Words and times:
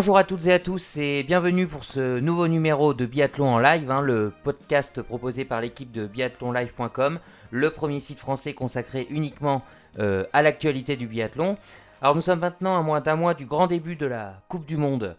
Bonjour 0.00 0.16
à 0.16 0.24
toutes 0.24 0.46
et 0.46 0.52
à 0.54 0.58
tous 0.58 0.96
et 0.96 1.22
bienvenue 1.24 1.66
pour 1.66 1.84
ce 1.84 2.20
nouveau 2.20 2.48
numéro 2.48 2.94
de 2.94 3.04
Biathlon 3.04 3.56
en 3.56 3.58
live, 3.58 3.90
hein, 3.90 4.00
le 4.00 4.32
podcast 4.44 5.02
proposé 5.02 5.44
par 5.44 5.60
l'équipe 5.60 5.92
de 5.92 6.06
biathlonlive.com, 6.06 7.18
le 7.50 7.70
premier 7.70 8.00
site 8.00 8.18
français 8.18 8.54
consacré 8.54 9.06
uniquement 9.10 9.60
euh, 9.98 10.24
à 10.32 10.40
l'actualité 10.40 10.96
du 10.96 11.06
biathlon. 11.06 11.58
Alors 12.00 12.14
nous 12.14 12.22
sommes 12.22 12.38
maintenant 12.38 12.78
à 12.78 12.82
moins 12.82 13.02
d'un 13.02 13.16
mois 13.16 13.34
du 13.34 13.44
grand 13.44 13.66
début 13.66 13.94
de 13.94 14.06
la 14.06 14.40
Coupe 14.48 14.64
du 14.64 14.78
Monde 14.78 15.16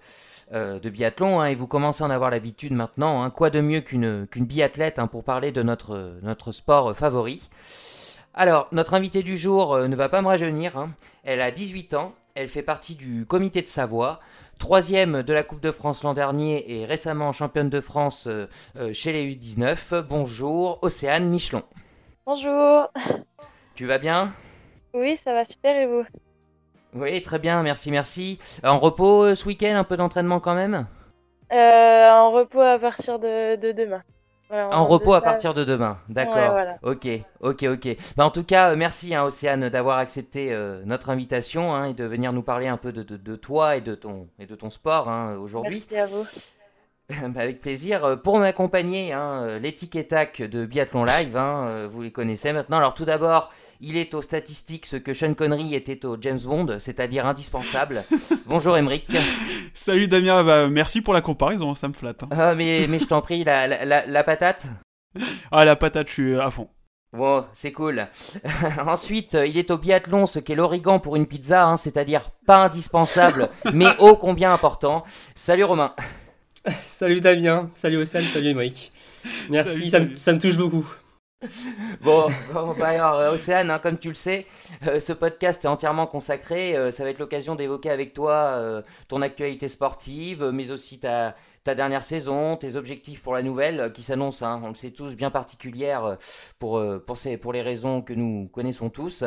euh, 0.51 0.79
de 0.79 0.89
biathlon 0.89 1.41
hein, 1.41 1.45
et 1.45 1.53
vous 1.53 1.67
commencez 1.67 2.03
à 2.03 2.07
en 2.07 2.09
avoir 2.09 2.31
l'habitude 2.31 2.73
maintenant. 2.73 3.21
Hein. 3.21 3.29
quoi 3.29 3.51
de 3.51 3.61
mieux 3.61 3.81
qu'une 3.81 4.25
biathlète 4.33 4.99
pour 5.11 5.23
parler 5.23 5.51
de 5.51 5.61
notre, 5.61 6.51
sport 6.51 6.97
favori? 6.97 7.47
Alors, 8.33 8.67
notre 8.71 8.95
invitée 8.95 9.21
du 9.21 9.37
jour 9.37 9.75
euh, 9.75 9.87
ne 9.87 9.95
va 9.95 10.09
pas 10.09 10.23
me 10.23 10.27
rajeunir. 10.27 10.87
Elle 11.23 11.41
a 11.41 11.51
18 11.51 11.93
ans, 11.93 12.15
elle 12.33 12.49
fait 12.49 12.63
partie 12.63 12.95
du 12.95 13.27
comité 13.27 13.61
de 13.61 13.67
Savoie, 13.67 14.19
troisième 14.61 15.23
de 15.23 15.33
la 15.33 15.41
Coupe 15.41 15.59
de 15.59 15.71
France 15.71 16.03
l'an 16.03 16.13
dernier 16.13 16.71
et 16.71 16.85
récemment 16.85 17.31
championne 17.31 17.71
de 17.71 17.81
France 17.81 18.27
euh, 18.27 18.45
euh, 18.77 18.93
chez 18.93 19.11
les 19.11 19.35
U19. 19.35 20.01
Bonjour, 20.01 20.77
Océane 20.83 21.27
Michelon. 21.29 21.63
Bonjour. 22.27 22.87
Tu 23.73 23.87
vas 23.87 23.97
bien? 23.97 24.33
Oui, 24.93 25.17
ça 25.17 25.33
va 25.33 25.45
super 25.45 25.75
et 25.75 25.87
vous? 25.87 26.05
Oui, 26.93 27.19
très 27.23 27.39
bien, 27.39 27.63
merci, 27.63 27.89
merci. 27.89 28.37
En 28.63 28.77
repos 28.77 29.23
euh, 29.23 29.35
ce 29.35 29.47
week-end, 29.47 29.75
un 29.75 29.83
peu 29.83 29.97
d'entraînement 29.97 30.39
quand 30.39 30.53
même? 30.53 30.85
Euh, 31.51 32.11
En 32.11 32.31
repos 32.31 32.61
à 32.61 32.77
partir 32.77 33.17
de, 33.17 33.55
de 33.55 33.71
demain. 33.71 34.03
Voilà, 34.51 34.77
En 34.77 34.85
repos 34.85 35.13
à 35.13 35.21
partir 35.21 35.53
de 35.53 35.63
demain, 35.63 35.97
d'accord. 36.09 36.35
Ouais, 36.35 36.49
voilà. 36.49 36.77
Ok, 36.83 37.07
ok, 37.39 37.63
ok. 37.71 37.95
Bah, 38.17 38.25
en 38.25 38.31
tout 38.31 38.43
cas, 38.43 38.71
euh, 38.71 38.75
merci 38.75 39.15
hein, 39.15 39.23
Océane 39.23 39.69
d'avoir 39.69 39.97
accepté 39.97 40.51
euh, 40.51 40.81
notre 40.85 41.09
invitation 41.09 41.73
hein, 41.73 41.85
et 41.85 41.93
de 41.93 42.03
venir 42.03 42.33
nous 42.33 42.43
parler 42.43 42.67
un 42.67 42.75
peu 42.75 42.91
de, 42.91 43.01
de- 43.01 43.15
de 43.15 43.35
toi 43.37 43.77
et 43.77 43.81
de 43.81 43.95
ton, 43.95 44.27
et 44.39 44.45
de 44.45 44.55
ton 44.55 44.69
sport 44.69 45.07
hein, 45.09 45.37
aujourd'hui. 45.41 45.85
Merci 45.89 46.01
à 46.03 46.05
vous. 46.05 46.25
Bah, 47.09 47.41
avec 47.41 47.59
plaisir. 47.61 48.05
Euh, 48.05 48.15
Pour 48.15 48.39
m'accompagner, 48.39 49.11
hein, 49.11 49.43
euh, 49.43 49.59
l'étiquetac 49.59 50.41
de 50.41 50.65
Biathlon 50.65 51.03
Live, 51.03 51.37
vous 51.89 52.01
les 52.01 52.11
connaissez 52.11 52.53
maintenant. 52.53 52.77
Alors 52.77 52.93
tout 52.93 53.03
d'abord, 53.05 53.51
il 53.81 53.97
est 53.97 54.13
aux 54.13 54.21
statistiques 54.21 54.85
ce 54.85 54.95
que 54.95 55.13
Sean 55.13 55.33
Connery 55.33 55.73
était 55.75 56.05
au 56.05 56.15
James 56.21 56.39
Bond, 56.43 56.77
c'est-à-dire 56.79 57.25
indispensable. 57.25 58.03
Bonjour 58.45 58.77
Emeric. 58.77 59.07
Salut 59.73 60.07
Damien, 60.07 60.43
bah, 60.43 60.67
merci 60.69 61.01
pour 61.01 61.13
la 61.13 61.21
comparaison, 61.21 61.73
ça 61.75 61.87
me 61.87 61.93
flatte. 61.93 62.23
hein. 62.23 62.29
Ah, 62.31 62.55
mais, 62.55 62.85
mais 62.87 62.99
je 62.99 63.05
t'en 63.05 63.21
prie, 63.21 63.43
la, 63.43 63.67
la- 63.67 63.85
la- 63.85 64.05
la 64.05 64.23
patate? 64.23 64.67
Ah 65.51 65.65
la 65.65 65.75
patate, 65.75 66.07
je 66.07 66.13
suis 66.13 66.35
à 66.39 66.51
fond. 66.51 66.69
Bon, 67.13 67.43
c'est 67.51 67.73
cool. 67.73 68.07
Ensuite, 68.87 69.35
euh, 69.35 69.45
il 69.45 69.57
est 69.57 69.69
au 69.71 69.77
biathlon, 69.77 70.25
ce 70.25 70.39
qu'est 70.39 70.55
l'origan 70.55 70.99
pour 70.99 71.17
une 71.17 71.25
pizza, 71.25 71.65
hein, 71.65 71.75
c'est-à-dire 71.75 72.29
pas 72.45 72.63
indispensable, 72.63 73.49
mais 73.73 73.87
ô 73.99 74.15
combien 74.15 74.53
important. 74.53 75.03
Salut 75.35 75.65
Romain. 75.65 75.93
Salut 76.83 77.19
Damien, 77.19 77.69
salut 77.75 77.97
Océane, 77.97 78.23
salut 78.25 78.49
Émeric. 78.49 78.93
Merci, 79.49 79.71
Salut, 79.73 79.87
ça, 79.89 79.99
me- 79.99 80.05
salut. 80.05 80.15
ça 80.15 80.33
me 80.33 80.39
touche 80.39 80.57
beaucoup. 80.57 80.87
Bon, 82.01 82.27
bon, 82.53 82.75
bah 82.77 82.89
alors, 82.89 83.15
euh, 83.15 83.31
Océane, 83.33 83.71
hein, 83.71 83.79
comme 83.79 83.97
tu 83.97 84.09
le 84.09 84.13
sais, 84.13 84.45
euh, 84.87 84.99
ce 84.99 85.13
podcast 85.13 85.63
est 85.65 85.67
entièrement 85.67 86.07
consacré. 86.07 86.75
euh, 86.75 86.91
ça 86.91 87.03
va 87.03 87.09
être 87.09 87.19
l'occasion 87.19 87.55
d'évoquer 87.55 87.89
avec 87.89 88.13
toi 88.13 88.33
euh, 88.33 88.81
ton 89.07 89.21
actualité 89.21 89.67
sportive, 89.67 90.51
mais 90.53 90.71
aussi 90.71 90.99
ta, 90.99 91.35
ta 91.63 91.73
dernière 91.75 92.03
saison, 92.03 92.57
tes 92.57 92.75
objectifs 92.75 93.21
pour 93.23 93.33
la 93.33 93.41
nouvelle 93.43 93.79
euh, 93.79 93.89
qui 93.89 94.03
s'annonce, 94.03 94.41
hein, 94.43 94.61
on 94.63 94.69
le 94.69 94.75
sait 94.75 94.91
tous, 94.91 95.15
bien 95.15 95.31
particulière 95.31 96.17
pour, 96.59 96.77
euh, 96.77 96.99
pour, 96.99 97.17
ces, 97.17 97.37
pour 97.37 97.53
les 97.53 97.61
raisons 97.61 98.01
que 98.01 98.13
nous 98.13 98.47
connaissons 98.49 98.89
tous. 98.89 99.23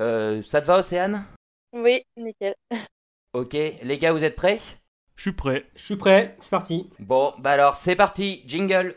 Euh, 0.00 0.42
ça 0.42 0.60
te 0.60 0.66
va, 0.66 0.78
Océane? 0.78 1.24
Oui, 1.72 2.04
nickel. 2.16 2.54
Ok, 3.32 3.54
les 3.54 3.98
gars, 3.98 4.12
vous 4.12 4.22
êtes 4.22 4.36
prêts? 4.36 4.60
Je 5.16 5.22
suis 5.22 5.32
prêt. 5.32 5.66
Je 5.74 5.82
suis 5.84 5.96
prêt, 5.96 6.36
c'est 6.40 6.50
parti. 6.50 6.88
Bon, 7.00 7.32
bah 7.38 7.50
alors, 7.50 7.74
c'est 7.74 7.96
parti, 7.96 8.44
jingle 8.46 8.96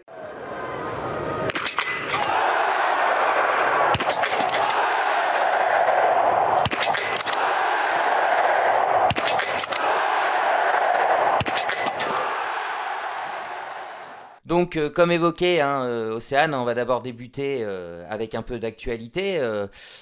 Donc, 14.58 14.76
euh, 14.76 14.90
comme 14.90 15.12
évoqué, 15.12 15.62
hein, 15.62 15.86
euh, 15.86 16.16
Océane, 16.16 16.56
on 16.56 16.66
va 16.66 16.74
d'abord 16.74 17.04
débuter 17.04 17.60
euh, 17.64 18.04
avec 18.10 18.34
un 18.34 18.42
peu 18.42 18.58
d'actualité. 18.58 19.40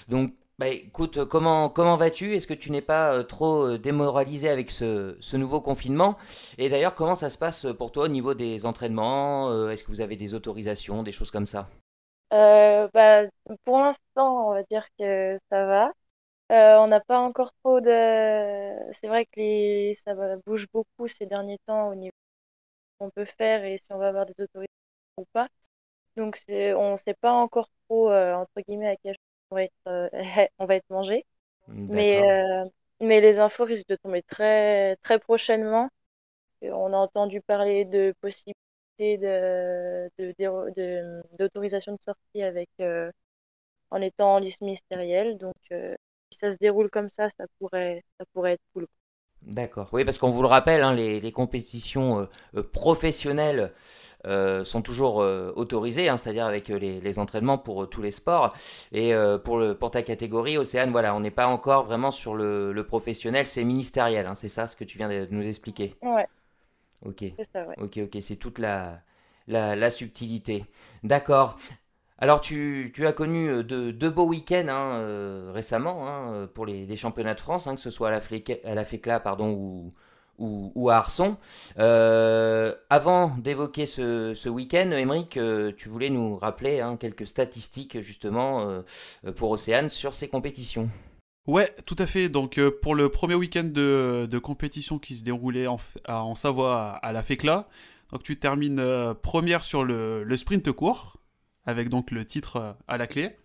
donc, 0.08 0.32
bah, 0.60 0.70
écoute, 0.70 1.26
comment, 1.26 1.68
comment 1.68 1.98
vas-tu? 1.98 2.36
Est-ce 2.36 2.48
que 2.48 2.54
tu 2.54 2.72
n'es 2.72 2.82
pas 2.82 3.22
trop 3.26 3.78
démoralisé 3.78 4.48
avec 4.48 4.72
ce, 4.72 5.36
nouveau 5.36 5.60
confinement? 5.60 6.16
Et 6.58 6.70
d'ailleurs, 6.70 6.96
comment 6.96 7.16
ça 7.16 7.30
se 7.30 7.38
passe 7.38 7.68
pour 7.78 7.92
toi 7.92 8.06
au 8.06 8.08
niveau 8.08 8.34
des 8.34 8.66
entraînements 8.66 9.70
Est-ce 9.70 9.84
que 9.84 9.90
vous 9.90 10.00
avez 10.00 10.16
des 10.16 10.34
autorisations, 10.34 11.04
des 11.04 11.12
choses 11.12 11.32
comme 11.32 11.46
ça? 11.46 11.68
Bah, 12.32 13.24
pour 13.66 13.80
l'instant, 13.80 14.52
on 14.52 14.54
va 14.54 14.64
dire 14.64 14.86
que 14.98 15.38
ça 15.52 15.66
va. 15.66 15.92
On 16.50 16.88
n'a 16.88 17.02
pas 17.02 17.20
encore 17.20 17.52
trop 17.62 17.82
de... 17.82 17.92
C'est 18.94 19.08
vrai 19.10 19.26
que 19.26 19.94
ça 19.96 20.14
bouge 20.48 20.68
beaucoup 20.72 21.10
ces 21.10 21.26
derniers 21.26 21.60
temps 21.68 21.90
au 21.90 21.96
niveau 21.96 22.14
qu'on 23.00 23.09
peut 23.11 23.25
faire 23.25 23.63
et 23.66 23.78
si 23.79 23.85
on 23.91 23.97
va 23.97 24.09
avoir 24.09 24.25
des 24.25 24.33
autorisations 24.39 24.67
ou 25.17 25.25
pas. 25.33 25.47
Donc, 26.17 26.39
on 26.50 26.94
ne 26.94 26.97
sait 26.97 27.16
pas 27.16 27.31
encore 27.33 27.69
trop, 27.88 28.11
euh, 28.11 28.35
entre 28.35 28.61
guillemets, 28.67 28.89
à 28.89 28.97
quel 28.97 29.16
on 29.51 29.56
va 29.56 29.63
être, 29.66 29.73
euh, 29.88 30.09
on 30.59 30.66
va 30.66 30.75
être 30.78 30.89
mangé. 30.89 31.25
Mais, 31.88 32.19
euh, 32.22 32.66
mais 33.01 33.22
les 33.22 33.39
infos 33.39 33.66
risquent 33.66 33.89
de 33.89 33.95
tomber 33.97 34.23
très, 34.23 34.95
très 34.97 35.19
prochainement. 35.19 35.89
Et 36.61 36.72
On 36.72 36.88
a 36.94 36.97
entendu 36.97 37.41
parler 37.41 37.85
de 37.85 38.13
possibilités 38.22 38.56
de, 39.00 40.09
de, 40.19 40.33
déro- 40.39 40.72
de- 40.75 41.23
d'autorisation 41.39 41.94
de 41.94 42.00
sortie 42.06 42.44
avec, 42.44 42.69
en 43.91 44.01
étant 44.01 44.35
en 44.35 44.39
liste 44.39 44.62
ministérielle. 44.62 45.38
Donc, 45.38 45.56
si 45.69 46.38
ça 46.39 46.51
se 46.51 46.57
déroule 46.57 46.89
comme 46.89 47.09
ça, 47.09 47.29
ça 47.38 47.45
pourrait, 47.59 48.03
ça 48.19 48.25
pourrait 48.33 48.53
être 48.53 48.63
cool. 48.73 48.88
D'accord. 49.45 49.89
Oui, 49.94 50.03
parce 50.06 50.17
qu'on 50.17 50.31
vous 50.31 50.41
le 50.41 50.47
rappelle, 50.47 50.81
hein, 50.81 50.94
les, 50.94 51.19
les 51.19 51.31
compétitions 51.31 52.19
euh, 52.22 52.25
euh, 52.57 52.63
professionnelles 52.63 53.73
euh, 54.25 54.66
sont 54.66 54.81
toujours 54.81 55.22
euh, 55.22 55.51
autorisées, 55.56 56.09
hein, 56.09 56.17
c'est-à-dire 56.17 56.45
avec 56.45 56.72
euh, 56.72 56.79
les, 56.79 57.00
les 57.00 57.19
entraînements 57.19 57.59
pour 57.59 57.83
euh, 57.83 57.88
tous 57.88 58.01
les 58.01 58.09
sports. 58.11 58.56
Et 58.91 59.13
euh, 59.13 59.38
pour, 59.38 59.57
le, 59.59 59.75
pour 59.75 59.91
ta 59.91 60.01
catégorie, 60.03 60.57
Océane, 60.57 60.91
voilà, 60.91 61.16
on 61.16 61.19
n'est 61.19 61.31
pas 61.31 61.47
encore 61.47 61.83
vraiment 61.85 62.11
sur 62.11 62.33
le, 62.35 62.73
le 62.73 62.85
professionnel, 62.85 63.45
c'est 63.45 63.63
ministériel, 63.63 64.25
hein, 64.25 64.35
c'est 64.35 64.50
ça 64.50 64.66
ce 64.67 64.75
que 64.75 64.83
tu 64.83 64.97
viens 64.97 65.09
de 65.09 65.28
nous 65.29 65.45
expliquer? 65.47 65.95
Ouais, 66.01 66.27
Ok, 67.06 67.23
c'est 67.38 67.47
ça, 67.53 67.66
ouais. 67.67 67.77
ok, 67.77 68.00
ok, 68.06 68.17
c'est 68.22 68.35
toute 68.38 68.59
la, 68.59 69.01
la, 69.47 69.75
la 69.75 69.91
subtilité. 69.91 70.66
D'accord. 71.03 71.57
Alors, 72.18 72.40
tu, 72.40 72.94
as 73.06 73.12
connu 73.12 73.50
euh, 73.50 73.64
de- 73.64 73.92
deux 73.92 74.09
beaux 74.09 74.26
week-ends 74.26 74.68
hein, 74.70 75.00
euh, 75.00 75.52
récemment 75.53 76.08
hein, 76.08 76.34
euh, 76.34 76.48
pour 76.48 76.66
les, 76.66 76.96
championnats 76.96 77.34
de 77.34 77.42
France, 77.42 77.68
hein, 77.68 77.76
que 77.76 77.81
ce 77.81 77.90
soit 77.90 78.08
à 78.08 78.12
la, 78.12 78.74
la 78.74 78.86
FECLA 78.86 79.20
pardon, 79.20 79.92
ou, 80.38 80.90
à 80.90 80.96
Arson. 80.98 81.38
Avant 81.78 83.36
d'évoquer 83.38 83.86
ce, 83.86 84.50
week-end, 84.50 84.92
Émeric, 84.92 85.38
tu 85.78 85.90
voulais 85.90 86.09
nous 86.09 86.38
rappeler 86.38 86.86
quelques 87.00 87.28
statistiques 87.28 88.00
justement 88.02 88.81
pour 89.36 89.52
Océane 89.52 89.90
sur 89.90 90.14
ces 90.14 90.28
compétitions. 90.28 90.90
Ouais, 91.48 91.74
tout 91.86 91.95
à 92.00 92.06
fait. 92.06 92.28
Donc 92.28 92.60
pour 92.81 92.95
le 92.95 93.10
premier 93.10 93.36
week-end 93.36 93.63
de, 93.63 94.28
de 94.30 94.39
compétition 94.39 95.00
qui 95.00 95.16
se 95.16 95.24
déroulait 95.24 95.68
en, 95.68 96.36
Savoie 96.36 97.00
à, 97.01 97.13
la 97.13 97.24
FECLA, 97.24 97.69
donc 98.12 98.24
tu 98.24 98.38
termines 98.38 98.84
première 99.22 99.63
sur 99.63 99.86
le 99.86 100.36
sprint 100.36 100.69
court, 100.74 101.16
avec 101.65 101.89
donc 101.89 102.12
le 102.12 102.25
titre 102.25 102.57
euh, 102.57 102.73
à 102.88 102.97
la 102.97 103.07
clé. 103.07 103.38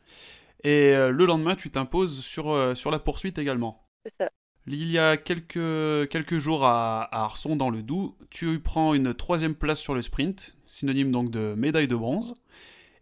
Et 0.64 0.94
euh, 0.94 1.10
le 1.10 1.26
lendemain, 1.26 1.56
tu 1.56 1.70
t'imposes 1.70 2.20
sur, 2.24 2.50
euh, 2.50 2.74
sur 2.74 2.90
la 2.90 2.98
poursuite 3.00 3.38
également. 3.38 3.84
C'est 4.04 4.12
ça. 4.18 4.30
Il 4.66 4.90
y 4.90 4.98
a 4.98 5.16
quelques, 5.16 6.08
quelques 6.10 6.38
jours 6.38 6.64
à, 6.64 7.02
à 7.02 7.24
Arson 7.24 7.56
dans 7.56 7.70
le 7.70 7.82
Doubs, 7.82 8.14
tu 8.30 8.60
prends 8.60 8.94
une 8.94 9.14
troisième 9.14 9.54
place 9.54 9.80
sur 9.80 9.94
le 9.94 10.02
sprint, 10.02 10.56
synonyme 10.66 11.10
donc 11.12 11.30
de 11.30 11.54
médaille 11.56 11.88
de 11.88 11.96
bronze, 11.96 12.34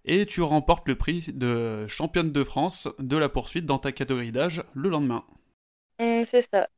et 0.04 0.26
tu 0.26 0.42
remportes 0.42 0.88
le 0.88 0.96
prix 0.96 1.26
de 1.34 1.86
championne 1.88 2.32
de 2.32 2.44
France 2.44 2.88
de 3.00 3.16
la 3.16 3.28
poursuite 3.28 3.66
dans 3.66 3.78
ta 3.78 3.92
catégorie 3.92 4.32
d'âge 4.32 4.64
le 4.74 4.90
lendemain. 4.90 5.24
Hum, 5.98 6.24
c'est 6.26 6.42
ça. 6.42 6.68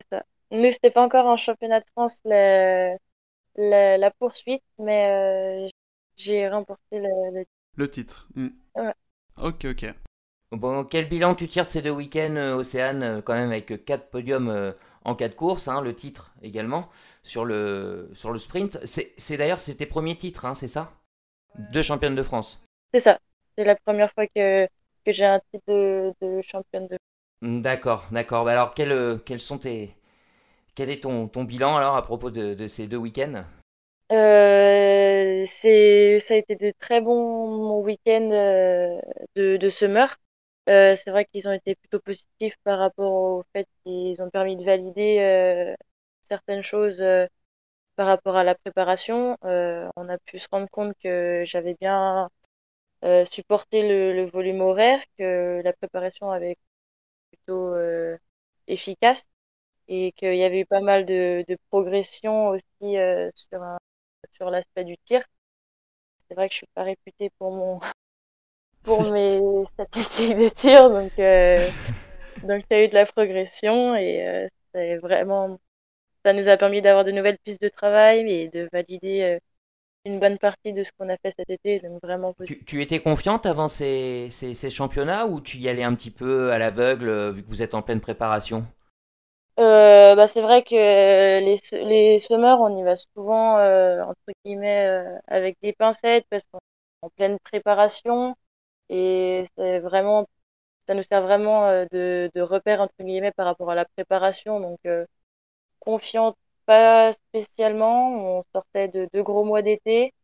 C'est 0.00 0.08
ça. 0.10 0.24
Nous, 0.50 0.72
c'était 0.72 0.90
pas 0.90 1.02
encore 1.04 1.26
en 1.26 1.36
championnat 1.36 1.80
de 1.80 1.86
France 1.92 2.20
le, 2.24 2.96
le- 3.56 3.98
la 3.98 4.10
poursuite, 4.12 4.64
mais 4.78 5.66
euh, 5.68 5.70
j'ai 6.16 6.48
remporté 6.48 6.98
le, 7.00 7.08
le- 7.40 7.46
Le 7.78 7.88
titre. 7.88 8.28
Ouais. 8.74 8.94
Ok, 9.40 9.64
ok. 9.64 9.94
Bon, 10.52 10.84
quel 10.84 11.08
bilan 11.08 11.34
tu 11.34 11.48
tires 11.48 11.66
ces 11.66 11.82
deux 11.82 11.90
week-ends, 11.90 12.36
euh, 12.36 12.56
Océane, 12.56 13.02
euh, 13.02 13.22
quand 13.22 13.34
même 13.34 13.50
avec 13.50 13.84
4 13.84 14.10
podiums 14.10 14.48
euh, 14.48 14.72
en 15.04 15.14
4 15.14 15.36
courses, 15.36 15.68
hein, 15.68 15.80
le 15.82 15.94
titre 15.94 16.32
également, 16.42 16.88
sur 17.22 17.44
le, 17.44 18.10
sur 18.14 18.32
le 18.32 18.38
sprint. 18.38 18.80
C'est 18.84 19.36
d'ailleurs 19.36 19.60
c'est 19.60 19.76
tes 19.76 19.86
premiers 19.86 20.16
titres, 20.16 20.44
hein, 20.44 20.54
c'est 20.54 20.68
ça? 20.68 20.92
De 21.72 21.82
championne 21.82 22.16
de 22.16 22.22
France. 22.22 22.64
C'est 22.92 23.00
ça. 23.00 23.18
C'est 23.56 23.64
la 23.64 23.76
première 23.76 24.12
fois 24.14 24.26
que, 24.26 24.66
que 25.04 25.12
j'ai 25.12 25.26
un 25.26 25.40
titre 25.52 25.64
de, 25.68 26.14
de 26.20 26.42
championne 26.42 26.88
de 26.88 26.98
Hmm, 27.40 27.62
D'accord, 27.62 28.06
d'accord. 28.10 28.44
Bah 28.44 28.52
alors, 28.52 28.74
quels, 28.74 29.20
quels 29.24 29.38
sont 29.38 29.58
tes, 29.58 29.94
Quel 30.74 30.90
est 30.90 31.02
ton, 31.02 31.28
ton 31.28 31.44
bilan 31.44 31.76
alors 31.76 31.96
à 31.96 32.02
propos 32.02 32.30
de, 32.30 32.54
de 32.54 32.66
ces 32.66 32.88
deux 32.88 32.96
week-ends? 32.98 33.44
Euh, 34.12 35.44
c'est, 35.46 36.18
ça 36.20 36.34
a 36.34 36.36
été 36.38 36.56
de 36.56 36.72
très 36.78 37.00
bons 37.00 37.80
week-ends 37.82 38.30
euh, 38.32 39.00
de, 39.36 39.56
de 39.56 39.70
summer. 39.70 40.18
Euh, 40.68 40.96
c'est 40.96 41.10
vrai 41.10 41.24
qu'ils 41.26 41.48
ont 41.48 41.52
été 41.52 41.74
plutôt 41.76 42.00
positifs 42.00 42.54
par 42.64 42.78
rapport 42.78 43.12
au 43.12 43.44
fait 43.52 43.66
qu'ils 43.84 44.20
ont 44.22 44.30
permis 44.30 44.56
de 44.56 44.64
valider 44.64 45.18
euh, 45.20 45.74
certaines 46.30 46.62
choses 46.62 47.02
par 47.96 48.06
rapport 48.08 48.36
à 48.36 48.44
la 48.44 48.54
préparation. 48.56 49.36
On 49.42 50.08
a 50.08 50.18
pu 50.26 50.38
se 50.38 50.48
rendre 50.52 50.68
compte 50.70 50.94
que 51.02 51.44
j'avais 51.46 51.74
bien 51.80 52.28
supporté 53.30 53.88
le, 53.88 54.12
le 54.14 54.30
volume 54.30 54.60
horaire, 54.60 55.00
que 55.18 55.60
la 55.64 55.72
préparation 55.72 56.30
avait 56.30 56.56
plutôt 57.32 57.74
euh, 57.74 58.16
efficace 58.68 59.26
et 59.88 60.12
qu'il 60.12 60.36
y 60.36 60.44
avait 60.44 60.60
eu 60.62 60.66
pas 60.66 60.80
mal 60.80 61.06
de, 61.06 61.44
de 61.48 61.58
progression 61.70 62.48
aussi 62.50 62.98
euh, 62.98 63.30
sur 63.36 63.62
un, 63.62 63.78
sur 64.38 64.50
l'aspect 64.50 64.84
du 64.84 64.96
tir. 65.04 65.22
C'est 66.28 66.34
vrai 66.34 66.48
que 66.48 66.54
je 66.54 66.58
suis 66.58 66.68
pas 66.74 66.84
réputée 66.84 67.30
pour 67.38 67.52
mon 67.52 67.80
pour 68.82 69.02
mes 69.12 69.40
statistiques 69.74 70.36
de 70.36 70.48
tir, 70.48 70.90
donc 70.90 71.12
euh, 71.18 71.68
donc 72.44 72.64
il 72.70 72.76
y 72.76 72.80
a 72.80 72.84
eu 72.84 72.88
de 72.88 72.94
la 72.94 73.06
progression 73.06 73.94
et 73.96 74.26
euh, 74.26 74.48
c'est 74.72 74.96
vraiment 74.96 75.58
ça 76.24 76.32
nous 76.32 76.48
a 76.48 76.56
permis 76.56 76.82
d'avoir 76.82 77.04
de 77.04 77.12
nouvelles 77.12 77.38
pistes 77.44 77.62
de 77.62 77.68
travail 77.68 78.30
et 78.30 78.48
de 78.48 78.68
valider 78.72 79.22
euh, 79.22 79.38
une 80.04 80.20
bonne 80.20 80.38
partie 80.38 80.72
de 80.72 80.82
ce 80.82 80.90
qu'on 80.96 81.08
a 81.08 81.16
fait 81.18 81.34
cet 81.36 81.50
été, 81.50 81.80
donc 81.80 82.00
vraiment 82.02 82.34
tu, 82.44 82.64
tu 82.64 82.82
étais 82.82 83.00
confiante 83.00 83.46
avant 83.46 83.68
ces, 83.68 84.28
ces, 84.30 84.54
ces, 84.54 84.70
championnats 84.70 85.26
ou 85.26 85.40
tu 85.40 85.58
y 85.58 85.68
allais 85.68 85.82
un 85.82 85.94
petit 85.94 86.10
peu 86.10 86.52
à 86.52 86.58
l'aveugle 86.58 87.08
euh, 87.08 87.32
vu 87.32 87.42
que 87.42 87.48
vous 87.48 87.62
êtes 87.62 87.74
en 87.74 87.82
pleine 87.82 88.00
préparation? 88.00 88.66
Euh, 89.58 90.14
bah 90.14 90.28
c'est 90.28 90.40
vrai 90.42 90.62
que 90.62 90.74
les, 90.74 91.58
les 91.84 92.20
summers, 92.20 92.60
on 92.60 92.76
y 92.78 92.82
va 92.84 92.96
souvent, 92.96 93.58
euh, 93.58 94.02
entre 94.04 94.20
guillemets, 94.44 94.86
euh, 94.86 95.18
avec 95.26 95.58
des 95.62 95.72
pincettes 95.72 96.26
parce 96.30 96.44
qu'on 96.52 96.58
est 96.58 97.06
en 97.06 97.10
pleine 97.10 97.38
préparation 97.40 98.36
et 98.90 99.46
c'est 99.56 99.80
vraiment, 99.80 100.26
ça 100.88 100.94
nous 100.94 101.04
sert 101.04 101.22
vraiment 101.22 101.66
euh, 101.66 101.86
de, 101.92 102.30
de 102.34 102.42
repère, 102.42 102.80
entre 102.82 102.94
guillemets, 103.00 103.32
par 103.32 103.46
rapport 103.46 103.70
à 103.70 103.76
la 103.76 103.86
préparation. 103.86 104.60
Donc, 104.60 104.78
euh, 104.86 105.06
confiante, 105.80 106.36
pas 106.66 107.12
spécialement. 107.14 108.38
On 108.38 108.42
sortait 108.54 108.88
de 108.88 109.08
deux 109.14 109.22
gros 109.24 109.44
mois 109.44 109.62
d'été 109.62 110.14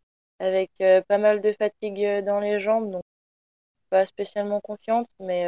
avec 0.40 0.70
euh, 0.82 1.02
pas 1.08 1.18
mal 1.18 1.42
de 1.42 1.52
fatigue 1.54 2.24
dans 2.24 2.40
les 2.40 2.60
jambes, 2.60 2.90
donc 2.92 3.02
pas 3.90 4.06
spécialement 4.06 4.60
confiante, 4.60 5.08
mais 5.20 5.46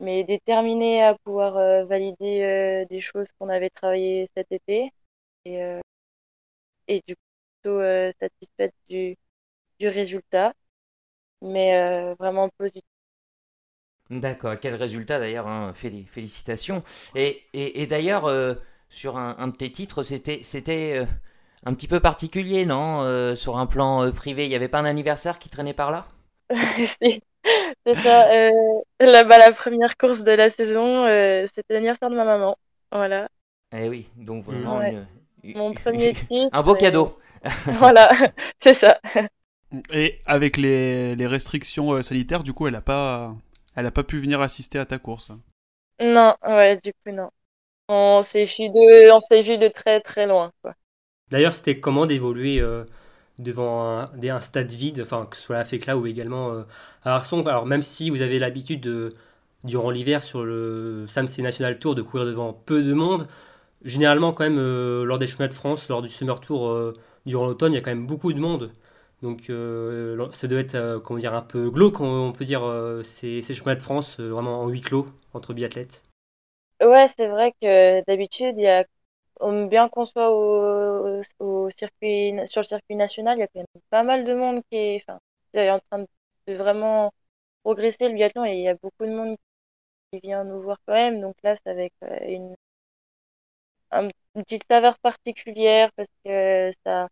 mais 0.00 0.24
déterminée 0.24 1.02
à 1.04 1.16
pouvoir 1.24 1.56
euh, 1.58 1.84
valider 1.86 2.42
euh, 2.44 2.86
des 2.86 3.00
choses 3.00 3.26
qu'on 3.38 3.48
avait 3.50 3.70
travaillées 3.70 4.30
cet 4.36 4.52
été. 4.52 4.90
Et, 5.46 5.62
euh, 5.62 5.80
et 6.88 7.02
du 7.06 7.16
coup 7.16 7.22
plutôt 7.62 7.80
satisfaite 8.20 8.74
du, 8.88 9.16
du 9.80 9.88
résultat, 9.88 10.54
mais 11.42 12.14
vraiment 12.16 12.48
positive. 12.58 12.82
D'accord, 14.10 14.56
quel 14.60 14.74
résultat 14.74 15.20
d'ailleurs, 15.20 15.46
hein, 15.46 15.72
félicitations. 15.74 16.82
Et, 17.14 17.42
et, 17.52 17.82
et 17.82 17.86
d'ailleurs, 17.86 18.28
sur 18.88 19.16
un, 19.18 19.36
un, 19.38 19.48
de 19.48 19.56
tes 19.56 19.70
titres, 19.70 20.02
c'était, 20.02 20.40
c'était 20.42 21.06
un 21.64 21.74
petit 21.74 21.86
peu 21.88 22.00
particulier, 22.00 22.66
non 22.66 23.36
Sur 23.36 23.58
un 23.58 23.66
plan 23.66 24.10
privé, 24.12 24.46
il 24.46 24.48
n'y 24.48 24.56
avait 24.56 24.68
pas 24.68 24.80
un 24.80 24.84
anniversaire 24.84 25.38
qui 25.38 25.48
traînait 25.48 25.74
par 25.74 25.92
là? 25.92 26.08
Si, 26.98 27.22
c'est 27.86 27.94
ça. 27.94 28.32
Euh, 28.32 28.50
là, 29.00 29.24
bah, 29.24 29.38
la 29.38 29.52
première 29.52 29.96
course 29.96 30.22
de 30.22 30.32
la 30.32 30.50
saison, 30.50 31.04
euh, 31.06 31.46
c'était 31.54 31.74
l'anniversaire 31.74 32.10
de 32.10 32.16
ma 32.16 32.24
maman. 32.24 32.56
Voilà. 32.92 33.28
Eh 33.72 33.88
oui, 33.88 34.08
donc 34.16 34.44
vraiment 34.44 34.78
ouais. 34.78 34.90
une, 34.90 35.06
une, 35.44 35.58
mon 35.58 35.72
premier 35.74 36.14
titre. 36.14 36.48
un 36.52 36.62
beau 36.62 36.74
cadeau. 36.74 37.18
voilà, 37.66 38.10
c'est 38.60 38.74
ça. 38.74 39.00
Et 39.92 40.18
avec 40.26 40.56
les, 40.56 41.14
les 41.14 41.26
restrictions 41.26 41.92
euh, 41.92 42.02
sanitaires, 42.02 42.42
du 42.42 42.52
coup, 42.52 42.66
elle 42.66 42.72
n'a 42.74 42.80
pas, 42.80 43.34
elle 43.76 43.86
a 43.86 43.90
pas 43.90 44.02
pu 44.02 44.18
venir 44.18 44.40
assister 44.40 44.78
à 44.78 44.84
ta 44.84 44.98
course. 44.98 45.30
Non, 46.00 46.34
ouais, 46.46 46.78
du 46.82 46.92
coup, 46.92 47.12
non. 47.12 47.30
On 47.88 48.22
s'est 48.22 48.44
vu 48.44 48.68
de, 48.68 49.10
on 49.12 49.20
s'est 49.20 49.42
vu 49.42 49.58
de 49.58 49.68
très 49.68 50.00
très 50.00 50.26
loin, 50.26 50.52
quoi. 50.62 50.74
D'ailleurs, 51.30 51.52
c'était 51.52 51.78
comment 51.78 52.06
d'évoluer 52.06 52.60
euh, 52.60 52.84
devant 53.42 54.00
un, 54.00 54.40
stade 54.40 54.72
vide, 54.72 55.00
enfin 55.02 55.26
que 55.26 55.36
ce 55.36 55.42
soit 55.42 55.56
à 55.56 55.64
FECLA 55.64 55.96
ou 55.96 56.06
également 56.06 56.52
euh, 56.52 56.62
à 57.04 57.16
Arson. 57.16 57.46
Alors 57.46 57.66
même 57.66 57.82
si 57.82 58.10
vous 58.10 58.22
avez 58.22 58.38
l'habitude 58.38 58.80
de 58.80 59.14
durant 59.64 59.90
l'hiver 59.90 60.22
sur 60.22 60.44
le 60.44 61.06
SAMC 61.08 61.38
National 61.40 61.78
Tour 61.78 61.94
de 61.94 62.02
courir 62.02 62.26
devant 62.26 62.52
peu 62.52 62.82
de 62.82 62.94
monde, 62.94 63.28
généralement 63.84 64.32
quand 64.32 64.44
même 64.44 64.58
euh, 64.58 65.04
lors 65.04 65.18
des 65.18 65.26
chemins 65.26 65.48
de 65.48 65.54
France, 65.54 65.88
lors 65.88 66.02
du 66.02 66.08
Summer 66.08 66.40
Tour 66.40 66.68
euh, 66.68 66.96
durant 67.26 67.46
l'automne, 67.46 67.72
il 67.72 67.76
y 67.76 67.78
a 67.78 67.82
quand 67.82 67.90
même 67.90 68.06
beaucoup 68.06 68.32
de 68.32 68.40
monde. 68.40 68.72
Donc 69.22 69.52
ça 70.32 70.48
doit 70.48 70.60
être 70.60 71.02
comment 71.04 71.20
dire 71.20 71.34
un 71.34 71.42
peu 71.42 71.70
glauque, 71.70 72.00
on 72.00 72.32
peut 72.32 72.46
dire 72.46 72.62
ces, 73.02 73.42
ces, 73.42 73.52
chemins 73.52 73.74
de 73.74 73.82
France 73.82 74.18
vraiment 74.18 74.62
en 74.62 74.68
huis 74.68 74.80
clos 74.80 75.08
entre 75.34 75.52
biathlètes. 75.52 76.04
Ouais, 76.80 77.06
c'est 77.14 77.26
vrai 77.26 77.52
que 77.60 78.02
d'habitude 78.06 78.54
il 78.56 78.62
y 78.62 78.66
a 78.66 78.84
bien 79.68 79.88
qu'on 79.88 80.06
soit 80.06 80.30
au, 80.30 81.22
au, 81.38 81.70
circuit, 81.70 82.34
sur 82.46 82.60
le 82.62 82.66
circuit 82.66 82.96
national, 82.96 83.38
il 83.38 83.40
y 83.40 83.44
a 83.44 83.46
quand 83.48 83.60
même 83.60 83.82
pas 83.90 84.02
mal 84.02 84.24
de 84.24 84.34
monde 84.34 84.62
qui 84.70 84.76
est, 84.76 85.02
enfin, 85.02 85.20
est 85.54 85.70
en 85.70 85.80
train 85.80 86.00
de 86.46 86.54
vraiment 86.54 87.12
progresser 87.62 88.08
le 88.08 88.14
biathlon 88.14 88.44
et 88.44 88.54
il 88.54 88.60
y 88.62 88.68
a 88.68 88.74
beaucoup 88.74 89.06
de 89.06 89.12
monde 89.14 89.36
qui 90.12 90.20
vient 90.20 90.44
nous 90.44 90.60
voir 90.62 90.78
quand 90.86 90.94
même. 90.94 91.20
Donc 91.20 91.36
là, 91.42 91.56
c'est 91.56 91.70
avec 91.70 91.92
une, 92.02 92.54
une 93.92 94.12
petite 94.34 94.64
saveur 94.68 94.98
particulière 94.98 95.90
parce 95.96 96.08
que 96.24 96.70
ça, 96.84 97.08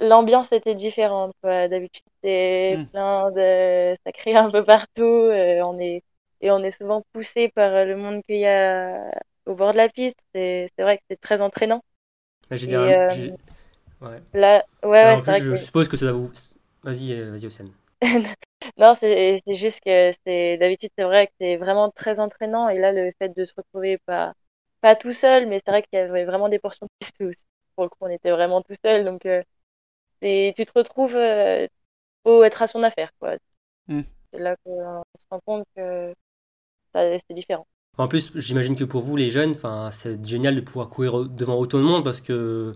l'ambiance 0.00 0.52
était 0.52 0.74
différente. 0.74 1.34
D'habitude, 1.42 2.04
c'est 2.22 2.76
mmh. 2.78 2.86
plein 2.86 3.30
de, 3.32 3.96
ça 4.04 4.38
un 4.40 4.50
peu 4.50 4.64
partout. 4.64 5.02
on 5.02 5.78
est 5.78 6.02
et 6.42 6.50
on 6.50 6.58
est 6.58 6.72
souvent 6.72 7.02
poussé 7.12 7.48
par 7.48 7.70
le 7.84 7.96
monde 7.96 8.22
qu'il 8.24 8.38
y 8.38 8.46
a 8.46 9.12
au 9.46 9.54
bord 9.54 9.72
de 9.72 9.78
la 9.78 9.88
piste. 9.88 10.18
C'est 10.34 10.70
vrai 10.78 10.98
que 10.98 11.04
c'est 11.10 11.20
très 11.20 11.42
entraînant. 11.42 11.82
Là, 12.50 12.56
j'ai 12.56 12.74
euh, 12.74 13.08
ouais. 14.00 14.22
Là, 14.34 14.64
ouais, 14.84 14.90
ouais, 14.90 15.18
c'est 15.18 15.24
vrai 15.24 15.40
je 15.40 15.50
que... 15.50 15.56
suppose 15.56 15.88
que 15.88 15.96
ça 15.96 16.06
va 16.06 16.12
vous. 16.12 16.30
Vas-y, 16.82 17.20
vas-y, 17.22 17.46
Océane. 17.46 17.72
non, 18.76 18.94
c'est 18.94 19.38
juste 19.54 19.80
que 19.84 20.12
c'est 20.26 20.56
d'habitude, 20.58 20.90
c'est 20.96 21.04
vrai 21.04 21.28
que 21.28 21.32
c'est 21.40 21.56
vraiment 21.56 21.90
très 21.90 22.20
entraînant. 22.20 22.68
Et 22.68 22.78
là, 22.78 22.92
le 22.92 23.12
fait 23.18 23.28
de 23.28 23.44
se 23.44 23.54
retrouver 23.56 23.98
pas, 23.98 24.34
pas 24.80 24.96
tout 24.96 25.12
seul, 25.12 25.46
mais 25.46 25.62
c'est 25.64 25.70
vrai 25.70 25.82
qu'il 25.82 25.98
y 25.98 26.02
avait 26.02 26.24
vraiment 26.24 26.48
des 26.48 26.58
portions 26.58 26.86
de 26.86 26.90
piste 26.98 27.20
aussi. 27.20 27.44
Pour 27.74 27.84
le 27.84 27.90
coup, 27.90 27.98
on 28.00 28.08
était 28.08 28.30
vraiment 28.32 28.60
tout 28.62 28.74
seul. 28.84 29.04
Donc, 29.04 29.24
euh, 29.26 29.42
tu 30.20 30.66
te 30.66 30.72
retrouves, 30.74 31.16
euh, 31.16 31.66
faut 32.24 32.44
être 32.44 32.62
à 32.62 32.68
son 32.68 32.82
affaire. 32.82 33.12
quoi. 33.18 33.36
Mm. 33.88 34.02
C'est 34.32 34.38
là 34.40 34.56
qu'on 34.64 35.02
se 35.18 35.24
rend 35.30 35.40
compte 35.40 35.64
que 35.76 36.14
c'est 36.94 37.34
différent. 37.34 37.66
En 37.98 38.08
plus, 38.08 38.32
j'imagine 38.34 38.74
que 38.74 38.84
pour 38.84 39.02
vous, 39.02 39.16
les 39.16 39.28
jeunes, 39.28 39.52
c'est 39.90 40.26
génial 40.26 40.56
de 40.56 40.62
pouvoir 40.62 40.88
courir 40.88 41.26
devant 41.26 41.56
autant 41.56 41.76
de 41.76 41.82
monde 41.82 42.02
parce 42.02 42.22
que 42.22 42.72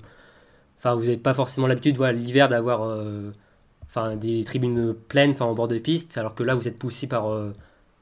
vous 0.85 1.01
n'avez 1.01 1.17
pas 1.17 1.33
forcément 1.33 1.67
l'habitude 1.67 1.97
voilà, 1.97 2.13
l'hiver 2.13 2.51
d'avoir 2.51 2.83
euh, 2.83 3.33
des 4.17 4.45
tribunes 4.45 4.93
pleines 4.93 5.35
en 5.41 5.55
bord 5.55 5.69
de 5.69 5.79
piste, 5.79 6.19
alors 6.19 6.35
que 6.35 6.43
là, 6.43 6.55
vous 6.55 6.69
êtes 6.69 6.79
poussé 6.79 7.07
par, 7.07 7.33
euh, 7.33 7.55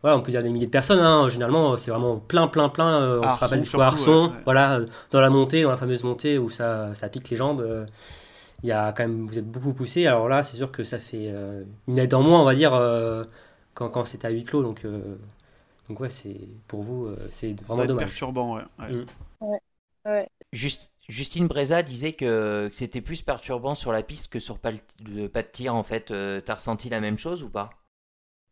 voilà, 0.02 0.16
on 0.16 0.22
peut 0.22 0.32
dire 0.32 0.42
des 0.42 0.50
milliers 0.50 0.66
de 0.66 0.72
personnes. 0.72 0.98
Hein. 0.98 1.28
Généralement, 1.28 1.76
c'est 1.76 1.92
vraiment 1.92 2.16
plein, 2.16 2.48
plein, 2.48 2.68
plein. 2.68 3.00
Euh, 3.00 3.20
on 3.20 3.22
Arson, 3.22 3.36
se 3.36 3.40
rappelle 3.44 3.62
du 3.62 3.80
Arson, 3.80 4.22
ouais, 4.24 4.28
ouais. 4.30 4.42
voilà, 4.44 4.80
dans 5.12 5.20
la 5.20 5.30
montée, 5.30 5.62
dans 5.62 5.70
la 5.70 5.76
fameuse 5.76 6.02
montée 6.02 6.36
où 6.36 6.48
ça, 6.48 6.94
ça 6.94 7.08
pique 7.08 7.30
les 7.30 7.36
jambes. 7.36 7.86
Il 8.64 8.68
y 8.68 8.72
a 8.72 8.92
quand 8.92 9.04
même, 9.04 9.28
vous 9.28 9.38
êtes 9.38 9.48
beaucoup 9.48 9.72
poussé. 9.72 10.08
Alors 10.08 10.28
là, 10.28 10.42
c'est 10.42 10.56
sûr 10.56 10.72
que 10.72 10.82
ça 10.82 10.98
fait 10.98 11.32
une 11.86 11.98
aide 11.98 12.12
en 12.12 12.22
moins, 12.22 12.40
on 12.40 12.44
va 12.44 12.56
dire, 12.56 12.72
quand, 13.74 13.88
quand 13.88 14.04
c'est 14.04 14.24
à 14.24 14.30
huis 14.30 14.42
clos. 14.42 14.64
Donc, 14.64 14.84
donc 15.88 16.00
ouais, 16.00 16.08
c'est 16.08 16.40
pour 16.68 16.82
vous, 16.82 17.06
euh, 17.06 17.28
c'est 17.30 17.60
vraiment 17.62 17.84
dommage. 17.86 18.06
perturbant, 18.06 18.56
ouais. 18.56 18.62
Ouais. 18.78 18.92
Mm. 18.94 19.06
ouais. 19.40 19.60
ouais. 20.06 20.28
Just, 20.52 20.92
Justine 21.08 21.48
Breza 21.48 21.82
disait 21.82 22.12
que, 22.12 22.68
que 22.68 22.76
c'était 22.76 23.00
plus 23.00 23.22
perturbant 23.22 23.74
sur 23.74 23.92
la 23.92 24.02
piste 24.02 24.28
que 24.32 24.38
sur 24.38 24.58
pas 24.58 24.70
le 24.70 25.28
pas 25.28 25.42
de 25.42 25.48
tir 25.48 25.74
en 25.74 25.82
fait. 25.82 26.10
Euh, 26.10 26.40
T'as 26.40 26.54
ressenti 26.54 26.88
la 26.88 27.00
même 27.00 27.18
chose 27.18 27.42
ou 27.42 27.50
pas? 27.50 27.70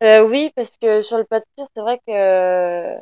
Euh, 0.03 0.27
Oui, 0.29 0.51
parce 0.57 0.77
que 0.79 1.03
sur 1.03 1.17
le 1.19 1.25
pas 1.25 1.41
de 1.41 1.45
tir, 1.57 1.67
c'est 1.75 1.81
vrai 1.81 2.01
que 2.07 2.97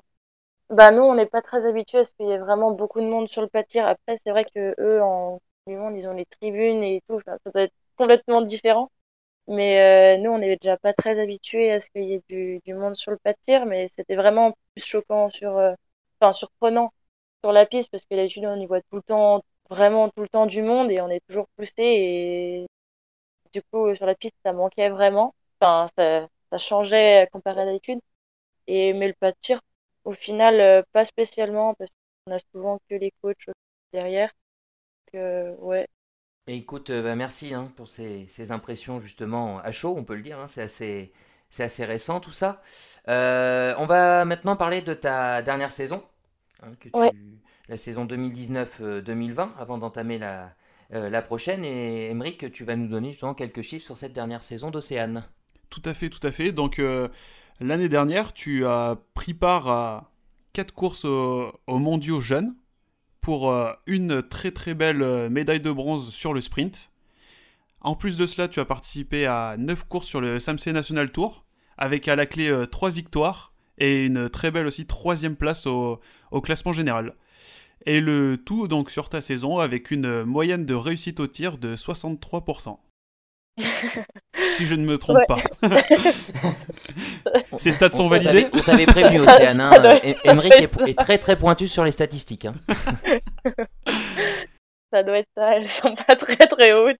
bah 0.70 0.90
nous 0.92 1.02
on 1.02 1.14
n'est 1.14 1.26
pas 1.26 1.42
très 1.42 1.66
habitués 1.66 2.00
à 2.00 2.04
ce 2.04 2.14
qu'il 2.14 2.26
y 2.26 2.30
ait 2.30 2.38
vraiment 2.38 2.72
beaucoup 2.72 3.00
de 3.00 3.06
monde 3.06 3.28
sur 3.28 3.42
le 3.42 3.48
pas 3.48 3.62
de 3.62 3.68
tir. 3.68 3.86
Après, 3.86 4.18
c'est 4.24 4.30
vrai 4.30 4.44
que 4.44 4.74
eux 4.80 5.02
en 5.02 5.40
du 5.66 5.76
monde, 5.76 5.96
ils 5.96 6.08
ont 6.08 6.14
les 6.14 6.26
tribunes 6.26 6.82
et 6.82 7.02
tout. 7.08 7.16
Enfin, 7.16 7.36
ça 7.44 7.50
doit 7.52 7.62
être 7.64 7.74
complètement 7.96 8.42
différent. 8.42 8.90
Mais 9.48 10.16
euh, 10.18 10.22
nous, 10.22 10.30
on 10.30 10.38
n'est 10.38 10.56
déjà 10.56 10.76
pas 10.78 10.92
très 10.94 11.18
habitués 11.20 11.72
à 11.72 11.80
ce 11.80 11.90
qu'il 11.90 12.04
y 12.04 12.14
ait 12.14 12.22
du, 12.28 12.60
du, 12.64 12.74
monde 12.74 12.96
sur 12.96 13.10
le 13.10 13.18
pas 13.18 13.32
de 13.32 13.38
tir, 13.46 13.66
mais 13.66 13.90
c'était 13.94 14.14
vraiment 14.16 14.52
plus 14.74 14.84
choquant 14.84 15.28
sur, 15.30 15.56
euh, 15.58 15.74
enfin 16.20 16.32
surprenant 16.32 16.92
sur 17.42 17.52
la 17.52 17.66
piste 17.66 17.90
parce 17.90 18.04
que 18.06 18.14
d'habitude 18.16 18.44
on 18.46 18.60
y 18.60 18.66
voit 18.66 18.80
tout 18.82 18.96
le 18.96 19.02
temps, 19.02 19.42
vraiment 19.70 20.08
tout 20.10 20.22
le 20.22 20.28
temps 20.28 20.46
du 20.46 20.62
monde 20.62 20.90
et 20.90 21.00
on 21.00 21.08
est 21.10 21.22
toujours 21.28 21.48
poussé 21.56 21.82
et 21.82 22.66
du 23.52 23.62
coup 23.62 23.94
sur 23.96 24.06
la 24.06 24.14
piste 24.14 24.36
ça 24.44 24.52
manquait 24.52 24.88
vraiment. 24.90 25.34
Enfin, 25.60 25.88
ça, 25.96 26.28
ça 26.50 26.58
changeait 26.58 27.28
comparé 27.32 27.62
à 27.62 27.64
d'habitude. 27.66 28.00
Et 28.68 28.92
mais 28.94 29.08
le 29.08 29.14
pas 29.14 29.32
de 29.32 29.38
tir, 29.42 29.60
au 30.04 30.12
final, 30.14 30.60
euh, 30.60 30.82
pas 30.92 31.04
spécialement 31.06 31.74
parce 31.74 31.90
on 32.26 32.32
a 32.32 32.40
souvent 32.52 32.80
que 32.88 32.96
les 32.96 33.12
coachs 33.22 33.38
derrière. 33.92 34.32
ouais. 35.14 35.86
Et 36.46 36.56
écoute, 36.56 36.90
bah, 36.90 37.14
merci 37.14 37.54
hein, 37.54 37.72
pour 37.76 37.88
ces, 37.88 38.26
ces, 38.28 38.50
impressions 38.50 38.98
justement 38.98 39.58
à 39.60 39.70
chaud, 39.72 39.94
on 39.96 40.04
peut 40.04 40.14
le 40.14 40.22
dire. 40.22 40.38
Hein, 40.38 40.46
c'est 40.46 40.62
assez, 40.62 41.12
c'est 41.48 41.62
assez 41.64 41.84
récent 41.84 42.20
tout 42.20 42.32
ça. 42.32 42.62
on 43.06 43.86
va 43.86 44.24
maintenant 44.24 44.56
parler 44.56 44.82
de 44.82 44.94
ta 44.94 45.42
dernière 45.42 45.72
saison, 45.72 46.02
hein, 46.62 46.72
que 46.80 46.88
tu, 46.88 47.16
la 47.68 47.76
saison 47.76 48.04
2019-2020, 48.04 49.50
avant 49.58 49.78
d'entamer 49.78 50.18
la, 50.18 50.54
la 50.90 51.22
prochaine. 51.22 51.64
Et 51.64 52.10
Emeric, 52.10 52.50
tu 52.52 52.64
vas 52.64 52.76
nous 52.76 52.88
donner 52.88 53.10
justement 53.10 53.34
quelques 53.34 53.62
chiffres 53.62 53.84
sur 53.84 53.96
cette 53.96 54.12
dernière 54.12 54.42
saison 54.42 54.70
d'Océane. 54.70 55.24
Tout 55.68 55.82
à 55.84 55.94
fait, 55.94 56.08
tout 56.08 56.26
à 56.26 56.32
fait. 56.32 56.50
Donc 56.50 56.82
l'année 57.60 57.88
dernière, 57.88 58.32
tu 58.32 58.66
as 58.66 58.98
pris 59.14 59.34
part 59.34 59.68
à 59.68 60.10
quatre 60.52 60.74
courses 60.74 61.04
aux, 61.04 61.52
mondiaux 61.68 62.20
jeunes 62.20 62.54
pour 63.20 63.50
euh, 63.50 63.72
une 63.86 64.22
très 64.22 64.50
très 64.50 64.74
belle 64.74 65.02
euh, 65.02 65.28
médaille 65.28 65.60
de 65.60 65.70
bronze 65.70 66.10
sur 66.10 66.32
le 66.32 66.40
sprint. 66.40 66.90
En 67.80 67.94
plus 67.94 68.16
de 68.16 68.26
cela, 68.26 68.48
tu 68.48 68.60
as 68.60 68.64
participé 68.64 69.26
à 69.26 69.56
9 69.58 69.84
courses 69.84 70.06
sur 70.06 70.20
le 70.20 70.38
SAMC 70.38 70.66
National 70.66 71.10
Tour, 71.10 71.44
avec 71.78 72.08
à 72.08 72.16
la 72.16 72.26
clé 72.26 72.52
3 72.70 72.88
euh, 72.88 72.92
victoires 72.92 73.52
et 73.78 74.04
une 74.04 74.28
très 74.28 74.50
belle 74.50 74.66
aussi 74.66 74.86
troisième 74.86 75.36
place 75.36 75.66
au, 75.66 76.00
au, 76.30 76.40
classement 76.40 76.72
général. 76.72 77.14
Et 77.86 78.00
le 78.00 78.36
tout 78.36 78.68
donc 78.68 78.90
sur 78.90 79.08
ta 79.08 79.22
saison 79.22 79.58
avec 79.58 79.90
une 79.90 80.24
moyenne 80.24 80.66
de 80.66 80.74
réussite 80.74 81.20
au 81.20 81.26
tir 81.26 81.56
de 81.56 81.76
63%. 81.76 82.76
si 84.50 84.66
je 84.66 84.74
ne 84.74 84.84
me 84.84 84.98
trompe 84.98 85.26
pas. 85.26 85.38
Ces 87.58 87.72
stats 87.72 87.90
sont 87.90 88.08
validés 88.08 88.46
On 88.52 88.60
t'avait 88.60 88.86
prévenu, 88.86 89.20
Océane. 89.20 89.60
Hein. 89.60 89.70
Emmerich 90.24 90.68
est, 90.86 90.98
très 90.98 91.18
très 91.18 91.36
pointu 91.36 91.68
sur 91.68 91.84
les 91.84 91.90
statistiques. 91.90 92.46
Hein. 92.46 92.54
ça 94.92 95.02
doit 95.02 95.18
être 95.18 95.28
ça, 95.36 95.56
elles 95.56 95.68
sont 95.68 95.94
pas 95.94 96.16
très 96.16 96.36
très 96.36 96.72
hautes. 96.72 96.96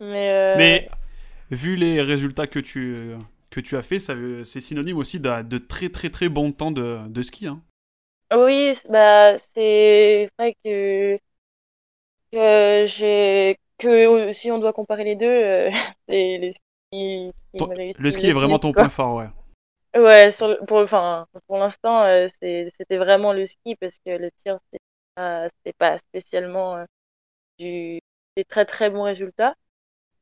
Mais, 0.00 0.30
euh, 0.30 0.54
Mais 0.56 0.88
vu 1.50 1.76
les 1.76 2.00
résultats 2.02 2.46
que 2.46 2.58
tu, 2.58 3.14
que 3.50 3.60
tu 3.60 3.76
as 3.76 3.82
fait, 3.82 3.98
c'est 3.98 4.60
synonyme 4.60 4.96
aussi 4.96 5.20
de, 5.20 5.42
de, 5.42 5.58
très 5.58 5.88
très 5.88 6.08
très 6.08 6.28
bon 6.28 6.52
temps 6.52 6.70
de, 6.70 6.98
de 7.08 7.22
ski. 7.22 7.46
Hein. 7.46 7.60
Oui, 8.32 8.74
bah, 8.88 9.38
c'est 9.54 10.30
vrai 10.38 10.54
que, 10.64 11.18
que 12.32 12.84
j'ai 12.86 13.58
que 13.80 14.32
si 14.32 14.50
on 14.50 14.58
doit 14.58 14.72
comparer 14.72 15.04
les 15.04 15.16
deux, 15.16 15.26
euh, 15.26 15.70
c'est 16.08 16.38
le 16.38 16.52
ski. 16.52 17.32
le 17.98 18.10
ski 18.10 18.28
est 18.28 18.32
vraiment 18.32 18.58
ton 18.58 18.72
point 18.72 18.88
fort, 18.88 19.16
ouais. 19.16 20.00
Ouais, 20.00 20.30
sur 20.30 20.56
pour, 20.66 20.78
enfin, 20.78 21.26
pour 21.48 21.58
l'instant, 21.58 22.04
euh, 22.04 22.28
c'était 22.38 22.96
vraiment 22.96 23.32
le 23.32 23.46
ski 23.46 23.74
parce 23.76 23.98
que 23.98 24.10
le 24.10 24.30
tir, 24.44 24.58
c'est 24.72 24.80
pas, 25.16 25.48
pas 25.78 25.98
spécialement 25.98 26.76
euh, 26.76 26.84
du, 27.58 28.00
des 28.36 28.44
très 28.44 28.64
très 28.66 28.90
bons 28.90 29.02
résultats. 29.02 29.54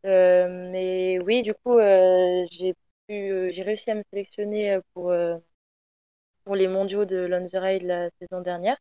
mais 0.04 1.18
oui, 1.20 1.42
du 1.42 1.54
coup, 1.54 1.78
j'ai 1.78 2.74
j'ai 3.10 3.62
réussi 3.62 3.90
à 3.90 3.94
me 3.94 4.02
sélectionner 4.10 4.78
pour, 4.92 5.12
pour 6.44 6.54
les 6.56 6.68
mondiaux 6.68 7.04
de 7.06 7.16
Lanzerheide 7.16 7.82
la 7.82 8.10
saison 8.20 8.40
dernière. 8.42 8.76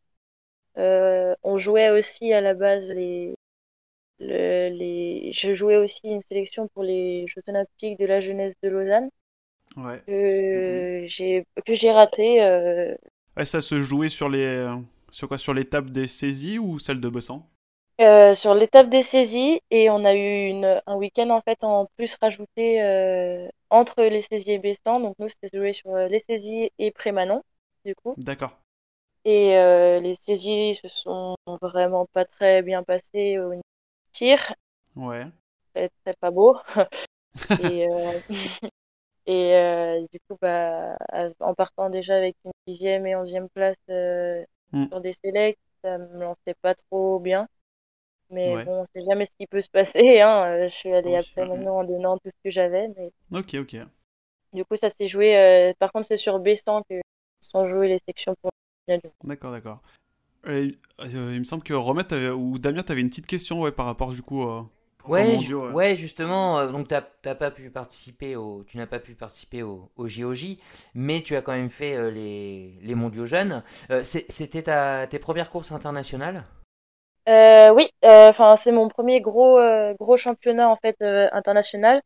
on 0.76 1.58
jouait 1.58 1.90
aussi 1.90 2.32
à 2.32 2.40
la 2.40 2.54
base 2.54 2.90
les, 2.90 3.34
les... 4.20 5.30
Je 5.32 5.54
jouais 5.54 5.76
aussi 5.76 6.00
une 6.04 6.22
sélection 6.22 6.68
pour 6.68 6.82
les 6.82 7.26
Jeux 7.28 7.42
Olympiques 7.46 7.98
de 7.98 8.06
la 8.06 8.20
jeunesse 8.20 8.54
de 8.62 8.68
Lausanne. 8.68 9.10
Ouais. 9.76 10.00
Que 10.06 11.04
j'ai 11.06 11.44
que 11.64 11.74
j'ai 11.74 11.92
raté. 11.92 12.42
Euh... 12.42 12.96
ça 13.44 13.60
se 13.60 13.80
jouait 13.80 14.08
sur 14.08 14.28
les 14.28 14.66
sur 15.10 15.28
quoi? 15.28 15.38
Sur 15.38 15.54
l'étape 15.54 15.90
des 15.90 16.06
saisies 16.08 16.58
ou 16.58 16.78
celle 16.78 17.00
de 17.00 17.08
Bessan? 17.08 17.46
euh, 18.00 18.34
Sur 18.34 18.54
l'étape 18.54 18.88
des 18.88 19.02
saisies 19.02 19.60
et 19.70 19.90
on 19.90 20.04
a 20.04 20.14
eu 20.14 20.48
une, 20.48 20.80
un 20.86 20.96
week-end 20.96 21.30
en 21.30 21.42
fait 21.42 21.62
en 21.62 21.86
plus 21.96 22.16
rajouté 22.20 22.82
euh, 22.82 23.46
entre 23.70 24.02
les 24.02 24.22
saisies 24.22 24.52
et 24.52 24.58
Bessan. 24.58 25.00
Donc 25.00 25.14
nous 25.18 25.28
c'était 25.28 25.56
joué 25.56 25.72
sur 25.74 25.94
les 25.94 26.20
saisies 26.20 26.70
et 26.78 26.90
Prémanon 26.90 27.42
du 27.84 27.94
coup. 27.94 28.14
D'accord. 28.16 28.58
Et 29.24 29.56
euh, 29.58 30.00
les 30.00 30.16
saisies 30.24 30.76
se 30.76 30.88
sont 30.88 31.36
vraiment 31.60 32.06
pas 32.06 32.24
très 32.24 32.62
bien 32.62 32.82
passées 32.82 33.38
au 33.38 33.52
tir. 34.12 34.54
Ouais. 34.96 35.26
C'est 35.74 36.18
pas 36.18 36.30
beau. 36.30 36.56
et 37.62 37.86
euh, 37.88 38.18
et 39.26 39.54
euh, 39.54 40.06
du 40.12 40.20
coup, 40.20 40.36
bah, 40.40 40.96
en 41.40 41.54
partant 41.54 41.90
déjà 41.90 42.16
avec 42.16 42.36
une 42.44 42.52
dixième 42.66 43.06
et 43.06 43.14
onzième 43.14 43.48
place 43.48 43.76
euh, 43.90 44.44
mm. 44.72 44.88
sur 44.88 45.00
des 45.00 45.14
sélects, 45.24 45.60
ça 45.82 45.98
me 45.98 46.20
lançait 46.20 46.54
pas 46.60 46.74
trop 46.74 47.18
bien. 47.20 47.48
Mais 48.30 48.64
bon, 48.64 48.82
on 48.82 48.86
sait 48.94 49.06
jamais 49.06 49.24
ce 49.26 49.32
qui 49.38 49.46
peut 49.46 49.62
se 49.62 49.70
passer. 49.70 50.20
Hein. 50.20 50.68
Je 50.68 50.74
suis 50.74 50.92
allée 50.92 51.16
après 51.16 51.46
maintenant 51.46 51.78
en 51.78 51.84
donnant 51.84 52.18
tout 52.18 52.28
ce 52.28 52.42
que 52.44 52.50
j'avais. 52.50 52.88
Mais... 52.88 53.10
Ok, 53.32 53.54
ok. 53.54 53.76
Du 54.52 54.64
coup, 54.64 54.76
ça 54.76 54.90
s'est 54.90 55.08
joué. 55.08 55.74
par 55.78 55.92
contre, 55.92 56.06
c'est 56.06 56.16
sur 56.16 56.38
B100 56.40 56.82
que 56.88 57.00
sont 57.40 57.68
jouées 57.68 57.88
les 57.88 58.00
sections 58.06 58.34
pour 58.42 58.50
D'accord, 59.24 59.52
d'accord. 59.52 59.82
Euh, 60.48 60.70
il 61.04 61.40
me 61.40 61.44
semble 61.44 61.62
que 61.62 61.74
Romain 61.74 62.04
ou 62.34 62.58
Damien, 62.58 62.82
tu 62.82 62.92
avais 62.92 63.00
une 63.00 63.10
petite 63.10 63.26
question 63.26 63.60
ouais, 63.60 63.72
par 63.72 63.86
rapport 63.86 64.10
du 64.10 64.22
coup. 64.22 64.42
Euh, 64.42 64.62
ouais, 65.06 65.38
ouais. 65.72 65.96
justement, 65.96 66.58
euh, 66.58 66.68
donc 66.68 66.88
t'as 66.88 67.34
pas 67.34 67.50
pu 67.50 67.70
participer 67.70 68.36
au, 68.36 68.64
tu 68.64 68.78
n'as 68.78 68.86
pas 68.86 68.98
pu 68.98 69.14
participer 69.14 69.62
au, 69.62 69.90
au, 69.96 70.06
JOJ, 70.06 70.56
mais 70.94 71.22
tu 71.22 71.36
as 71.36 71.42
quand 71.42 71.52
même 71.52 71.68
fait 71.68 72.10
les, 72.10 72.78
les 72.82 72.94
mondiaux 72.94 73.26
jeunes. 73.26 73.62
C'était 74.02 74.62
tes 75.08 75.18
premières 75.18 75.50
courses 75.50 75.72
internationales? 75.72 76.44
Oui, 77.26 77.90
enfin 78.02 78.56
c'est 78.56 78.72
mon 78.72 78.88
premier 78.88 79.20
gros 79.20 79.58
gros 80.00 80.16
championnat 80.16 80.68
en 80.70 80.76
fait 80.76 80.96
international. 81.02 82.00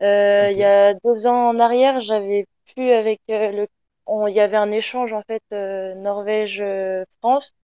Il 0.00 0.56
y 0.56 0.64
a 0.64 0.94
deux 1.04 1.26
ans 1.26 1.50
en 1.50 1.58
arrière, 1.60 2.00
j'avais 2.02 2.46
pu 2.74 2.90
avec 2.90 3.20
le, 3.28 3.68
il 4.08 4.34
y 4.34 4.40
avait 4.40 4.56
un 4.56 4.72
échange 4.72 5.12
en 5.12 5.22
fait 5.22 5.42
Norvège-France 5.96 7.54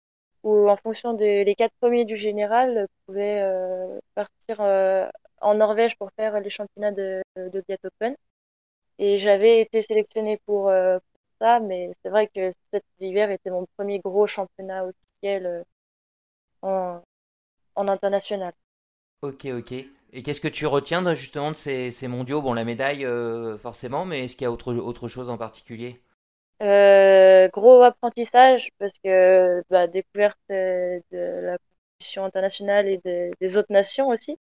où 0.42 0.68
en 0.68 0.76
fonction 0.76 1.14
des 1.14 1.44
les 1.44 1.54
quatre 1.54 1.74
premiers 1.80 2.04
du 2.04 2.16
général 2.16 2.86
pouvaient 3.06 3.40
euh, 3.42 3.98
partir 4.14 4.60
euh, 4.60 5.08
en 5.40 5.54
Norvège 5.54 5.96
pour 5.98 6.10
faire 6.16 6.40
les 6.40 6.50
championnats 6.50 6.92
de, 6.92 7.22
de 7.36 7.64
Biat 7.68 7.78
Open. 7.84 8.16
Et 8.98 9.18
j'avais 9.18 9.60
été 9.60 9.82
sélectionnée 9.82 10.38
pour, 10.46 10.68
euh, 10.68 10.98
pour 10.98 11.20
ça, 11.40 11.60
mais 11.60 11.92
c'est 12.02 12.10
vrai 12.10 12.28
que 12.28 12.52
cet 12.72 12.84
hiver 13.00 13.30
était 13.30 13.50
mon 13.50 13.66
premier 13.76 13.98
gros 14.00 14.26
championnat 14.26 14.84
officiel 14.86 15.64
en, 16.62 17.00
en 17.76 17.88
international. 17.88 18.52
Ok, 19.22 19.46
ok. 19.46 19.72
Et 20.14 20.22
qu'est-ce 20.22 20.40
que 20.40 20.48
tu 20.48 20.66
retiens 20.66 21.14
justement 21.14 21.50
de 21.50 21.56
ces, 21.56 21.90
ces 21.90 22.08
mondiaux? 22.08 22.42
Bon, 22.42 22.52
la 22.52 22.64
médaille, 22.64 23.06
forcément, 23.58 24.04
mais 24.04 24.24
est-ce 24.24 24.36
qu'il 24.36 24.44
y 24.44 24.48
a 24.48 24.52
autre, 24.52 24.74
autre 24.74 25.08
chose 25.08 25.30
en 25.30 25.38
particulier? 25.38 26.00
Euh, 26.62 27.48
gros 27.48 27.82
apprentissage 27.82 28.70
parce 28.78 28.92
que 29.04 29.62
bah, 29.70 29.86
découverte 29.88 30.38
de 30.48 31.06
la 31.12 31.58
compétition 31.58 32.24
internationale 32.24 32.88
et 32.88 33.00
des 33.40 33.56
autres 33.56 33.72
nations 33.72 34.08
aussi. 34.08 34.38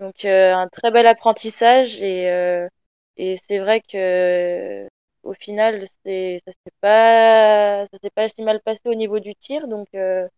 Donc 0.00 0.24
euh, 0.24 0.54
un 0.54 0.68
très 0.68 0.90
bel 0.90 1.06
apprentissage 1.06 2.00
et, 2.02 2.30
euh, 2.30 2.68
et 3.16 3.38
c'est 3.48 3.58
vrai 3.58 3.80
que 3.82 4.88
au 5.22 5.34
final 5.34 5.88
c'est 6.04 6.42
ça 6.46 6.52
s'est 6.64 6.72
pas 6.80 7.86
ça 7.92 7.98
s'est 8.02 8.10
pas 8.10 8.28
si 8.28 8.42
mal 8.42 8.60
passé 8.62 8.80
au 8.86 8.94
niveau 8.94 9.20
du 9.20 9.34
tir 9.36 9.68
donc 9.68 9.88
c'est 9.92 10.30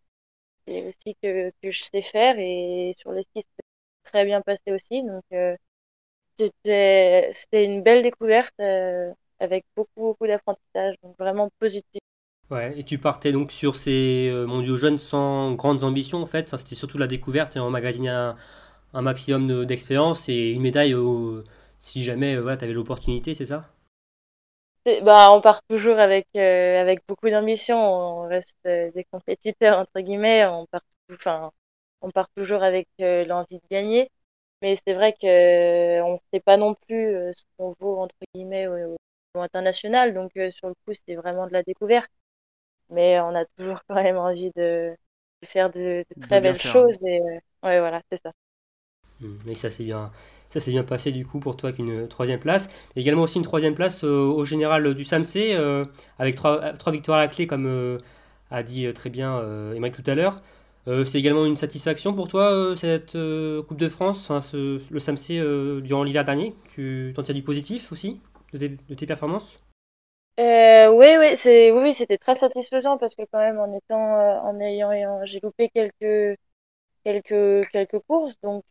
aussi 0.67 1.17
que, 1.23 1.51
que 1.63 1.71
je 1.71 1.83
sais 1.85 2.03
faire 2.03 2.37
et 2.39 2.95
sur 2.99 3.13
les 3.13 3.23
skis 3.25 3.45
c'est 3.57 3.65
très 4.11 4.25
bien 4.25 4.41
passé 4.43 4.73
aussi 4.73 5.03
donc 5.03 5.25
c'était 6.39 7.31
c'était 7.35 7.65
une 7.65 7.83
belle 7.83 8.03
découverte 8.03 8.55
avec 9.41 9.65
beaucoup, 9.77 10.01
beaucoup 10.01 10.27
d'apprentissage, 10.27 10.97
donc 11.03 11.17
vraiment 11.19 11.49
positif. 11.59 12.01
Ouais, 12.51 12.79
et 12.79 12.85
tu 12.85 12.99
partais 12.99 13.31
donc 13.33 13.53
sur 13.53 13.77
ces 13.77 14.29
euh, 14.31 14.47
mondiaux 14.47 14.79
jeunes 14.79 14.99
sans 14.99 15.53
grandes 15.53 15.85
ambitions 15.85 16.23
en 16.23 16.27
fait, 16.27 16.57
c'était 16.57 16.75
surtout 16.75 16.97
la 16.97 17.07
découverte 17.07 17.57
et 17.57 17.61
emmagasiner 17.61 18.09
un, 18.09 18.37
un 18.95 19.03
maximum 19.03 19.67
d'expérience 19.67 20.29
et 20.31 20.51
une 20.53 20.63
médaille 20.63 20.95
si 21.79 22.03
jamais 22.05 22.37
euh, 22.37 22.41
voilà, 22.41 22.57
tu 22.57 22.65
avais 22.65 22.73
l'opportunité, 22.73 23.35
c'est 23.35 23.47
ça? 23.47 23.71
Bah, 25.03 25.31
On 25.33 25.41
part 25.43 25.63
toujours 25.69 25.99
avec, 25.99 26.27
euh, 26.37 26.81
avec 26.81 27.01
beaucoup 27.07 27.29
d'ambition, 27.29 27.77
on 27.79 28.29
reste 28.29 28.55
des 28.65 29.05
compétiteurs 29.13 29.79
entre 29.79 30.01
guillemets, 30.01 30.47
on 30.47 30.67
part, 30.67 30.81
enfin, 31.13 31.53
on 32.01 32.11
part 32.11 32.29
toujours 32.37 32.63
avec 32.63 32.89
l'envie 32.99 33.59
de 33.59 33.69
gagner. 33.71 34.11
Mais 34.63 34.77
c'est 34.87 34.95
vrai 34.95 35.13
qu'on 35.21 36.15
ne 36.15 36.19
sait 36.33 36.41
pas 36.41 36.57
non 36.57 36.75
plus 36.75 37.13
ce 37.35 37.43
qu'on 37.57 37.75
vaut 37.81 37.99
entre 38.01 38.17
guillemets 38.35 38.67
au, 38.67 38.97
international. 39.35 40.15
Donc, 40.15 40.31
euh, 40.37 40.51
sur 40.51 40.69
le 40.69 40.75
coup, 40.75 40.93
c'est 41.07 41.15
vraiment 41.15 41.47
de 41.47 41.53
la 41.53 41.63
découverte. 41.63 42.11
Mais 42.91 43.21
on 43.21 43.35
a 43.35 43.45
toujours 43.57 43.81
quand 43.89 43.97
même 43.97 44.17
envie 44.17 44.51
de, 44.57 44.95
faire 45.45 45.71
de, 45.71 46.05
très 46.23 46.41
belles 46.41 46.61
choses. 46.61 46.99
Et 47.05 47.21
euh, 47.21 47.39
ouais, 47.63 47.81
voilà, 47.81 48.01
c'est 48.11 48.21
ça. 48.23 48.33
Mais 49.47 49.55
ça 49.55 49.69
s'est 49.69 49.85
bien, 49.85 50.13
ça 50.49 50.61
s'est 50.61 50.71
bien 50.71 50.85
passé 50.85 51.11
du 51.11 51.27
coup 51.27 51.41
pour 51.41 51.57
toi 51.57 51.73
qu'une 51.73 52.07
troisième 52.07 52.39
place. 52.39 52.69
également 52.95 53.23
aussi 53.23 53.39
une 53.39 53.45
troisième 53.45 53.75
place 53.75 54.05
au 54.05 54.45
général 54.45 54.95
du 54.95 55.05
SAMC 55.05 55.57
avec 56.21 56.37
trois, 56.37 56.73
trois 56.75 56.93
victoires 56.93 57.19
à 57.19 57.23
la 57.23 57.29
clé 57.29 57.49
comme 57.49 57.99
a 58.53 58.63
dit 58.63 58.93
très 58.93 59.11
bien 59.11 59.41
Emmanuel 59.73 59.91
tout 59.91 60.09
à 60.09 60.15
l'heure. 60.15 60.37
c'est 60.87 61.19
également 61.19 61.47
une 61.47 61.57
satisfaction 61.57 62.15
pour 62.15 62.29
toi, 62.29 62.75
cette 62.77 63.15
Coupe 63.67 63.77
de 63.77 63.89
France, 63.89 64.31
le 64.55 65.01
SAMC 65.01 65.83
durant 65.83 66.05
l'hiver 66.05 66.25
dernier? 66.25 66.55
Tu 66.69 67.13
t'en 67.17 67.25
tires 67.25 67.35
du 67.35 67.43
positif 67.43 67.91
aussi? 67.91 68.21
De 68.53 68.95
tes, 68.95 69.07
performances 69.07 69.61
oui, 70.39 71.17
oui, 71.19 71.37
c'est 71.37 71.73
c'était 71.95 72.19
très 72.19 72.35
satisfaisant 72.37 72.99
parce 72.99 73.15
que 73.15 73.23
quand 73.31 73.39
même 73.41 73.59
en 73.59 73.77
étant 73.77 74.45
en 74.45 74.61
ayant 74.61 75.25
j'ai 75.25 75.41
loupé 75.41 75.69
quelques 75.69 76.39
quelques 77.05 77.99
courses 78.07 78.39
donc 78.43 78.65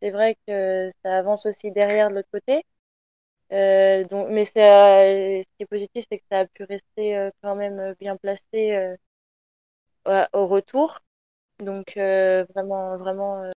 c'est 0.00 0.10
vrai 0.10 0.36
que 0.46 0.92
ça 1.02 1.18
avance 1.18 1.46
aussi 1.46 1.70
derrière 1.72 2.10
de 2.10 2.16
l'autre 2.16 2.28
côté. 2.32 2.64
Euh, 3.52 4.04
mais 4.30 4.44
c'est, 4.44 4.62
euh, 4.62 5.42
ce 5.42 5.56
qui 5.56 5.62
est 5.64 5.66
positif, 5.66 6.06
c'est 6.10 6.18
que 6.18 6.24
ça 6.30 6.40
a 6.40 6.46
pu 6.46 6.64
rester 6.64 7.16
euh, 7.16 7.30
quand 7.42 7.56
même 7.56 7.94
bien 8.00 8.16
placé 8.16 8.96
au 10.32 10.46
retour. 10.46 11.00
Donc 11.58 11.92
vraiment, 11.96 12.96
vraiment, 12.98 13.50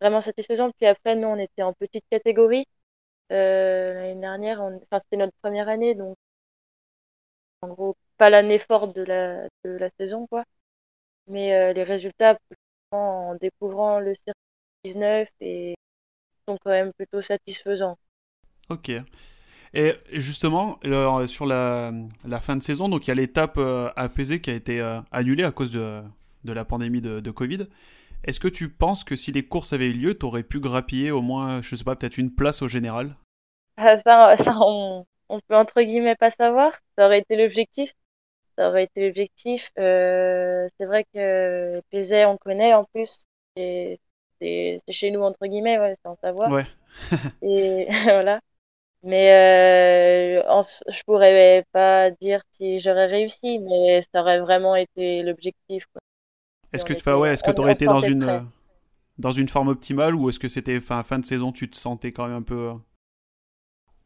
vraiment 0.00 0.20
satisfaisant. 0.22 0.70
Puis 0.72 0.86
après, 0.86 1.16
nous, 1.16 1.26
on 1.28 1.38
était 1.38 1.62
en 1.62 1.72
petite 1.72 2.04
catégorie 2.10 2.66
l'année 3.30 4.20
dernière. 4.20 4.60
Enfin, 4.60 4.98
c'était 5.00 5.16
notre 5.16 5.36
première 5.42 5.68
année, 5.68 5.94
donc 5.94 6.16
en 7.62 7.68
gros, 7.68 7.96
pas 8.18 8.30
l'année 8.30 8.58
forte 8.58 8.94
de 8.94 9.02
la 9.02 9.48
de 9.64 9.70
la 9.70 9.90
saison, 9.98 10.26
quoi. 10.26 10.44
Mais 11.26 11.72
les 11.74 11.84
résultats, 11.84 12.38
en 12.94 13.34
découvrant 13.40 14.00
le 14.00 14.14
circuit 14.14 14.94
19 14.94 15.28
et 15.40 15.74
sont 16.46 16.58
quand 16.62 16.70
même 16.70 16.92
plutôt 16.92 17.22
satisfaisants. 17.22 17.98
Ok. 18.68 18.90
Et 19.76 19.92
justement, 20.12 20.78
sur 21.26 21.46
la, 21.46 21.92
fin 22.40 22.56
de 22.56 22.62
saison, 22.62 22.88
donc 22.88 23.06
il 23.06 23.08
y 23.08 23.10
a 23.10 23.14
l'étape 23.14 23.56
euh, 23.58 23.90
apaisée 23.96 24.40
qui 24.40 24.50
a 24.50 24.54
été 24.54 24.80
euh, 24.80 25.00
annulée 25.10 25.42
à 25.42 25.50
cause 25.50 25.72
de, 25.72 26.02
de 26.44 26.52
la 26.52 26.64
pandémie 26.64 27.00
de 27.00 27.30
Covid. 27.30 27.66
Est-ce 28.24 28.40
que 28.40 28.48
tu 28.48 28.70
penses 28.70 29.04
que 29.04 29.16
si 29.16 29.32
les 29.32 29.46
courses 29.46 29.74
avaient 29.74 29.90
eu 29.90 29.92
lieu, 29.92 30.18
tu 30.18 30.24
aurais 30.24 30.42
pu 30.42 30.58
grappiller 30.58 31.10
au 31.10 31.20
moins, 31.20 31.60
je 31.60 31.76
sais 31.76 31.84
pas, 31.84 31.94
peut-être 31.94 32.16
une 32.16 32.34
place 32.34 32.62
au 32.62 32.68
général? 32.68 33.16
Ah, 33.76 33.98
ça, 33.98 34.36
ça 34.38 34.56
on, 34.60 35.04
on, 35.28 35.40
peut 35.40 35.56
entre 35.56 35.82
guillemets 35.82 36.16
pas 36.16 36.30
savoir. 36.30 36.72
Ça 36.96 37.06
aurait 37.06 37.18
été 37.18 37.36
l'objectif. 37.36 37.92
Ça 38.56 38.68
aurait 38.68 38.84
été 38.84 39.06
l'objectif. 39.08 39.70
Euh, 39.78 40.68
c'est 40.78 40.86
vrai 40.86 41.04
que 41.12 41.82
Pézet, 41.90 42.24
on 42.24 42.38
connaît 42.38 42.72
en 42.72 42.84
plus. 42.84 43.26
Et 43.56 44.00
c'est 44.40 44.80
chez 44.88 45.10
nous 45.10 45.20
entre 45.20 45.46
guillemets, 45.46 45.78
ouais, 45.78 45.96
sans 46.02 46.16
savoir. 46.16 46.50
Ouais. 46.50 46.64
et 47.42 47.86
voilà. 48.04 48.40
Mais 49.02 50.40
euh, 50.40 50.62
je 50.88 51.02
pourrais 51.04 51.66
pas 51.72 52.10
dire 52.10 52.42
si 52.52 52.80
j'aurais 52.80 53.06
réussi, 53.06 53.58
mais 53.58 54.00
ça 54.12 54.22
aurait 54.22 54.40
vraiment 54.40 54.76
été 54.76 55.22
l'objectif. 55.22 55.86
Est-ce 56.74 56.84
que 56.84 56.92
tu 56.92 57.10
ouais, 57.10 57.32
est-ce 57.32 57.42
que 57.42 57.50
tu 57.50 57.60
aurais 57.60 57.72
été 57.72 57.86
dans 57.86 58.00
une 58.00 58.46
dans 59.18 59.30
une 59.30 59.48
forme 59.48 59.68
optimale 59.68 60.14
ou 60.14 60.28
est-ce 60.28 60.38
que 60.38 60.48
c'était 60.48 60.80
fin 60.80 61.02
fin 61.02 61.18
de 61.18 61.24
saison, 61.24 61.52
tu 61.52 61.70
te 61.70 61.76
sentais 61.76 62.12
quand 62.12 62.26
même 62.26 62.36
un 62.36 62.42
peu 62.42 62.54
euh, 62.66 62.76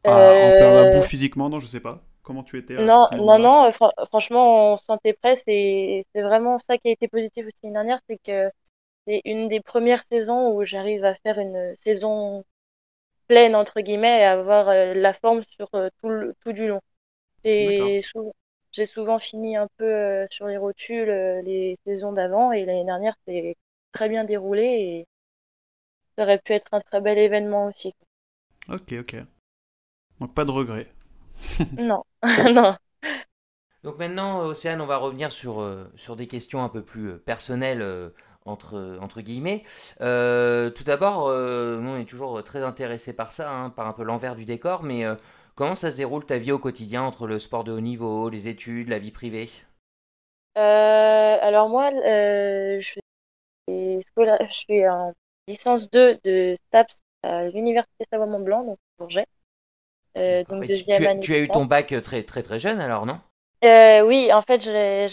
un 0.05 0.59
peu 0.59 0.77
à 0.77 0.95
bout 0.95 1.03
physiquement, 1.03 1.49
non, 1.49 1.59
je 1.59 1.67
sais 1.67 1.79
pas. 1.79 2.01
Comment 2.21 2.43
tu 2.43 2.57
étais 2.57 2.75
Non, 2.75 3.07
non, 3.17 3.39
non. 3.39 3.71
franchement, 4.07 4.73
on 4.73 4.77
se 4.77 4.85
sentait 4.85 5.13
prêt. 5.13 5.35
C'est 5.35 6.05
vraiment 6.15 6.59
ça 6.59 6.77
qui 6.77 6.89
a 6.89 6.91
été 6.91 7.07
positif 7.07 7.45
aussi 7.45 7.57
l'année 7.63 7.73
dernière, 7.73 7.99
c'est 8.07 8.19
que 8.23 8.51
c'est 9.07 9.21
une 9.25 9.49
des 9.49 9.61
premières 9.61 10.03
saisons 10.03 10.53
où 10.53 10.63
j'arrive 10.63 11.03
à 11.05 11.15
faire 11.15 11.39
une 11.39 11.75
saison 11.83 12.43
pleine, 13.27 13.55
entre 13.55 13.81
guillemets, 13.81 14.21
et 14.21 14.25
avoir 14.25 14.69
euh, 14.69 14.93
la 14.93 15.13
forme 15.13 15.43
sur 15.55 15.69
euh, 15.73 15.89
tout, 16.01 16.09
le, 16.09 16.35
tout 16.43 16.51
du 16.53 16.67
long. 16.67 16.81
J'ai 18.79 18.85
souvent, 18.85 19.19
fini 19.19 19.57
un 19.57 19.67
peu 19.75 19.83
euh, 19.83 20.25
sur 20.29 20.47
les 20.47 20.55
rotules 20.55 21.09
les 21.43 21.77
saisons 21.85 22.13
d'avant, 22.13 22.53
et 22.53 22.63
l'année 22.63 22.85
dernière, 22.85 23.13
c'est 23.27 23.57
très 23.91 24.07
bien 24.07 24.23
déroulé, 24.23 24.63
et 24.63 25.07
ça 26.15 26.23
aurait 26.23 26.39
pu 26.39 26.53
être 26.53 26.73
un 26.73 26.79
très 26.79 27.01
bel 27.01 27.17
événement 27.17 27.67
aussi. 27.67 27.93
Ok, 28.69 28.93
ok. 28.97 29.17
Donc 30.21 30.33
pas 30.33 30.45
de 30.45 30.51
regret. 30.51 30.87
non, 31.77 32.05
non. 32.23 32.77
Donc 33.83 33.99
maintenant, 33.99 34.39
Océane, 34.45 34.79
on 34.79 34.85
va 34.85 34.95
revenir 34.95 35.33
sur, 35.33 35.61
sur 35.95 36.15
des 36.15 36.27
questions 36.27 36.63
un 36.63 36.69
peu 36.69 36.81
plus 36.81 37.17
personnelles 37.19 38.11
entre, 38.45 38.97
entre 39.01 39.21
guillemets. 39.21 39.63
Euh, 40.01 40.69
tout 40.69 40.83
d'abord, 40.83 41.27
euh, 41.27 41.79
on 41.81 41.97
est 41.97 42.05
toujours 42.05 42.43
très 42.43 42.63
intéressé 42.63 43.13
par 43.13 43.31
ça, 43.31 43.51
hein, 43.51 43.69
par 43.69 43.87
un 43.87 43.93
peu 43.93 44.03
l'envers 44.03 44.35
du 44.35 44.45
décor, 44.45 44.83
mais 44.83 45.05
euh, 45.05 45.15
comment 45.59 45.75
ça 45.75 45.91
se 45.91 45.97
déroule 45.97 46.25
ta 46.25 46.37
vie 46.37 46.53
au 46.53 46.57
quotidien 46.57 47.03
entre 47.03 47.27
le 47.27 47.37
sport 47.37 47.65
de 47.65 47.73
haut 47.73 47.81
niveau, 47.81 48.29
les 48.29 48.47
études, 48.47 48.87
la 48.87 48.97
vie 48.97 49.11
privée? 49.11 49.49
Alors 50.55 51.67
moi, 51.67 51.91
je, 51.91 52.79
suis 52.79 53.01
je 53.67 54.51
suis 54.51 54.87
en 54.87 55.11
licence 55.49 55.89
2 55.89 56.17
de 56.23 56.55
STAPS 56.67 56.97
à 57.23 57.49
l'Université 57.49 58.05
Savoie-Mont-Blanc, 58.09 58.63
donc 58.63 58.77
Bourget. 58.97 59.25
donc 60.15 60.65
deuxième 60.65 61.03
tu, 61.03 61.07
année 61.07 61.21
tu 61.21 61.33
as 61.33 61.39
eu 61.39 61.49
ton 61.49 61.65
bac 61.65 61.93
très 62.01 62.23
très 62.23 62.41
très 62.41 62.57
jeune 62.57 62.79
alors, 62.79 63.05
non? 63.05 63.19
Oui, 63.61 64.31
en 64.31 64.41
fait, 64.41 64.61
j'avais 64.61 65.09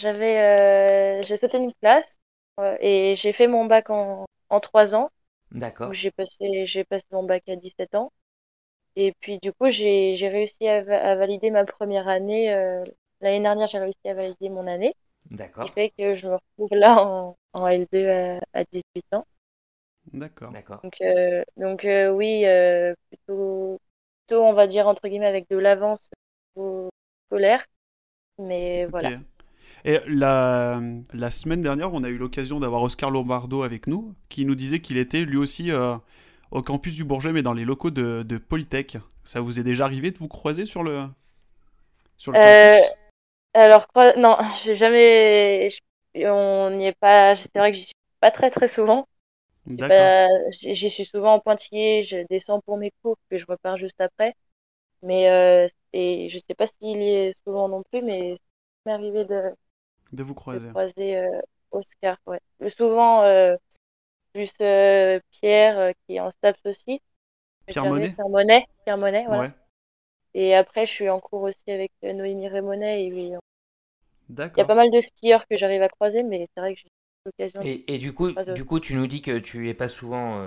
j'ai 1.25 1.37
sauté 1.37 1.59
une 1.59 1.75
classe 1.75 2.17
et 2.79 3.17
j'ai 3.17 3.33
fait 3.33 3.49
mon 3.49 3.65
bac 3.65 3.91
en, 3.91 4.27
en 4.49 4.61
3 4.61 4.95
ans. 4.95 5.11
D'accord. 5.51 5.93
J'ai 5.93 6.13
passé, 6.13 6.67
j'ai 6.67 6.85
passé 6.85 7.05
mon 7.11 7.25
bac 7.25 7.43
à 7.49 7.57
17 7.57 7.97
ans. 7.97 8.13
Et 8.97 9.13
puis, 9.21 9.39
du 9.41 9.53
coup, 9.53 9.71
j'ai, 9.71 10.17
j'ai 10.17 10.29
réussi 10.29 10.67
à, 10.67 10.79
à, 10.79 11.15
valider 11.17 11.51
ma 11.51 11.65
première 11.65 12.09
année. 12.09 12.53
Euh, 12.53 12.85
l'année 13.21 13.41
dernière, 13.41 13.69
j'ai 13.69 13.79
réussi 13.79 14.09
à 14.09 14.15
valider 14.15 14.49
mon 14.49 14.67
année. 14.67 14.95
D'accord. 15.31 15.65
Ce 15.65 15.69
qui 15.69 15.75
fait 15.75 15.93
que 15.99 16.17
je 16.17 16.29
me 16.29 16.35
retrouve 16.35 16.79
là 16.79 17.03
en, 17.03 17.37
en 17.53 17.67
L2 17.69 18.39
à, 18.53 18.61
à 18.61 18.65
18 18.65 19.15
ans. 19.15 19.27
D'accord. 20.13 20.53
D'accord. 20.53 20.81
Donc, 20.83 20.97
euh, 21.01 21.43
donc 21.57 21.85
euh, 21.85 22.11
oui, 22.11 22.45
euh, 22.47 22.95
plutôt, 23.09 23.81
plutôt, 24.27 24.43
on 24.43 24.53
va 24.53 24.67
dire, 24.67 24.87
entre 24.87 25.09
guillemets, 25.09 25.27
avec 25.27 25.49
de 25.51 25.57
l'avance 25.57 26.01
scolaire. 27.27 27.65
Mais 28.39 28.87
voilà. 28.87 29.19
Et 29.85 29.99
la, 30.07 30.81
la, 31.13 31.31
semaine 31.31 31.63
dernière, 31.63 31.93
on 31.93 32.05
a 32.05 32.09
eu 32.09 32.19
l'occasion 32.19 32.61
d'avoir 32.61 32.83
Oscar 32.83 33.11
Lombardo 33.11 33.63
avec 33.63 33.87
nous, 33.87 34.15
qui 34.29 34.45
nous 34.45 34.55
disait 34.55 34.81
qu'il 34.81 34.97
était 34.97 35.25
lui 35.25 35.37
aussi 35.37 35.71
euh, 35.71 35.97
au 36.51 36.63
campus 36.63 36.95
du 36.95 37.05
Bourget, 37.05 37.33
mais 37.33 37.43
dans 37.43 37.53
les 37.53 37.65
locaux 37.65 37.91
de, 37.91 38.23
de, 38.23 38.39
Polytech. 38.39 38.99
Ça 39.25 39.41
vous 39.41 39.59
est 39.59 39.65
déjà 39.65 39.85
arrivé 39.85 40.11
de 40.11 40.19
vous 40.19 40.29
croiser 40.29 40.67
sur 40.67 40.83
le, 40.83 41.07
sur 42.17 42.33
le 42.33 42.39
euh, 42.39 42.79
Alors, 43.55 43.87
non, 44.17 44.37
j'ai 44.65 44.77
jamais. 44.77 45.69
On 46.17 46.71
n'y 46.71 46.87
est 46.87 46.99
pas. 46.99 47.37
C'est 47.37 47.59
vrai 47.59 47.73
que 47.73 47.79
j'y 47.79 47.85
suis 47.85 47.95
pas 48.21 48.31
très 48.31 48.51
très 48.51 48.69
souvent. 48.69 49.07
J'y 49.67 50.91
suis 50.91 51.05
souvent 51.05 51.35
en 51.35 51.41
pointillé, 51.41 52.05
je 52.05 52.25
descends 52.31 52.61
pour 52.61 52.77
mes 52.77 52.93
cours, 53.03 53.17
puis 53.29 53.39
je 53.39 53.47
repars 53.47 53.77
juste 53.77 54.01
après. 54.01 54.35
Mais 55.03 55.29
euh, 55.29 55.69
et 55.93 56.29
je 56.31 56.39
sais 56.39 56.55
pas 56.55 56.67
s'il 56.67 57.03
y 57.03 57.09
est 57.09 57.35
souvent 57.45 57.69
non 57.69 57.83
plus, 57.91 58.03
mais 58.03 58.39
c'est 58.85 58.93
arrivé 58.93 59.25
de, 59.25 59.53
de 60.13 60.23
vous 60.23 60.35
croiser. 60.35 60.71
Euh, 61.17 61.41
Oscar, 61.71 62.17
ouais. 62.27 62.41
Souvent, 62.71 63.23
euh, 63.23 63.57
plus 64.37 64.53
euh, 64.61 65.19
Pierre, 65.33 65.93
qui 66.05 66.17
est 66.17 66.21
en 66.21 66.31
STAPS 66.31 66.61
aussi. 66.67 67.01
Pierre 67.67 67.87
Monet 67.87 68.13
Pierre 68.13 68.29
Monet, 68.29 68.67
Pierre 68.85 68.99
Monet, 68.99 69.27
Ouais. 69.29 69.51
Et 70.35 70.55
après, 70.55 70.87
je 70.87 70.93
suis 70.93 71.09
en 71.09 71.19
cours 71.19 71.43
aussi 71.43 71.71
avec 71.71 71.91
Noémie 72.03 72.49
Rémonet. 72.49 73.07
Et 73.07 73.13
oui, 73.13 73.33
D'accord. 74.29 74.53
Il 74.57 74.61
y 74.61 74.63
a 74.63 74.67
pas 74.67 74.75
mal 74.75 74.91
de 74.91 75.01
skieurs 75.01 75.47
que 75.49 75.57
j'arrive 75.57 75.83
à 75.83 75.89
croiser, 75.89 76.23
mais 76.23 76.47
c'est 76.55 76.61
vrai 76.61 76.75
que 76.75 76.81
j'ai 76.81 76.91
l'occasion. 77.25 77.61
Et, 77.63 77.95
et, 77.95 77.97
du 77.97 78.13
coup, 78.13 78.33
du 78.55 78.67
coup, 78.67 78.79
tu 78.79 78.95
nous 78.95 79.07
dis 79.07 79.23
que 79.23 79.39
tu 79.39 79.71
es 79.71 79.75
pas 79.75 79.89
souvent 79.89 80.47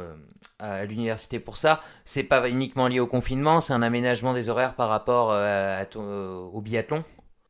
à 0.60 0.86
l'université 0.86 1.40
pour 1.40 1.58
ça. 1.58 1.82
C'est 2.06 2.24
pas 2.24 2.48
uniquement 2.48 2.88
lié 2.88 3.00
au 3.00 3.08
confinement, 3.08 3.62
c'est 3.62 3.74
un 3.74 3.82
aménagement 3.82 4.36
des 4.36 4.50
horaires 4.50 4.76
par 4.76 4.90
rapport 4.90 5.32
à 5.32 5.86
au 5.96 6.62
biathlon? 6.62 7.04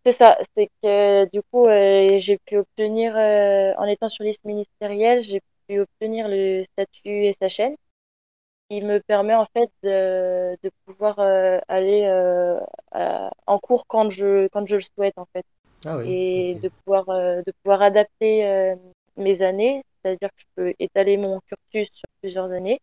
C'est 0.06 0.13
ça, 0.13 0.38
c'est 0.56 0.69
que 0.82 1.30
du 1.32 1.41
coup, 1.52 1.65
euh, 1.65 2.19
j'ai 2.19 2.38
pu 2.38 2.58
obtenir, 2.58 3.15
euh, 3.17 3.73
en 3.78 3.86
étant 3.86 4.08
sur 4.08 4.23
liste 4.23 4.43
ministérielle, 4.45 5.23
j'ai 5.23 5.41
pu 5.69 5.79
obtenir 5.79 6.27
le 6.27 6.65
statut 6.73 7.34
SHN, 7.39 7.75
qui 8.69 8.82
me 8.82 8.99
permet 8.99 9.36
en 9.36 9.45
fait 9.53 9.71
de, 9.84 10.58
de 10.63 10.71
pouvoir 10.86 11.19
euh, 11.19 11.60
aller 11.67 12.05
en 13.47 13.60
cours 13.60 13.86
quand 13.88 14.10
je, 14.10 14.47
quand 14.49 14.67
je 14.67 14.75
le 14.75 14.82
souhaite 14.82 15.17
en 15.17 15.27
fait. 15.34 15.45
Ah 15.86 15.97
oui, 15.97 16.12
et 16.12 16.55
de, 16.55 16.69
pouvoir, 16.69 17.05
de 17.05 17.53
pouvoir 17.63 17.82
adapter 17.82 18.75
mes 19.15 19.41
années, 19.41 19.84
c'est-à-dire 20.03 20.29
que 20.29 20.41
je 20.41 20.45
peux 20.55 20.73
étaler 20.79 21.15
mon 21.15 21.39
cursus 21.47 21.89
sur 21.93 22.10
plusieurs 22.21 22.51
années, 22.51 22.82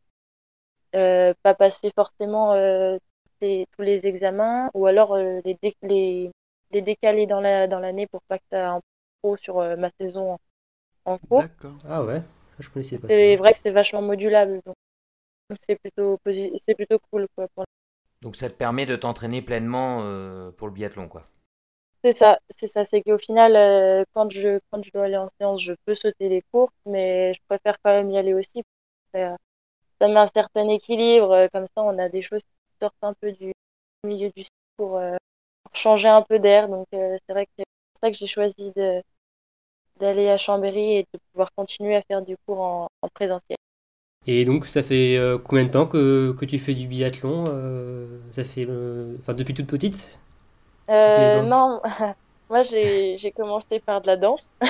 pas 0.93 1.55
passer 1.59 1.91
forcément 1.95 2.55
tous 3.41 3.83
les 3.83 4.07
examens, 4.07 4.71
ou 4.73 4.87
alors 4.87 5.17
les, 5.19 5.59
les 5.83 6.31
les 6.73 6.83
décaler 6.83 7.27
dans 7.27 7.41
la 7.41 7.67
dans 7.67 7.79
l'année 7.79 8.07
pour 8.07 8.23
pas 8.23 8.39
que 8.39 8.45
ça 8.51 8.71
un 8.71 8.81
pro 9.23 9.37
sur 9.37 9.59
euh, 9.59 9.77
ma 9.77 9.91
saison 10.01 10.39
en, 11.05 11.19
cours. 11.19 11.43
D'accord. 11.43 11.77
Ah 11.89 12.03
ouais, 12.03 12.23
je 12.63 12.71
connaissais 12.71 12.99
pas. 12.99 13.09
C'est 13.09 13.37
vrai 13.37 13.53
que 13.53 13.59
c'est 13.63 13.71
vachement 13.71 14.03
modulable, 14.03 14.61
donc 14.67 14.77
c'est 15.67 15.77
plutôt 15.77 16.19
c'est 16.25 16.75
plutôt 16.75 16.99
cool 17.11 17.27
quoi. 17.35 17.47
Donc 18.23 18.37
ça 18.37 18.49
te 18.51 18.55
permet 18.55 18.87
de 18.87 18.97
t'entraîner 18.97 19.43
pleinement 19.43 20.01
euh, 20.03 20.51
pour 20.53 20.67
le 20.67 20.73
biathlon 20.73 21.09
quoi. 21.09 21.29
C'est 22.05 22.17
ça, 22.17 22.39
c'est 22.51 22.67
ça. 22.67 22.85
C'est 22.85 23.03
qu'au 23.03 23.19
final, 23.19 23.57
euh, 23.57 24.05
quand 24.15 24.31
je, 24.31 24.61
quand 24.71 24.83
je 24.83 24.91
dois 24.93 25.05
aller 25.05 25.17
en 25.17 25.29
séance, 25.39 25.63
je 25.63 25.73
peux 25.85 25.95
sauter 25.95 26.29
les 26.29 26.43
cours, 26.53 26.71
mais 26.85 27.35
je 27.35 27.41
préfère 27.49 27.77
quand 27.83 27.91
même 27.91 28.11
y 28.11 28.19
aller 28.19 28.35
aussi. 28.35 28.63
Ça, 29.13 29.37
ça 30.01 30.09
met 30.09 30.17
un 30.17 30.31
certain 30.35 30.69
équilibre. 30.69 31.33
euh, 31.33 31.49
Comme 31.53 31.67
ça, 31.75 31.83
on 31.83 31.99
a 31.99 32.09
des 32.09 32.23
choses 32.23 32.43
qui 32.43 32.79
sortent 32.81 33.03
un 33.03 33.15
peu 33.15 33.33
du 33.33 33.53
milieu 34.05 34.31
du 34.37 34.45
pour, 34.77 34.99
euh, 34.99 35.17
pour 35.65 35.75
changer 35.77 36.09
un 36.09 36.23
peu 36.23 36.39
d'air. 36.39 36.69
Donc, 36.69 36.87
euh, 36.95 37.19
c'est 37.27 37.33
vrai 37.33 37.47
que 37.47 37.53
c'est 37.59 37.65
pour 37.93 38.01
ça 38.03 38.11
que 38.11 38.17
j'ai 38.17 38.27
choisi 38.27 38.73
de, 38.77 39.03
d'aller 40.01 40.29
à 40.29 40.39
Chambéry 40.39 40.97
et 40.99 41.07
de 41.13 41.19
pouvoir 41.33 41.51
continuer 41.57 41.97
à 41.97 42.03
faire 42.03 42.23
du 42.23 42.37
cours 42.47 42.61
en, 42.61 42.89
en 43.03 43.09
présentiel. 43.09 43.57
Et 44.29 44.45
donc, 44.45 44.67
ça 44.67 44.83
fait 44.83 45.17
euh, 45.17 45.39
combien 45.39 45.65
de 45.65 45.71
temps 45.71 45.87
que, 45.87 46.33
que 46.33 46.45
tu 46.45 46.59
fais 46.59 46.75
du 46.75 46.89
biathlon 46.89 47.45
euh, 47.49 48.19
Ça 48.33 48.43
fait, 48.43 48.67
euh, 48.69 49.17
enfin, 49.21 49.35
depuis 49.35 49.55
toute 49.55 49.69
petite? 49.69 50.19
Euh, 50.91 51.43
non, 51.43 51.81
moi, 52.51 52.65
j'ai, 52.65 53.33
commencé 53.37 53.79
par 53.81 54.01
de 54.01 54.07
la 54.07 54.17
danse. 54.17 54.49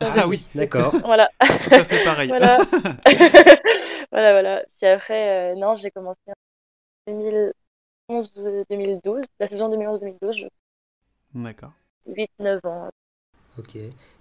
Ah 0.00 0.28
oui, 0.28 0.48
D'accord. 0.54 0.94
Voilà. 1.04 1.28
tout 1.40 1.74
à 1.74 1.82
fait 1.82 2.04
pareil. 2.04 2.28
Voilà. 2.28 2.58
voilà, 4.12 4.32
voilà. 4.32 4.62
Puis 4.76 4.86
après, 4.86 5.54
euh, 5.54 5.54
non, 5.56 5.74
j'ai 5.74 5.90
commencé 5.90 6.20
en 7.08 7.50
2011-2012, 8.08 9.24
la 9.40 9.48
saison 9.48 9.68
2011-2012, 9.76 10.32
je 10.34 10.46
D'accord. 11.34 11.72
8-9 12.06 12.64
ans. 12.64 12.90
Ok. 13.58 13.76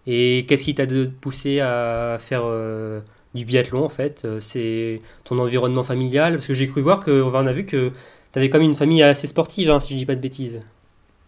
Et 0.08 0.46
qu'est-ce 0.48 0.64
qui 0.64 0.76
t'a 0.76 0.86
poussé 1.22 1.60
à 1.60 2.18
faire 2.20 2.42
euh, 2.46 3.02
du 3.36 3.46
biathlon 3.46 3.84
en 3.84 3.90
fait 3.90 4.24
Euh, 4.26 4.40
C'est 4.40 5.02
ton 5.26 5.38
environnement 5.40 5.84
familial? 5.84 6.34
Parce 6.36 6.48
que 6.48 6.54
j'ai 6.54 6.68
cru 6.68 6.82
voir 6.82 7.04
que, 7.04 7.22
on 7.22 7.34
a 7.48 7.54
vu 7.54 7.66
que 7.66 7.92
tu 8.34 8.40
avais 8.40 8.50
comme 8.50 8.62
une 8.64 8.74
famille 8.76 9.04
assez 9.04 9.28
sportive, 9.28 9.70
hein, 9.70 9.80
si 9.80 9.94
je 9.94 9.98
dis 9.98 10.06
pas 10.06 10.16
de 10.16 10.22
bêtises. 10.22 10.62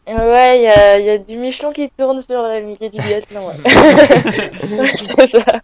Et 0.08 0.14
Ouais, 0.16 0.58
il 0.58 0.64
y 0.64 0.68
a, 0.68 1.00
il 1.00 1.06
y 1.06 1.10
a 1.10 1.18
du 1.20 1.38
Michelin 1.38 1.72
qui 1.72 1.90
tourne 1.98 2.22
sur 2.24 2.42
le 2.42 2.62
milieu 2.62 2.90
du 2.90 2.98
biathlon. 2.98 3.48
Ouais. 3.48 3.54
C'est 5.20 5.28
ça. 5.28 5.62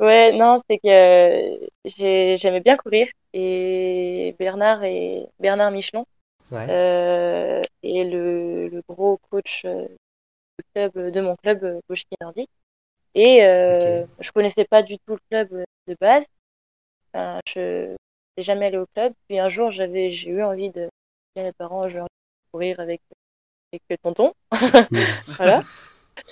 Ouais, 0.00 0.32
non, 0.36 0.60
c'est 0.68 0.78
que 0.78 0.88
euh, 0.88 1.56
j'ai- 1.84 2.38
j'aimais 2.38 2.60
bien 2.60 2.76
courir 2.76 3.06
et 3.34 4.34
Bernard 4.38 4.82
et 4.84 5.26
Bernard 5.40 5.70
Michelon 5.70 6.04
Ouais. 6.50 6.66
euh, 6.68 7.62
est 7.82 8.04
le, 8.04 8.68
le 8.68 8.82
gros 8.88 9.18
coach 9.30 9.62
euh, 9.64 9.86
club, 10.74 10.92
de 11.12 11.20
mon 11.20 11.36
club 11.36 11.64
euh, 11.64 11.80
Gauche 11.88 12.02
Nordique. 12.20 12.50
Et 13.14 13.44
euh, 13.44 14.04
je 14.20 14.30
connaissais 14.32 14.64
pas 14.64 14.82
du 14.82 14.98
tout 14.98 15.12
le 15.14 15.20
club 15.30 15.48
euh, 15.52 15.64
de 15.86 15.96
base. 16.00 16.24
Enfin, 17.12 17.40
je 17.46 17.90
n'étais 17.90 18.42
jamais 18.44 18.66
allé 18.66 18.78
au 18.78 18.86
club. 18.94 19.12
Puis 19.28 19.38
un 19.38 19.48
jour, 19.48 19.70
j'avais, 19.70 20.12
j'ai 20.12 20.30
eu 20.30 20.42
envie 20.42 20.70
de 20.70 20.82
dire 20.82 20.90
à 21.36 21.42
mes 21.42 21.52
parents, 21.52 21.88
j'ai 21.88 22.00
envie 22.00 22.08
de 22.08 22.50
courir 22.52 22.80
avec, 22.80 23.02
avec 23.72 24.00
tonton. 24.02 24.32
Voilà. 25.36 25.62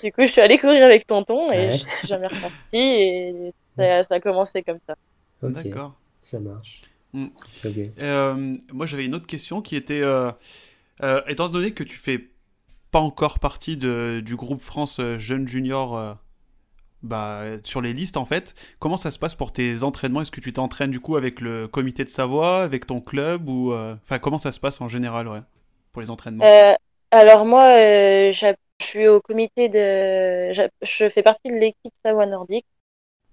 Du 0.01 0.11
coup, 0.11 0.21
je 0.21 0.31
suis 0.31 0.41
allée 0.41 0.59
courir 0.59 0.85
avec 0.85 1.05
tonton 1.07 1.51
et 1.51 1.57
Ouais. 1.57 1.77
je 1.77 1.87
suis 1.87 2.07
jamais 2.07 2.27
repartie 2.27 2.77
et 2.77 3.53
ça, 3.75 4.03
ça 4.03 4.15
a 4.15 4.19
commencé 4.19 4.63
comme 4.63 4.79
ça. 4.87 4.95
D'accord. 5.41 5.95
ça 6.21 6.39
marche. 6.39 6.81
Mm. 7.13 7.27
Ok. 7.65 7.77
Euh, 7.99 8.57
moi, 8.71 8.85
j'avais 8.85 9.05
une 9.05 9.15
autre 9.15 9.27
question 9.27 9.61
qui 9.61 9.75
était, 9.75 10.01
euh, 10.01 10.31
euh, 11.03 11.21
étant 11.27 11.49
donné 11.49 11.73
que 11.73 11.83
tu 11.83 11.95
fais 11.97 12.29
pas 12.91 12.99
encore 12.99 13.39
partie 13.39 13.77
de, 13.77 14.21
du 14.23 14.35
groupe 14.35 14.61
France 14.61 14.99
euh, 14.99 15.17
Jeunes 15.17 15.47
Juniors 15.47 15.97
euh, 15.97 16.13
bah, 17.01 17.43
sur 17.63 17.81
les 17.81 17.93
listes, 17.93 18.17
en 18.17 18.25
fait, 18.25 18.53
comment 18.79 18.97
ça 18.97 19.11
se 19.11 19.17
passe 19.17 19.33
pour 19.33 19.51
tes 19.51 19.83
entraînements? 19.83 20.21
Est-ce 20.21 20.31
que 20.31 20.41
tu 20.41 20.53
t'entraînes 20.53 20.91
du 20.91 20.99
coup 20.99 21.15
avec 21.15 21.41
le 21.41 21.67
comité 21.67 22.03
de 22.03 22.09
Savoie, 22.09 22.63
avec 22.63 22.85
ton 22.85 23.01
club 23.01 23.49
ou 23.49 23.71
euh, 23.71 23.95
enfin 24.03 24.19
comment 24.19 24.37
ça 24.37 24.51
se 24.51 24.59
passe 24.59 24.81
en 24.81 24.89
général, 24.89 25.27
ouais, 25.27 25.41
pour 25.93 26.01
les 26.01 26.11
entraînements? 26.11 26.45
Euh, 26.45 26.73
alors 27.11 27.45
moi, 27.45 27.63
je 28.31 28.53
suis 28.81 29.07
au 29.07 29.19
comité 29.21 29.69
de, 29.69 30.53
je 30.53 31.09
fais 31.09 31.23
partie 31.23 31.49
de 31.49 31.55
l'équipe 31.55 31.93
Savoie 32.05 32.25
Nordique. 32.25 32.65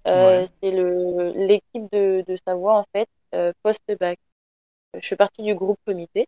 Ouais. 0.09 0.47
C'est 0.63 0.71
l'équipe 0.71 1.91
de, 1.91 2.23
de 2.27 2.37
Savoie 2.47 2.77
en 2.77 2.85
fait, 2.95 3.07
euh, 3.35 3.51
post-bac. 3.61 4.17
Je 4.99 5.07
fais 5.07 5.15
partie 5.15 5.43
du 5.43 5.53
groupe 5.53 5.77
comité. 5.85 6.27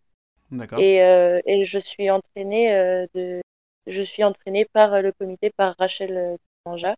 Et, 0.78 1.02
euh, 1.02 1.40
et 1.46 1.66
je 1.66 1.80
suis 1.80 2.10
entraînée 2.10 2.74
euh, 2.74 3.06
de, 3.14 3.42
je 3.88 4.02
suis 4.04 4.24
entraînée 4.24 4.66
par 4.66 4.94
euh, 4.94 5.02
le 5.02 5.12
comité 5.12 5.52
par 5.56 5.76
Rachel 5.78 6.38
Manja, 6.66 6.96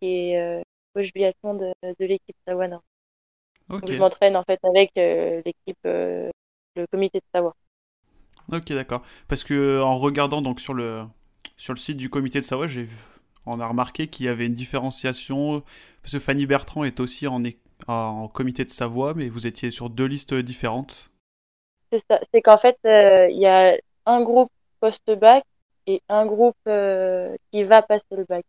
qui 0.00 0.06
est 0.32 0.62
coach 0.94 1.12
biathlon 1.12 1.54
de, 1.54 1.72
de 1.82 2.04
l'équipe 2.04 2.36
Savoie 2.46 2.68
Nordique. 2.68 2.86
Ok. 3.68 3.80
Donc, 3.80 3.92
je 3.92 3.98
m'entraîne 3.98 4.36
en 4.36 4.44
fait 4.44 4.60
avec 4.64 4.92
l'équipe, 4.94 5.78
le 5.84 6.30
comité 6.90 7.18
de 7.18 7.24
Savoie. 7.34 7.56
Ok, 8.52 8.72
d'accord. 8.72 9.02
Parce 9.28 9.42
que 9.42 9.80
en 9.80 9.98
regardant 9.98 10.40
donc 10.40 10.60
sur 10.60 10.74
le 10.74 11.04
sur 11.56 11.74
le 11.74 11.78
site 11.78 11.96
du 11.96 12.10
comité 12.10 12.40
de 12.40 12.44
Savoie, 12.44 12.68
j'ai 12.68 12.88
on 13.44 13.60
a 13.60 13.66
remarqué 13.66 14.08
qu'il 14.08 14.26
y 14.26 14.28
avait 14.28 14.46
une 14.46 14.54
différenciation 14.54 15.62
parce 16.02 16.12
que 16.12 16.18
Fanny 16.20 16.46
Bertrand 16.46 16.84
est 16.84 17.00
aussi 17.00 17.26
en, 17.26 17.42
en 17.88 18.28
comité 18.28 18.64
de 18.64 18.70
Savoie, 18.70 19.14
mais 19.14 19.28
vous 19.28 19.46
étiez 19.46 19.70
sur 19.70 19.90
deux 19.90 20.06
listes 20.06 20.34
différentes. 20.34 21.10
C'est 21.96 22.04
ça. 22.08 22.20
C'est 22.32 22.42
qu'en 22.42 22.58
fait, 22.58 22.78
euh, 22.84 23.28
il 23.30 23.38
y 23.38 23.46
a 23.46 23.76
un 24.04 24.22
groupe 24.22 24.50
post-bac 24.80 25.44
et 25.86 26.02
un 26.08 26.26
groupe 26.26 26.56
euh, 26.66 27.36
qui 27.50 27.64
va 27.64 27.82
passer 27.82 28.04
le 28.10 28.24
bac. 28.24 28.44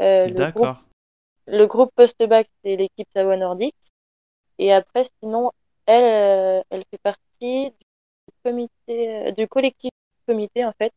Euh, 0.00 0.26
le 0.26 0.32
groupe, 0.32 0.36
D'accord. 0.36 0.84
le 1.46 1.66
groupe 1.66 1.90
post-bac, 1.94 2.48
c'est 2.62 2.76
l'équipe 2.76 3.08
Savoie 3.12 3.36
Nordique. 3.36 3.74
Et 4.58 4.72
après, 4.72 5.08
sinon, 5.20 5.52
elle, 5.86 6.64
elle 6.70 6.84
fait 6.90 7.00
partie 7.02 7.70
du 7.70 8.34
comité, 8.42 9.32
du 9.32 9.46
collectif 9.48 9.90
comité, 10.26 10.64
en 10.64 10.72
fait. 10.72 10.92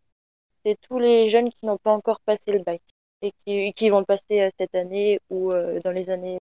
C'est 0.65 0.77
tous 0.87 0.99
les 0.99 1.29
jeunes 1.29 1.49
qui 1.49 1.65
n'ont 1.65 1.77
pas 1.77 1.91
encore 1.91 2.19
passé 2.21 2.51
le 2.51 2.59
bac 2.59 2.81
et 3.21 3.33
qui, 3.45 3.73
qui 3.73 3.89
vont 3.89 3.99
le 3.99 4.05
passer 4.05 4.49
cette 4.59 4.75
année 4.75 5.19
ou 5.29 5.51
dans 5.51 5.91
les 5.91 6.09
années. 6.09 6.37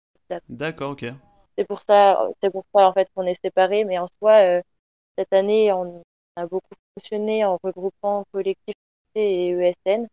D'accord, 0.49 0.93
ok. 0.93 1.07
C'est 1.57 1.67
pour 1.67 1.83
ça, 1.87 2.29
c'est 2.43 2.51
pour 2.51 2.65
ça 2.75 2.89
en 2.89 2.93
fait 2.93 3.09
qu'on 3.15 3.27
est 3.27 3.41
séparés, 3.43 3.85
mais 3.85 3.99
en 3.99 4.09
soi, 4.19 4.33
euh, 4.33 4.63
cette 5.21 5.33
année, 5.35 5.71
on 5.71 6.03
a 6.37 6.47
beaucoup 6.47 6.75
fonctionné 6.95 7.45
en 7.45 7.59
regroupant 7.63 8.25
collectif 8.33 8.75
et 9.15 9.51
ESN 9.51 10.09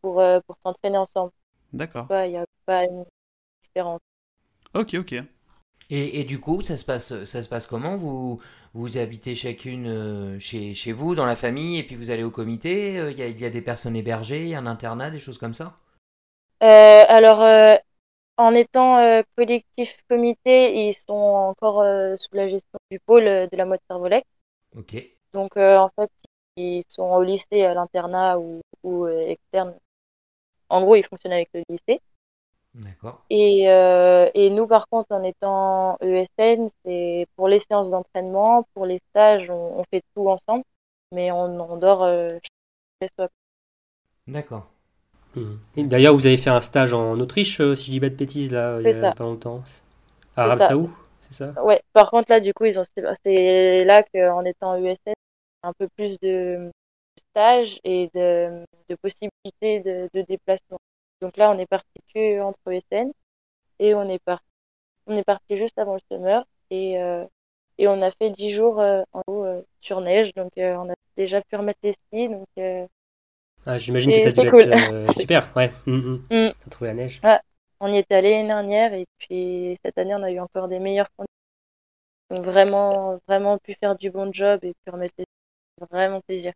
pour, 0.00 0.20
euh, 0.20 0.40
pour 0.46 0.56
s'entraîner 0.62 0.96
ensemble. 0.96 1.32
D'accord. 1.74 2.06
Il 2.10 2.30
n'y 2.30 2.38
a 2.38 2.46
pas 2.64 2.84
une 2.84 3.04
différence. 3.62 4.00
Ok, 4.74 4.94
ok. 4.94 5.12
Et, 5.90 6.20
et 6.20 6.24
du 6.24 6.40
coup, 6.40 6.62
ça 6.62 6.78
se 6.78 6.84
passe, 6.86 7.24
ça 7.24 7.42
se 7.42 7.48
passe 7.48 7.66
comment? 7.66 7.96
Vous, 7.96 8.40
vous 8.72 8.96
habitez 8.96 9.34
chacune 9.34 9.86
euh, 9.86 10.38
chez, 10.38 10.72
chez 10.72 10.92
vous, 10.92 11.14
dans 11.14 11.26
la 11.26 11.36
famille, 11.36 11.78
et 11.78 11.82
puis 11.82 11.96
vous 11.96 12.10
allez 12.10 12.22
au 12.22 12.30
comité 12.30 12.98
euh, 12.98 13.10
Il 13.10 13.18
y 13.18 13.22
a, 13.22 13.28
il 13.28 13.38
y 13.38 13.44
a 13.44 13.50
des 13.50 13.60
personnes 13.60 13.96
hébergées, 13.96 14.54
un 14.54 14.64
internat, 14.66 15.10
des 15.10 15.18
choses 15.18 15.36
comme 15.36 15.52
ça? 15.52 15.76
Euh, 16.62 17.02
alors, 17.08 17.42
euh, 17.42 17.76
en 18.36 18.54
étant 18.54 18.98
euh, 18.98 19.22
collectif 19.36 19.96
comité, 20.08 20.88
ils 20.88 20.94
sont 20.94 21.12
encore 21.14 21.80
euh, 21.82 22.16
sous 22.16 22.34
la 22.34 22.48
gestion 22.48 22.78
du 22.90 22.98
pôle 23.00 23.24
euh, 23.26 23.46
de 23.46 23.56
la 23.56 23.64
mode 23.64 23.80
Servolec. 23.88 24.24
Ok. 24.76 24.94
Donc, 25.32 25.56
en 25.56 25.90
fait, 25.96 26.10
ils 26.56 26.84
sont 26.88 27.04
au 27.04 27.22
lycée, 27.22 27.62
à 27.62 27.74
l'internat 27.74 28.38
ou, 28.38 28.60
ou 28.82 29.06
externe. 29.06 29.74
En 30.68 30.82
gros, 30.82 30.96
ils 30.96 31.06
fonctionnent 31.06 31.32
avec 31.32 31.48
le 31.54 31.62
lycée. 31.68 32.00
D'accord. 32.74 33.20
Et, 33.30 33.62
et 33.64 34.50
nous, 34.50 34.66
par 34.66 34.88
contre, 34.88 35.12
en 35.12 35.22
étant 35.22 35.96
ESN, 36.00 36.68
c'est 36.84 37.26
pour 37.36 37.48
les 37.48 37.60
séances 37.60 37.90
d'entraînement, 37.90 38.64
pour 38.74 38.84
les 38.86 39.00
stages, 39.10 39.48
on, 39.48 39.80
on 39.80 39.84
fait 39.90 40.02
tout 40.14 40.28
ensemble, 40.28 40.64
mais 41.12 41.32
on, 41.32 41.60
on 41.60 41.76
dort 41.76 42.06
chez 43.02 43.08
soi. 43.16 43.28
D'accord. 44.26 44.71
Et 45.76 45.84
D'ailleurs, 45.84 46.14
vous 46.14 46.26
avez 46.26 46.36
fait 46.36 46.50
un 46.50 46.60
stage 46.60 46.92
en 46.94 47.18
Autriche, 47.20 47.60
euh, 47.60 47.74
si 47.74 47.86
je 47.86 47.90
dis 47.92 48.00
pas 48.00 48.10
de 48.10 48.14
bêtises, 48.16 48.52
là, 48.52 48.80
il 48.80 48.88
y 48.88 48.92
a 48.92 48.94
ça. 48.94 49.12
pas 49.12 49.24
longtemps. 49.24 49.62
À 50.36 50.44
Arabie 50.44 50.62
ça. 50.62 50.68
Saoud, 50.68 50.90
c'est 51.28 51.34
ça? 51.34 51.56
Ouais, 51.62 51.82
par 51.92 52.10
contre, 52.10 52.30
là, 52.30 52.40
du 52.40 52.52
coup, 52.54 52.64
ils 52.66 52.78
ont, 52.78 52.84
c'est 53.24 53.84
là 53.84 54.02
qu'en 54.02 54.44
étant 54.44 54.76
ESN, 54.76 55.14
un 55.62 55.72
peu 55.72 55.88
plus 55.96 56.18
de 56.20 56.70
stages 57.30 57.80
et 57.84 58.10
de, 58.14 58.64
de 58.88 58.94
possibilités 58.96 59.80
de, 59.80 60.08
de 60.14 60.22
déplacement. 60.22 60.78
Donc 61.20 61.36
là, 61.36 61.50
on 61.50 61.58
est 61.58 61.66
parti 61.66 61.88
que 62.14 62.40
entre 62.42 62.58
ESN 62.70 63.12
et 63.78 63.94
on 63.94 64.08
est 64.08 64.18
parti, 64.18 64.46
on 65.06 65.16
est 65.16 65.24
parti 65.24 65.56
juste 65.58 65.78
avant 65.78 65.94
le 65.94 66.00
summer 66.10 66.44
et, 66.70 67.00
euh, 67.02 67.24
et 67.78 67.88
on 67.88 68.02
a 68.02 68.10
fait 68.12 68.30
10 68.30 68.52
jours 68.52 68.80
euh, 68.80 69.02
en 69.12 69.22
haut 69.26 69.44
euh, 69.44 69.62
sur 69.80 70.00
neige. 70.00 70.32
Donc, 70.34 70.52
on 70.56 70.90
a 70.90 70.94
déjà 71.16 71.42
pu 71.42 71.56
remettre 71.56 71.80
les 71.82 71.94
skis. 71.94 72.28
Donc, 72.28 72.48
Ah, 73.66 73.78
J'imagine 73.78 74.12
que 74.12 74.20
ça 74.20 74.32
devait 74.32 74.48
cool. 74.50 74.60
être 74.60 74.92
euh, 74.92 75.12
super, 75.16 75.48
ouais. 75.56 75.70
Mm. 75.86 76.18
T'as 76.28 76.70
trouvé 76.70 76.88
la 76.88 76.94
neige 76.94 77.20
on 77.82 77.92
y 77.92 77.98
était 77.98 78.14
allé 78.14 78.30
l'année 78.30 78.46
dernière 78.46 78.94
et 78.94 79.06
puis 79.18 79.76
cette 79.84 79.98
année, 79.98 80.14
on 80.14 80.22
a 80.22 80.30
eu 80.30 80.38
encore 80.38 80.68
des 80.68 80.78
meilleures 80.78 81.10
conditions. 81.16 81.26
Donc, 82.30 82.44
vraiment, 82.44 83.18
vraiment 83.26 83.58
pu 83.58 83.74
faire 83.74 83.96
du 83.96 84.08
bon 84.08 84.32
job 84.32 84.60
et 84.62 84.72
pu 84.84 84.90
remettre 84.90 85.14
les. 85.18 85.24
Vraiment 85.90 86.20
plaisir. 86.20 86.52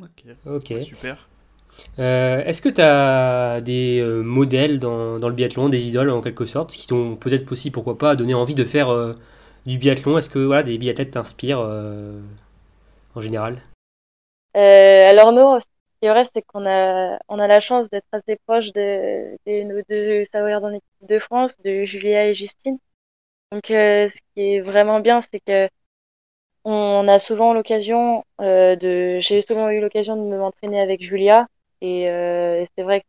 Ok. 0.00 0.24
Ok. 0.46 0.66
Ouais, 0.70 0.80
super. 0.82 1.28
Euh, 1.98 2.44
Est-ce 2.44 2.62
que 2.62 2.68
tu 2.68 2.80
as 2.80 3.60
des 3.60 3.98
euh, 4.00 4.22
modèles 4.22 4.78
dans, 4.78 5.18
dans 5.18 5.28
le 5.28 5.34
biathlon, 5.34 5.68
des 5.68 5.88
idoles 5.88 6.10
en 6.10 6.20
quelque 6.20 6.44
sorte, 6.44 6.70
qui 6.70 6.86
t'ont 6.86 7.16
peut-être 7.16 7.50
aussi, 7.50 7.72
pourquoi 7.72 7.98
pas, 7.98 8.14
donné 8.14 8.34
envie 8.34 8.54
de 8.54 8.64
faire 8.64 8.90
euh, 8.90 9.14
du 9.66 9.78
biathlon? 9.78 10.16
Est-ce 10.16 10.30
que 10.30 10.38
voilà, 10.38 10.62
des 10.62 10.78
biathlètes 10.78 11.10
t'inspirent 11.10 11.60
euh, 11.60 12.20
en 13.16 13.20
général? 13.20 13.62
Euh, 14.56 15.08
alors 15.10 15.32
nous, 15.32 15.58
qui 16.02 16.08
est 16.08 16.10
vrai, 16.10 16.24
c'est 16.34 16.42
qu'on 16.42 16.66
a, 16.66 17.20
on 17.28 17.40
a 17.40 17.48
la 17.48 17.60
chance 17.62 17.90
d'être 17.90 18.08
assez 18.12 18.36
proche 18.46 18.72
de, 18.74 19.38
de 19.46 19.64
nos 19.64 19.82
deux 19.90 20.26
savoyards 20.26 20.62
dans 20.62 20.70
l'équipe 20.70 20.88
de 21.08 21.20
France, 21.20 21.60
de 21.62 21.84
Julia 21.86 22.28
et 22.28 22.34
Justine. 22.34 22.78
Donc, 23.52 23.70
euh, 23.70 24.08
ce 24.08 24.16
qui 24.34 24.42
est 24.56 24.60
vraiment 24.62 25.00
bien, 25.00 25.20
c'est 25.22 25.40
que 25.40 25.68
on 26.64 27.08
a 27.08 27.18
souvent 27.18 27.54
l'occasion 27.54 28.24
euh, 28.40 28.76
de, 28.76 29.18
j'ai 29.20 29.42
souvent 29.42 29.70
eu 29.70 29.80
l'occasion 29.80 30.16
de 30.16 30.36
m'entraîner 30.36 30.80
avec 30.80 31.02
Julia, 31.02 31.46
et, 31.80 32.08
euh, 32.10 32.62
et 32.62 32.68
c'est 32.76 32.84
vrai 32.84 33.00
que 33.02 33.06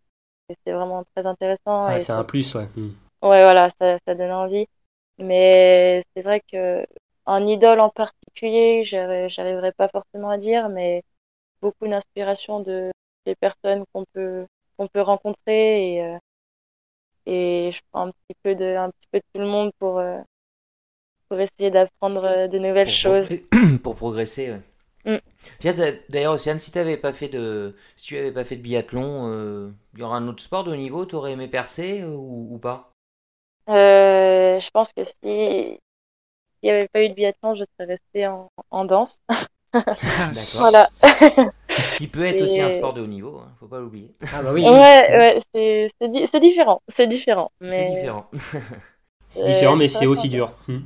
c'est 0.65 0.73
vraiment 0.73 1.03
très 1.15 1.27
intéressant. 1.27 1.89
Et 1.91 2.01
c'est 2.01 2.13
un 2.13 2.23
plus, 2.23 2.55
ouais. 2.55 2.69
Hmm. 2.75 2.89
Ouais, 3.21 3.43
voilà, 3.43 3.71
ça, 3.79 3.97
ça 4.05 4.15
donne 4.15 4.31
envie. 4.31 4.67
Mais 5.19 6.03
c'est 6.15 6.23
vrai 6.23 6.41
que 6.51 6.85
un 7.25 7.47
idole 7.47 7.79
en 7.79 7.89
particulier, 7.89 8.83
j'arri- 8.85 9.29
j'arriverai 9.29 9.71
pas 9.73 9.87
forcément 9.89 10.29
à 10.31 10.37
dire, 10.37 10.69
mais 10.69 11.03
beaucoup 11.63 11.87
d'inspiration 11.89 12.61
de 12.61 12.91
des 13.25 13.35
personnes 13.35 13.85
qu'on 13.93 14.05
peut 14.13 14.45
qu'on 14.77 14.87
peut 14.89 15.01
rencontrer 15.01 15.95
et 15.95 16.03
euh, 16.03 16.19
et 17.25 17.71
je 17.73 17.81
prends 17.91 18.07
un 18.07 18.11
petit 18.11 18.37
peu 18.43 18.55
de 18.55 18.75
un 18.77 18.89
petit 18.91 19.07
peu 19.11 19.17
de 19.19 19.23
tout 19.33 19.41
le 19.41 19.47
monde 19.47 19.71
pour 19.79 19.99
euh, 19.99 20.19
pour 21.27 21.37
essayer 21.41 21.69
d'apprendre 21.69 22.23
euh, 22.23 22.47
de 22.47 22.57
nouvelles 22.59 22.89
pour, 22.89 22.99
choses. 23.03 23.27
progr- 23.27 23.77
pour 23.83 23.95
progresser. 23.95 24.51
ouais. 24.51 24.61
Mm. 25.05 25.19
D'ailleurs, 26.09 26.33
Océane, 26.33 26.59
si 26.59 26.71
t'avais 26.71 26.97
pas 26.97 27.13
fait 27.13 27.29
de, 27.29 27.75
si 27.95 28.07
tu 28.07 28.17
avais 28.17 28.31
pas 28.31 28.43
fait 28.45 28.55
de 28.57 28.61
biathlon, 28.61 29.29
euh, 29.31 29.71
il 29.93 29.99
y 29.99 30.03
aura 30.03 30.17
un 30.17 30.27
autre 30.27 30.41
sport 30.43 30.63
de 30.63 30.71
haut 30.71 30.75
niveau, 30.75 31.05
t'aurais 31.05 31.33
aimé 31.33 31.47
percer 31.47 32.03
ou, 32.03 32.53
ou 32.53 32.57
pas? 32.59 32.91
Euh, 33.69 34.59
je 34.59 34.69
pense 34.71 34.91
que 34.93 35.05
si 35.05 35.13
s'il 35.23 35.79
n'y 36.63 36.71
avait 36.71 36.87
pas 36.89 37.03
eu 37.03 37.09
de 37.09 37.13
biathlon, 37.13 37.55
je 37.55 37.63
serais 37.65 37.85
restée 37.93 38.27
en, 38.27 38.49
en 38.71 38.85
danse. 38.85 39.21
D'accord. 40.31 40.61
Voilà. 40.61 40.89
Qui 41.95 42.07
peut 42.07 42.23
être 42.25 42.41
aussi 42.41 42.61
un 42.61 42.69
sport 42.69 42.93
de 42.93 43.01
haut 43.01 43.07
niveau, 43.07 43.37
hein, 43.39 43.51
faut 43.59 43.67
pas 43.67 43.79
l'oublier. 43.79 44.13
Ah 44.31 44.41
bah 44.43 44.53
oui, 44.53 44.63
Ouais, 44.63 44.71
ouais, 45.17 45.41
c'est 45.53 45.91
c'est 45.99 46.09
di- 46.11 46.27
c'est 46.31 46.39
différent, 46.39 46.81
c'est 46.89 47.07
différent, 47.07 47.51
C'est 47.69 47.83
mais 47.83 47.85
différent. 47.85 48.29
c'est 49.29 49.43
différent, 49.45 49.75
Euh, 49.75 49.77
mais 49.77 49.87
c'est 49.89 50.05
aussi 50.05 50.29
dur. 50.29 50.53
Hmm. 50.67 50.79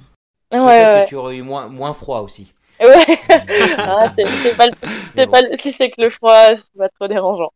ouais, 0.52 0.60
Peut-être 0.64 0.92
ouais, 0.92 1.04
que 1.04 1.08
tu 1.10 1.16
aurais 1.16 1.38
eu 1.38 1.44
moins, 1.44 1.68
moins 1.70 1.94
froid 1.94 2.22
aussi. 2.22 2.54
ouais. 2.80 3.20
Ah, 3.86 4.08
c'est 4.18 4.26
c'est 4.44 4.56
pas, 4.56 4.66
c'est 5.16 5.28
bon. 5.28 5.32
pas 5.32 5.42
le- 5.42 5.58
si 5.58 5.72
c'est 5.74 5.90
que 5.92 6.02
le 6.02 6.10
froid, 6.10 6.48
c'est 6.56 6.78
pas 6.78 6.90
trop 6.90 7.08
dérangeant. 7.08 7.52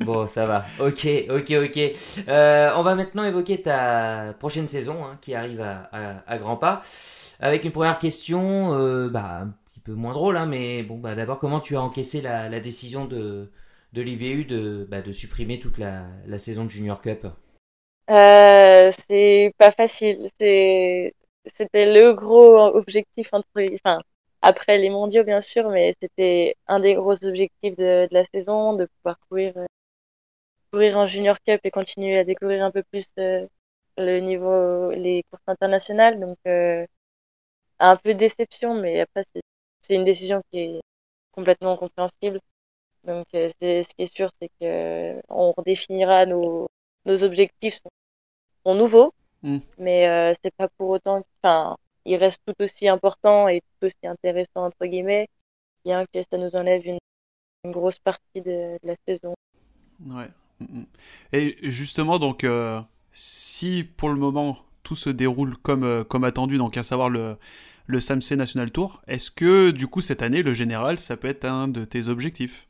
Bon, 0.00 0.26
ça 0.26 0.44
va. 0.46 0.64
Ok, 0.80 1.06
ok, 1.30 1.52
ok. 1.64 1.78
Euh, 2.28 2.70
on 2.76 2.82
va 2.82 2.94
maintenant 2.94 3.24
évoquer 3.24 3.62
ta 3.62 4.34
prochaine 4.38 4.66
saison 4.68 5.04
hein, 5.04 5.18
qui 5.20 5.34
arrive 5.34 5.60
à, 5.60 5.88
à- 5.92 6.22
à 6.26 6.38
grands 6.38 6.56
pas. 6.56 6.82
Avec 7.40 7.64
une 7.64 7.72
première 7.72 7.98
question, 7.98 8.74
euh, 8.74 9.08
bah, 9.08 9.46
peu 9.84 9.92
moins 9.92 10.14
drôle, 10.14 10.36
hein, 10.36 10.46
mais 10.46 10.82
bon, 10.82 10.98
bah, 10.98 11.14
d'abord, 11.14 11.38
comment 11.38 11.60
tu 11.60 11.76
as 11.76 11.82
encaissé 11.82 12.20
la, 12.22 12.60
décision 12.60 13.04
de, 13.04 13.52
de 13.92 14.02
l'IBU 14.02 14.44
de, 14.46 14.86
bah, 14.90 15.02
de 15.02 15.12
supprimer 15.12 15.60
toute 15.60 15.78
la, 15.78 16.08
saison 16.38 16.64
de 16.64 16.70
Junior 16.70 17.00
Cup? 17.00 17.26
Euh, 18.10 18.92
c'est 19.08 19.52
pas 19.58 19.72
facile. 19.72 20.30
C'était 20.38 21.12
le 21.72 22.12
gros 22.14 22.58
objectif 22.74 23.28
entre, 23.32 23.46
enfin, 23.74 24.00
après 24.42 24.78
les 24.78 24.90
mondiaux 24.90 25.24
bien 25.24 25.40
sûr, 25.40 25.68
mais 25.70 25.94
c'était 26.02 26.56
un 26.66 26.80
des 26.80 26.94
gros 26.94 27.22
objectifs 27.24 27.76
de, 27.76 28.08
de 28.10 28.14
la 28.14 28.24
saison, 28.26 28.74
de 28.74 28.86
pouvoir 28.86 29.18
courir, 29.28 29.52
euh, 29.56 29.66
courir 30.72 30.96
en 30.98 31.06
Junior 31.06 31.36
Cup 31.46 31.60
et 31.64 31.70
continuer 31.70 32.18
à 32.18 32.24
découvrir 32.24 32.64
un 32.64 32.70
peu 32.70 32.82
plus 32.82 33.06
euh, 33.18 33.46
le 33.98 34.20
niveau, 34.20 34.90
les 34.92 35.24
courses 35.30 35.42
internationales. 35.46 36.20
Donc, 36.20 36.38
un 37.78 37.96
peu 37.96 38.14
déception, 38.14 38.74
mais 38.74 39.00
après 39.00 39.24
c'est, 39.34 39.42
c'est 39.86 39.94
une 39.94 40.04
décision 40.04 40.42
qui 40.50 40.58
est 40.58 40.80
complètement 41.32 41.76
compréhensible. 41.76 42.40
Donc, 43.04 43.26
euh, 43.34 43.50
ce 43.60 43.94
qui 43.94 44.02
est 44.02 44.14
sûr, 44.14 44.30
c'est 44.40 44.50
que 44.60 45.20
on 45.28 45.52
redéfinira 45.52 46.26
nos, 46.26 46.68
nos 47.04 47.22
objectifs 47.22 47.74
sont, 47.74 47.90
sont 48.64 48.74
nouveaux, 48.74 49.12
Mm. 49.44 49.58
mais 49.78 50.08
euh, 50.08 50.34
c'est 50.42 50.54
pas 50.54 50.68
pour 50.68 50.88
autant, 50.88 51.22
enfin, 51.42 51.76
ils 52.06 52.16
restent 52.16 52.40
tout 52.46 52.54
aussi 52.60 52.88
importants 52.88 53.46
et 53.46 53.60
tout 53.60 53.86
aussi 53.86 54.06
intéressants 54.06 54.64
entre 54.64 54.86
guillemets, 54.86 55.28
bien 55.84 56.06
que 56.06 56.20
ça 56.30 56.38
nous 56.38 56.56
enlève 56.56 56.84
une, 56.86 56.98
une 57.64 57.70
grosse 57.70 57.98
partie 57.98 58.40
de, 58.40 58.78
de 58.82 58.88
la 58.88 58.94
saison. 59.06 59.34
Ouais. 60.06 60.28
Mm, 60.60 60.78
mm. 60.80 60.86
Et 61.34 61.56
justement, 61.62 62.18
donc, 62.18 62.42
euh, 62.42 62.80
si 63.12 63.84
pour 63.84 64.08
le 64.08 64.16
moment 64.16 64.56
tout 64.82 64.96
se 64.96 65.10
déroule 65.10 65.56
comme, 65.58 65.84
euh, 65.84 66.04
comme 66.04 66.24
attendu, 66.24 66.56
donc 66.56 66.78
à 66.78 66.82
savoir 66.82 67.10
le, 67.10 67.36
le 67.86 68.00
SAMC 68.00 68.36
National 68.36 68.70
Tour, 68.72 69.02
est-ce 69.06 69.30
que 69.30 69.70
du 69.70 69.86
coup 69.88 70.00
cette 70.00 70.22
année, 70.22 70.42
le 70.42 70.54
général, 70.54 70.98
ça 70.98 71.16
peut 71.16 71.28
être 71.28 71.44
un 71.44 71.68
de 71.68 71.84
tes 71.84 72.08
objectifs? 72.08 72.68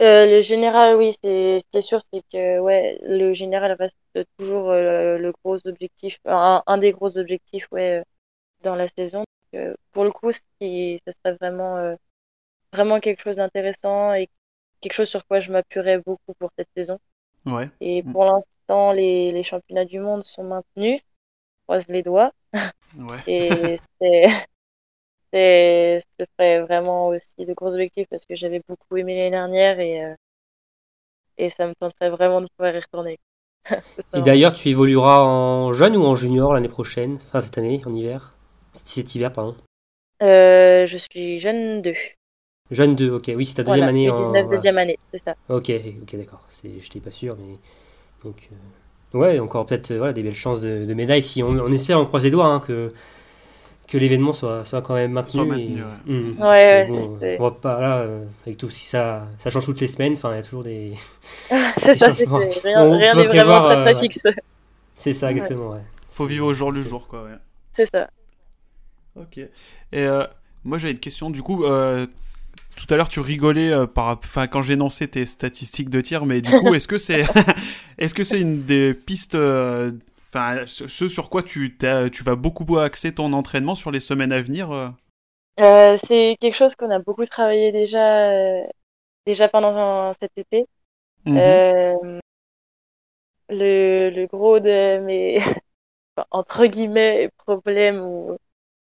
Euh, 0.00 0.26
le 0.26 0.40
général, 0.42 0.96
oui, 0.96 1.14
c'est 1.22 1.60
ce 1.72 1.82
sûr, 1.82 2.02
c'est 2.12 2.22
que 2.32 2.58
ouais, 2.60 2.98
le 3.02 3.34
général 3.34 3.72
reste 3.72 4.28
toujours 4.38 4.70
euh, 4.70 5.16
le 5.18 5.32
gros 5.44 5.58
objectif, 5.66 6.18
un, 6.24 6.62
un 6.66 6.78
des 6.78 6.92
gros 6.92 7.16
objectifs, 7.18 7.66
ouais, 7.70 8.00
euh, 8.00 8.02
dans 8.62 8.76
la 8.76 8.88
saison. 8.90 9.24
Donc, 9.54 9.76
pour 9.92 10.04
le 10.04 10.12
coup, 10.12 10.32
ce 10.32 10.40
serait 10.60 11.36
vraiment, 11.40 11.96
vraiment 12.72 13.00
quelque 13.00 13.22
chose 13.22 13.36
d'intéressant 13.36 14.14
et 14.14 14.30
quelque 14.82 14.94
chose 14.94 15.08
sur 15.10 15.26
quoi 15.26 15.40
je 15.40 15.52
m'appuierais 15.52 15.98
beaucoup 16.00 16.34
pour 16.38 16.50
cette 16.58 16.68
saison. 16.76 16.98
Ouais. 17.46 17.70
Et 17.80 18.04
Mm. 18.04 18.12
pour 18.12 18.24
l'instant, 18.26 18.92
les, 18.92 19.32
les 19.32 19.44
championnats 19.44 19.84
du 19.86 20.00
monde 20.00 20.24
sont 20.24 20.44
maintenus. 20.44 21.00
Croise 21.66 21.88
les 21.88 22.02
doigts. 22.02 22.32
Ouais. 22.98 23.24
Et 23.26 23.80
c'est, 24.00 24.26
c'est, 25.32 26.02
ce 26.18 26.24
serait 26.38 26.60
vraiment 26.62 27.08
aussi 27.08 27.46
de 27.46 27.52
gros 27.54 27.68
objectifs 27.72 28.08
parce 28.10 28.26
que 28.26 28.36
j'avais 28.36 28.62
beaucoup 28.68 28.96
aimé 28.96 29.16
l'année 29.16 29.30
dernière 29.30 29.80
et, 29.80 30.04
euh, 30.04 30.14
et 31.38 31.50
ça 31.50 31.66
me 31.66 31.74
tenterait 31.74 32.10
vraiment 32.10 32.40
de 32.40 32.48
pouvoir 32.56 32.74
y 32.74 32.80
retourner. 32.80 33.18
Et 34.14 34.22
vraiment- 34.22 34.22
d'ailleurs, 34.22 34.54
tu 34.54 34.70
évolueras 34.70 35.20
en 35.20 35.74
jeune 35.74 35.96
ou 35.98 36.04
en 36.04 36.14
junior 36.14 36.54
l'année 36.54 36.68
prochaine, 36.68 37.18
enfin 37.26 37.42
cette 37.42 37.58
année, 37.58 37.82
en 37.84 37.92
hiver? 37.92 38.34
Cet 38.72 39.14
hiver, 39.14 39.30
pardon. 39.32 39.54
Euh, 40.22 40.86
je 40.86 40.96
suis 40.98 41.40
jeune 41.40 41.82
2. 41.82 41.94
Jeune 42.72 42.96
2, 42.96 43.10
ok. 43.12 43.30
Oui, 43.36 43.44
c'est 43.44 43.54
ta 43.54 43.62
deuxième 43.62 43.86
Voilà, 43.86 43.88
année 43.88 44.08
et 44.08 44.10
en. 44.10 44.42
19 44.42 44.46
voilà. 44.46 44.48
deuxième 44.48 44.78
année, 44.78 44.98
c'est 45.10 45.18
ça. 45.18 45.34
Ok, 45.48 45.70
ok, 46.02 46.16
d'accord. 46.16 46.44
C'est, 46.48 46.80
j'étais 46.80 47.00
pas 47.00 47.10
sûr, 47.12 47.36
mais 47.38 47.58
donc 48.24 48.48
euh, 48.52 48.56
ouais, 49.14 49.38
encore 49.38 49.66
peut-être 49.66 49.90
euh, 49.92 49.98
voilà 49.98 50.12
des 50.12 50.22
belles 50.22 50.34
chances 50.34 50.60
de, 50.60 50.84
de 50.86 50.94
médailles. 50.94 51.22
Si 51.22 51.42
on, 51.42 51.48
on 51.50 51.72
espère, 51.72 51.98
on 52.00 52.06
croise 52.06 52.24
les 52.24 52.30
doigts 52.30 52.46
hein, 52.46 52.60
que 52.60 52.92
que 53.88 53.98
l'événement 53.98 54.32
soit, 54.32 54.64
soit 54.64 54.80
quand 54.80 54.94
même 54.94 55.12
maintenu. 55.12 55.44
Maintenu, 55.44 55.62
et- 55.78 55.82
ouais. 55.82 55.82
Hmm. 56.06 56.40
Ouais, 56.40 56.46
ouais, 56.46 56.86
Bon, 56.88 57.16
c'est- 57.20 57.36
on 57.38 57.42
va 57.44 57.50
pas 57.50 57.80
là 57.80 57.98
euh, 57.98 58.24
avec 58.46 58.56
tout 58.58 58.70
si 58.70 58.86
ça 58.86 59.26
ça 59.38 59.50
change 59.50 59.66
toutes 59.66 59.80
les 59.80 59.86
semaines. 59.86 60.14
Enfin, 60.14 60.32
il 60.32 60.36
y 60.36 60.38
a 60.38 60.42
toujours 60.42 60.62
des. 60.64 60.92
c'est 61.78 61.94
ça, 61.96 62.12
c'est 62.12 62.26
rien, 62.64 62.80
rien 62.96 63.14
n'est 63.14 63.24
vraiment 63.24 63.28
prévoir, 63.28 63.66
très, 63.68 63.76
euh, 63.76 63.84
ouais. 63.84 64.00
fixe. 64.00 64.26
C'est 64.96 65.12
ça 65.12 65.30
exactement. 65.30 65.70
Ouais. 65.72 65.80
Faut 66.08 66.24
vivre 66.26 66.46
au 66.46 66.54
jour 66.54 66.72
le 66.72 66.80
jour, 66.82 67.06
quoi. 67.08 67.24
Ouais. 67.24 67.36
C'est 67.74 67.90
ça. 67.90 68.08
Ok. 69.16 69.38
Et 69.38 69.48
euh, 69.94 70.24
moi 70.64 70.78
j'avais 70.78 70.92
une 70.92 70.98
question, 71.00 71.28
du 71.30 71.42
coup, 71.42 71.64
euh, 71.64 72.06
tout 72.76 72.92
à 72.92 72.96
l'heure 72.96 73.08
tu 73.08 73.20
rigolais 73.20 73.72
euh, 73.72 73.86
par, 73.86 74.18
enfin 74.18 74.46
quand 74.46 74.62
j'énonçais 74.62 75.08
tes 75.08 75.26
statistiques 75.26 75.90
de 75.90 76.00
tir, 76.00 76.26
mais 76.26 76.40
du 76.40 76.50
coup 76.50 76.74
est-ce 76.74 76.88
que 76.88 76.98
c'est, 76.98 77.24
est-ce 77.98 78.14
que 78.14 78.24
c'est 78.24 78.40
une 78.40 78.64
des 78.64 78.94
pistes, 78.94 79.34
euh, 79.34 79.92
enfin 80.28 80.62
ce, 80.66 80.88
ce 80.88 81.08
sur 81.08 81.30
quoi 81.30 81.42
tu, 81.42 81.76
vas 82.24 82.36
beaucoup 82.36 82.78
axer 82.78 83.14
ton 83.14 83.32
entraînement 83.32 83.74
sur 83.74 83.90
les 83.90 84.00
semaines 84.00 84.32
à 84.32 84.40
venir 84.40 84.70
euh? 84.70 84.88
Euh, 85.60 85.98
c'est 86.06 86.36
quelque 86.40 86.56
chose 86.56 86.74
qu'on 86.76 86.90
a 86.90 86.98
beaucoup 86.98 87.26
travaillé 87.26 87.72
déjà, 87.72 88.30
déjà 89.26 89.48
pendant 89.48 90.14
cet 90.14 90.32
été. 90.36 90.66
Mhm. 91.26 92.20
Le, 93.48 94.10
le 94.10 94.26
gros 94.26 94.60
de 94.60 94.98
mes 95.00 95.38
entre 96.30 96.66
guillemets 96.66 97.30
problèmes 97.38 98.00
au, 98.00 98.38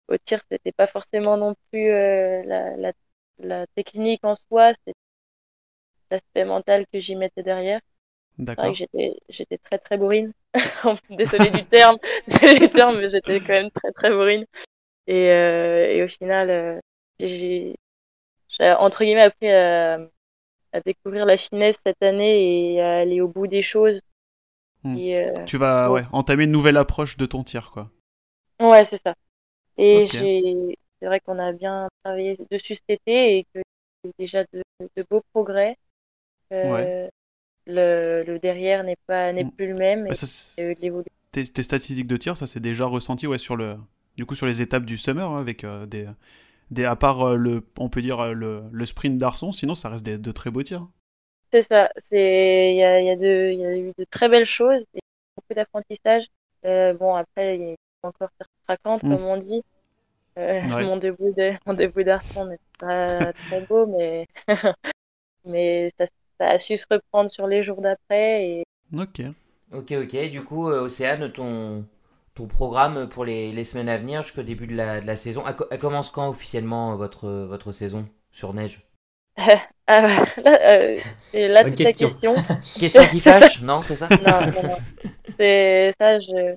au 0.08 0.16
tir, 0.18 0.40
c'était 0.50 0.72
pas 0.72 0.86
forcément 0.86 1.36
non 1.36 1.54
plus 1.70 1.90
euh, 1.90 2.42
la, 2.44 2.76
la, 2.76 2.92
la 3.42 3.66
technique 3.68 4.24
en 4.24 4.36
soi, 4.48 4.72
c'est 4.86 4.94
l'aspect 6.10 6.44
mental 6.44 6.86
que 6.92 7.00
j'y 7.00 7.16
mettais 7.16 7.42
derrière. 7.42 7.80
D'accord. 8.38 8.74
j'étais 8.74 9.16
j'étais 9.28 9.58
très 9.58 9.78
très 9.78 9.98
bourrine. 9.98 10.32
Désolée 11.10 11.50
du 11.50 11.64
terme, 11.64 11.98
désolée 12.26 12.60
du 12.60 12.70
terme, 12.70 12.98
mais 12.98 13.10
j'étais 13.10 13.38
quand 13.40 13.52
même 13.52 13.70
très 13.70 13.92
très 13.92 14.10
bourrine. 14.10 14.46
Et, 15.06 15.30
euh, 15.30 15.92
et 15.92 16.02
au 16.02 16.08
final, 16.08 16.50
euh, 16.50 16.80
j'ai 17.18 17.76
entre 18.60 19.04
guillemets 19.04 19.22
appris 19.24 19.50
à, 19.50 19.98
à 20.72 20.80
découvrir 20.80 21.26
la 21.26 21.36
finesse 21.36 21.76
cette 21.84 22.02
année 22.02 22.74
et 22.74 22.80
à 22.80 22.98
aller 22.98 23.20
au 23.20 23.28
bout 23.28 23.46
des 23.46 23.62
choses. 23.62 24.00
Hmm. 24.84 24.96
Et, 24.96 25.16
euh, 25.16 25.32
Tu 25.46 25.58
vas 25.58 25.90
ouais, 25.90 26.02
entamer 26.12 26.44
une 26.44 26.52
nouvelle 26.52 26.76
approche 26.76 27.16
de 27.16 27.26
ton 27.26 27.42
tir, 27.42 27.70
quoi. 27.70 27.90
Ouais, 28.60 28.84
c'est 28.84 29.02
ça. 29.02 29.14
Et 29.76 30.04
Ok. 30.04 30.76
C'est 31.00 31.06
vrai 31.06 31.20
qu'on 31.20 31.38
a 31.38 31.52
bien 31.52 31.88
travaillé 32.04 32.38
dessus 32.50 32.76
cet 32.76 32.90
été 32.90 33.38
et 33.38 33.44
que 33.54 33.60
il 34.04 34.08
y 34.08 34.10
a 34.10 34.12
déjà 34.18 34.44
de, 34.52 34.62
de 34.96 35.04
beaux 35.10 35.22
progrès. 35.32 35.76
Euh, 36.52 37.08
le, 37.66 38.24
le 38.26 38.38
derrière 38.38 38.82
n'est 38.84 38.96
pas, 39.06 39.32
n'est 39.32 39.44
Mm. 39.44 39.50
plus 39.52 39.66
le 39.68 39.74
même 39.74 40.06
Bah, 40.08 40.14
ça, 40.14 40.26
tes, 41.32 41.44
tes 41.44 41.62
statistiques 41.62 42.06
de 42.06 42.16
tir, 42.16 42.36
ça 42.36 42.46
s'est 42.46 42.60
déjà 42.60 42.86
ressenti 42.86 43.26
ouais, 43.26 43.38
sur 43.38 43.56
le, 43.56 43.76
du 44.16 44.26
coup 44.26 44.34
sur 44.34 44.46
les 44.46 44.62
étapes 44.62 44.84
du 44.84 44.96
summer 44.98 45.30
hein, 45.30 45.40
avec 45.40 45.64
euh, 45.64 45.86
des, 45.86 46.08
des, 46.70 46.84
à 46.84 46.96
part 46.96 47.22
euh, 47.22 47.36
le, 47.36 47.62
on 47.78 47.88
peut 47.88 48.02
dire 48.02 48.34
le, 48.34 48.62
le 48.72 48.86
sprint 48.86 49.18
d'Arson, 49.18 49.52
sinon 49.52 49.74
ça 49.74 49.88
reste 49.90 50.04
des, 50.04 50.18
de 50.18 50.32
très 50.32 50.50
beaux 50.50 50.62
tirs. 50.62 50.88
C'est 51.52 51.62
ça. 51.62 51.90
C'est 51.98 52.72
il 52.72 52.76
y 52.78 52.84
a, 52.84 53.00
y 53.00 53.10
a 53.10 53.14
y 53.14 53.64
a 53.66 53.76
eu 53.76 53.92
de 53.98 54.04
très 54.10 54.28
belles 54.28 54.46
choses, 54.46 54.82
et 54.94 55.00
beaucoup 55.36 55.54
d'apprentissage. 55.54 56.24
Bon 56.62 57.14
après 57.14 57.56
il 57.56 57.62
y 57.62 57.72
a 57.72 58.08
encore 58.08 58.30
certaines 58.38 58.56
racontes 58.68 59.02
Mm. 59.02 59.10
comme 59.10 59.24
on 59.24 59.36
dit. 59.36 59.62
Euh, 60.38 60.62
Ouais. 60.68 60.84
Mon 60.84 60.96
début 60.96 61.32
de 61.36 61.52
mon 61.66 61.74
début 61.74 62.04
d'arçon 62.04 62.46
n'est 62.46 62.58
pas 62.78 63.32
très 63.32 63.60
beau, 63.66 63.86
mais 63.86 64.26
mais 65.44 65.92
ça, 65.98 66.06
ça 66.38 66.48
a 66.50 66.58
su 66.58 66.76
se 66.78 66.86
reprendre 66.90 67.30
sur 67.30 67.46
les 67.46 67.62
jours 67.64 67.80
d'après 67.82 68.44
et 68.48 68.64
Ok. 68.96 69.20
Ok, 69.72 69.92
ok. 69.92 70.30
Du 70.30 70.42
coup, 70.44 70.68
euh, 70.68 70.82
Océane, 70.82 71.30
ton, 71.32 71.86
ton 72.34 72.46
programme 72.46 73.08
pour 73.08 73.24
les, 73.24 73.52
les 73.52 73.64
semaines 73.64 73.88
à 73.88 73.98
venir 73.98 74.22
jusqu'au 74.22 74.42
début 74.42 74.66
de 74.66 74.74
la, 74.74 75.00
de 75.00 75.06
la 75.06 75.16
saison, 75.16 75.44
elle, 75.46 75.54
elle 75.70 75.78
commence 75.78 76.10
quand 76.10 76.28
officiellement 76.28 76.92
euh, 76.92 76.96
votre, 76.96 77.28
votre 77.28 77.72
saison 77.72 78.08
sur 78.32 78.52
neige? 78.54 78.86
Ah, 79.92 80.02
là, 80.36 80.72
euh, 80.72 81.00
c'est 81.32 81.48
là 81.48 81.64
Bonne 81.64 81.74
toute 81.74 81.80
la 81.82 81.92
question. 81.92 82.08
question. 82.10 82.34
Question 82.78 83.06
qui 83.08 83.18
fâche, 83.18 83.60
non, 83.62 83.82
c'est 83.82 83.96
ça? 83.96 84.12
Non, 84.22 84.46
non, 84.52 84.62
non. 84.62 84.78
C'est 85.38 85.92
ça, 86.00 86.18
je 86.20 86.54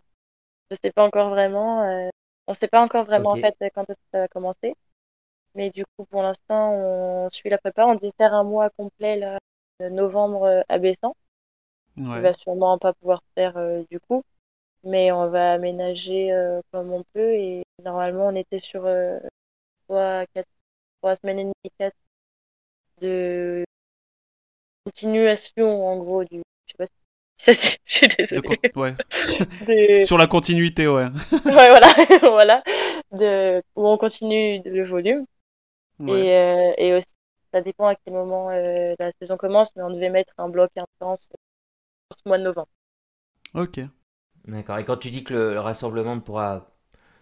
je 0.72 0.78
sais 0.84 0.92
pas 0.92 1.06
encore 1.06 1.30
vraiment. 1.30 2.12
On 2.48 2.54
sait 2.54 2.68
pas 2.68 2.82
encore 2.84 3.06
vraiment 3.06 3.32
en 3.32 3.38
fait 3.38 3.56
quand 3.76 3.84
est-ce 3.90 4.00
que 4.00 4.10
ça 4.12 4.20
va 4.20 4.28
commencer. 4.28 4.76
Mais 5.56 5.70
du 5.72 5.86
coup, 5.86 6.06
pour 6.06 6.22
l'instant, 6.24 6.74
on 6.74 7.30
suit 7.32 7.50
la 7.50 7.58
prépa. 7.60 7.86
On 7.86 8.00
faire 8.18 8.34
un 8.34 8.44
mois 8.44 8.70
complet 8.72 9.18
là, 9.18 9.40
de 9.80 9.90
novembre 9.90 10.44
euh, 10.46 10.62
à 10.70 10.80
Bessan. 10.80 11.14
On 12.16 12.20
Ouais. 12.20 12.22
va 12.22 12.34
sûrement 12.34 12.78
pas 12.80 12.94
pouvoir 12.94 13.22
faire 13.36 13.58
euh, 13.58 13.84
du 13.92 14.00
coup, 14.00 14.24
mais 14.84 15.12
on 15.12 15.30
va 15.30 15.54
aménager 15.54 16.34
euh, 16.34 16.62
comme 16.72 16.94
on 16.94 17.04
peut. 17.14 17.34
Et 17.36 17.66
normalement, 17.84 18.28
on 18.28 18.36
était 18.36 18.60
sur 18.62 18.86
euh, 18.86 19.20
trois, 19.86 20.26
quatre, 20.34 20.50
trois 21.02 21.16
semaines 21.18 21.40
et 21.40 21.44
demie, 21.46 21.72
quatre 21.80 21.98
de 23.02 23.66
continuation 24.86 25.86
en 25.88 25.98
gros 25.98 26.24
du. 26.24 26.43
Je 27.86 27.94
suis 27.96 28.08
désolée. 28.08 28.42
quoi- 28.42 28.58
ouais. 28.76 28.96
De- 29.62 30.02
Sur 30.02 30.18
la 30.18 30.28
continuité, 30.28 30.88
ouais. 30.88 31.08
ouais, 31.48 31.70
voilà, 31.70 31.88
voilà, 32.22 32.64
de, 33.12 33.62
où 33.76 33.88
on 33.88 33.98
continue 33.98 34.62
le 34.66 34.86
volume. 34.86 35.26
Ouais. 36.00 36.28
Et, 36.28 36.34
euh, 36.34 36.74
et 36.78 36.96
aussi, 36.96 37.08
ça 37.54 37.62
dépend 37.62 37.88
à 37.88 37.96
quel 37.96 38.14
moment 38.14 38.50
euh, 38.52 38.96
la 39.00 39.12
saison 39.22 39.38
commence, 39.38 39.76
mais 39.76 39.84
on 39.84 39.92
devait 39.92 40.10
mettre 40.10 40.34
un 40.40 40.50
bloc 40.50 40.72
intense 40.78 41.28
pour 42.10 42.18
ce 42.20 42.30
mois 42.30 42.40
de 42.40 42.44
novembre. 42.44 42.70
Ok. 43.56 43.80
D'accord. 44.48 44.80
Et 44.80 44.86
quand 44.86 44.98
tu 44.98 45.12
dis 45.12 45.24
que 45.24 45.34
le, 45.34 45.54
le 45.54 45.60
rassemblement 45.60 46.16
ne 46.16 46.22
pourra 46.22 46.72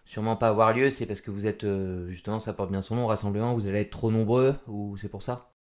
sûrement 0.06 0.38
pas 0.38 0.50
avoir 0.50 0.74
lieu, 0.74 0.90
c'est 0.92 1.06
parce 1.08 1.22
que 1.22 1.32
vous 1.32 1.48
êtes, 1.48 1.64
euh, 1.66 2.10
justement, 2.10 2.40
ça 2.40 2.54
porte 2.54 2.72
bien 2.72 2.82
son 2.84 2.96
nom, 2.98 3.08
rassemblement, 3.08 3.54
vous 3.56 3.68
allez 3.68 3.82
être 3.82 3.92
trop 3.92 4.12
nombreux 4.12 4.56
ou 4.68 4.98
c'est 4.98 5.10
pour 5.10 5.24
ça? 5.24 5.52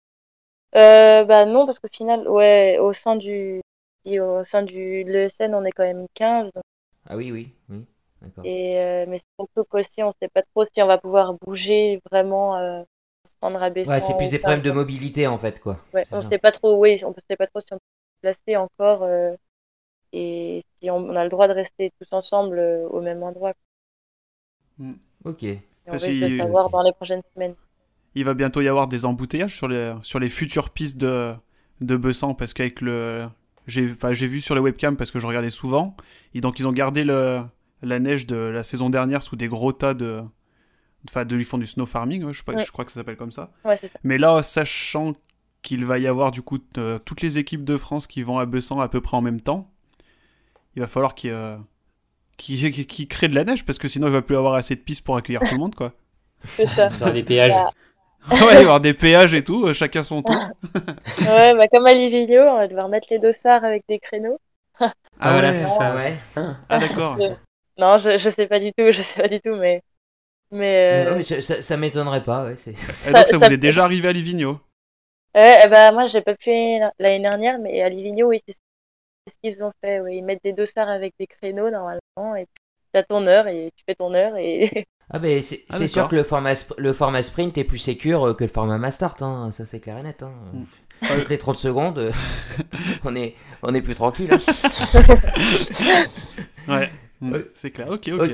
Euh, 0.75 1.25
bah 1.25 1.45
non, 1.45 1.65
parce 1.65 1.79
qu'au 1.79 1.87
final, 1.89 2.27
ouais, 2.27 2.77
au 2.79 2.93
sein 2.93 3.15
du, 3.17 3.61
et 4.05 4.19
au 4.19 4.43
sein 4.45 4.63
du 4.63 5.03
de 5.03 5.11
l'ESN, 5.11 5.55
on 5.55 5.63
est 5.65 5.71
quand 5.71 5.83
même 5.83 6.07
15. 6.13 6.51
donc- 6.53 6.63
Ah 7.05 7.15
oui, 7.17 7.31
oui, 7.31 7.53
oui. 7.69 7.85
Et, 8.43 8.77
euh, 8.79 9.05
mais 9.07 9.21
surtout 9.39 9.63
qu'aussi, 9.65 10.03
on 10.03 10.13
sait 10.21 10.27
pas 10.29 10.43
trop 10.43 10.65
si 10.65 10.81
on 10.81 10.87
va 10.87 10.97
pouvoir 10.97 11.33
bouger 11.35 12.01
vraiment, 12.11 12.57
euh, 12.57 12.83
pour 13.23 13.31
se 13.31 13.37
rendre 13.41 13.63
à 13.63 13.69
Ouais, 13.85 13.99
c'est 13.99 14.15
plus 14.17 14.29
des 14.29 14.39
problèmes 14.39 14.61
de 14.61 14.71
mobilité 14.71 15.27
en 15.27 15.37
fait, 15.37 15.59
quoi. 15.59 15.79
Ouais, 15.93 16.05
on 16.11 16.21
ça. 16.21 16.29
sait 16.29 16.37
pas 16.39 16.51
trop, 16.51 16.77
oui, 16.79 17.01
on 17.05 17.13
sait 17.27 17.35
pas 17.37 17.47
trop 17.47 17.61
si 17.61 17.73
on 17.73 17.77
peut 17.77 17.81
se 18.17 18.21
placer 18.21 18.55
encore 18.57 19.03
euh, 19.03 19.35
et 20.13 20.63
si 20.81 20.89
on, 20.91 20.97
on 20.97 21.15
a 21.15 21.23
le 21.23 21.29
droit 21.29 21.47
de 21.47 21.53
rester 21.53 21.91
tous 21.99 22.13
ensemble 22.13 22.59
euh, 22.59 22.87
au 22.89 23.01
même 23.01 23.23
endroit. 23.23 23.53
Ok. 25.25 25.43
Et 25.43 25.61
on 25.91 25.97
savoir 26.37 26.69
Ok. 26.69 26.71
dans 26.71 26.81
les 26.81 26.91
prochaines 26.93 27.21
semaines. 27.33 27.55
Il 28.15 28.25
va 28.25 28.33
bientôt 28.33 28.61
y 28.61 28.67
avoir 28.67 28.87
des 28.87 29.05
embouteillages 29.05 29.55
sur 29.55 29.67
les, 29.67 29.93
sur 30.01 30.19
les 30.19 30.29
futures 30.29 30.69
pistes 30.69 30.97
de, 30.97 31.33
de 31.81 31.97
Bessan 31.97 32.35
parce 32.35 32.53
qu'avec 32.53 32.81
le. 32.81 33.27
J'ai 33.67 33.91
enfin, 33.91 34.13
j'ai 34.13 34.27
vu 34.27 34.41
sur 34.41 34.55
les 34.55 34.61
webcams 34.61 34.95
parce 34.97 35.11
que 35.11 35.19
je 35.19 35.27
regardais 35.27 35.49
souvent. 35.49 35.95
Et 36.33 36.41
donc 36.41 36.59
ils 36.59 36.67
ont 36.67 36.71
gardé 36.71 37.03
le, 37.03 37.41
la 37.81 37.99
neige 37.99 38.25
de 38.27 38.35
la 38.35 38.63
saison 38.63 38.89
dernière 38.89 39.23
sous 39.23 39.35
des 39.35 39.47
gros 39.47 39.71
tas 39.71 39.93
de. 39.93 40.21
Enfin, 41.09 41.25
de, 41.25 41.35
ils 41.37 41.45
font 41.45 41.57
du 41.57 41.65
snow 41.65 41.85
farming, 41.87 42.23
ouais, 42.23 42.33
je, 42.33 42.39
sais 42.39 42.43
pas- 42.43 42.53
Ouais. 42.53 42.63
je 42.63 42.71
crois 42.71 42.85
que 42.85 42.91
ça 42.91 42.99
s'appelle 42.99 43.17
comme 43.17 43.31
ça. 43.31 43.51
Ouais, 43.65 43.75
c'est 43.81 43.87
ça. 43.87 43.97
Mais 44.03 44.17
là, 44.19 44.43
sachant 44.43 45.13
qu'il 45.63 45.83
va 45.85 45.97
y 45.99 46.05
avoir 46.07 46.31
du 46.31 46.41
coup 46.43 46.57
t- 46.59 46.97
toutes 47.05 47.21
les 47.21 47.37
équipes 47.39 47.63
de 47.63 47.75
France 47.77 48.05
qui 48.07 48.21
vont 48.23 48.37
à 48.37 48.45
Bessan 48.45 48.79
à 48.79 48.87
peu 48.87 49.01
près 49.01 49.17
en 49.17 49.21
même 49.21 49.41
temps, 49.41 49.71
il 50.75 50.81
va 50.81 50.87
falloir 50.87 51.15
qu'ils 51.15 51.31
euh, 51.31 51.57
créent 53.09 53.27
de 53.29 53.35
la 53.35 53.43
neige 53.43 53.65
parce 53.65 53.77
que 53.79 53.87
sinon 53.87 54.07
il 54.07 54.13
va 54.13 54.21
plus 54.21 54.37
avoir 54.37 54.53
assez 54.55 54.75
de 54.75 54.79
pistes 54.81 55.03
pour 55.03 55.17
accueillir 55.17 55.41
tout 55.41 55.53
le 55.53 55.59
monde 55.59 55.75
quoi. 55.75 55.93
C'est 56.55 56.65
ça. 56.65 56.89
Dans 56.89 57.11
les 57.11 57.23
péages. 57.23 57.51
Ouais, 58.31 58.37
il 58.37 58.45
va 58.45 58.53
y 58.53 58.57
avoir 58.57 58.81
des 58.81 58.93
péages 58.93 59.33
et 59.33 59.43
tout, 59.43 59.65
euh, 59.65 59.73
chacun 59.73 60.03
son 60.03 60.21
tour. 60.21 60.35
Ouais, 61.19 61.55
bah 61.55 61.67
comme 61.67 61.85
à 61.87 61.93
Livigno, 61.93 62.41
on 62.41 62.57
va 62.57 62.67
devoir 62.67 62.87
mettre 62.89 63.07
les 63.11 63.19
dossards 63.19 63.63
avec 63.63 63.83
des 63.87 63.99
créneaux. 63.99 64.39
Ah, 65.23 65.33
voilà, 65.33 65.49
ouais. 65.49 65.53
c'est 65.53 65.65
ça. 65.65 65.95
Ouais. 65.95 66.17
Ah 66.69 66.79
d'accord. 66.79 67.17
Non, 67.77 67.97
je, 67.99 68.17
je 68.17 68.29
sais 68.31 68.47
pas 68.47 68.59
du 68.59 68.73
tout, 68.73 68.91
je 68.91 69.01
sais 69.03 69.21
pas 69.21 69.27
du 69.27 69.39
tout, 69.39 69.55
mais. 69.55 69.83
Mais. 70.51 71.05
Non, 71.05 71.11
Euh... 71.11 71.15
mais 71.17 71.23
ça, 71.23 71.41
ça- 71.41 71.61
ça 71.61 71.77
m'étonnerait 71.77 72.23
pas, 72.23 72.45
ouais. 72.45 72.55
c'est- 72.55 72.71
Et 72.71 72.73
donc 72.75 72.95
Ça- 72.95 73.11
ça, 73.13 73.25
ça 73.27 73.37
vous 73.37 73.53
est 73.53 73.57
déjà 73.57 73.83
arrivé 73.83 74.07
à 74.07 74.11
Livigno 74.11 74.59
Ouais, 75.35 75.59
eh 75.63 75.67
bah, 75.67 75.91
moi, 75.91 76.07
j'ai 76.07 76.21
pas 76.21 76.35
pu 76.35 76.49
l'année 76.99 77.21
dernière, 77.21 77.59
mais 77.59 77.81
à 77.81 77.89
Livigno, 77.89 78.27
oui, 78.29 78.41
c'est 78.47 78.55
c'est 79.27 79.33
ce 79.33 79.37
qu'ils 79.43 79.63
ont 79.63 79.71
fait. 79.81 79.99
Oui. 80.01 80.17
Ils 80.17 80.23
mettent 80.23 80.43
des 80.43 80.53
dossards 80.53 80.89
avec 80.89 81.13
des 81.19 81.27
créneaux, 81.27 81.69
normalement, 81.69 82.35
et 82.35 82.45
puis 82.47 82.63
t'as 82.93 83.03
ton 83.03 83.27
heure, 83.27 83.47
et 83.47 83.71
tu 83.75 83.83
fais 83.87 83.95
ton 83.95 84.13
heure, 84.15 84.35
et. 84.37 84.87
Ah 85.13 85.19
ben 85.19 85.41
c'est 85.41 85.65
Ah, 85.69 85.87
sûr 85.87 86.07
que 86.07 86.15
le 86.15 86.23
format, 86.23 86.53
le 86.77 86.93
format 86.93 87.21
sprint 87.21 87.57
est 87.57 87.65
plus 87.65 87.77
sécure 87.77 88.27
euh, 88.27 88.33
que 88.33 88.45
le 88.45 88.49
format 88.49 88.77
Mastart, 88.77 89.17
hein. 89.21 89.49
ça 89.51 89.65
c'est 89.65 89.81
clair 89.81 89.97
et 89.97 90.03
net. 90.03 90.23
Hein. 90.23 90.31
Mm. 90.53 90.63
Toutes 91.07 91.29
les 91.29 91.37
30 91.37 91.57
secondes, 91.57 91.97
euh, 91.97 92.11
on, 93.03 93.15
est, 93.15 93.35
on 93.63 93.73
est 93.73 93.81
plus 93.81 93.95
tranquille. 93.95 94.29
hein. 94.31 94.39
Ouais, 96.67 96.89
Mm, 97.21 97.33
Ouais. 97.33 97.45
c'est 97.53 97.71
clair. 97.71 97.87
Ok, 97.89 98.07
ok. 98.09 98.29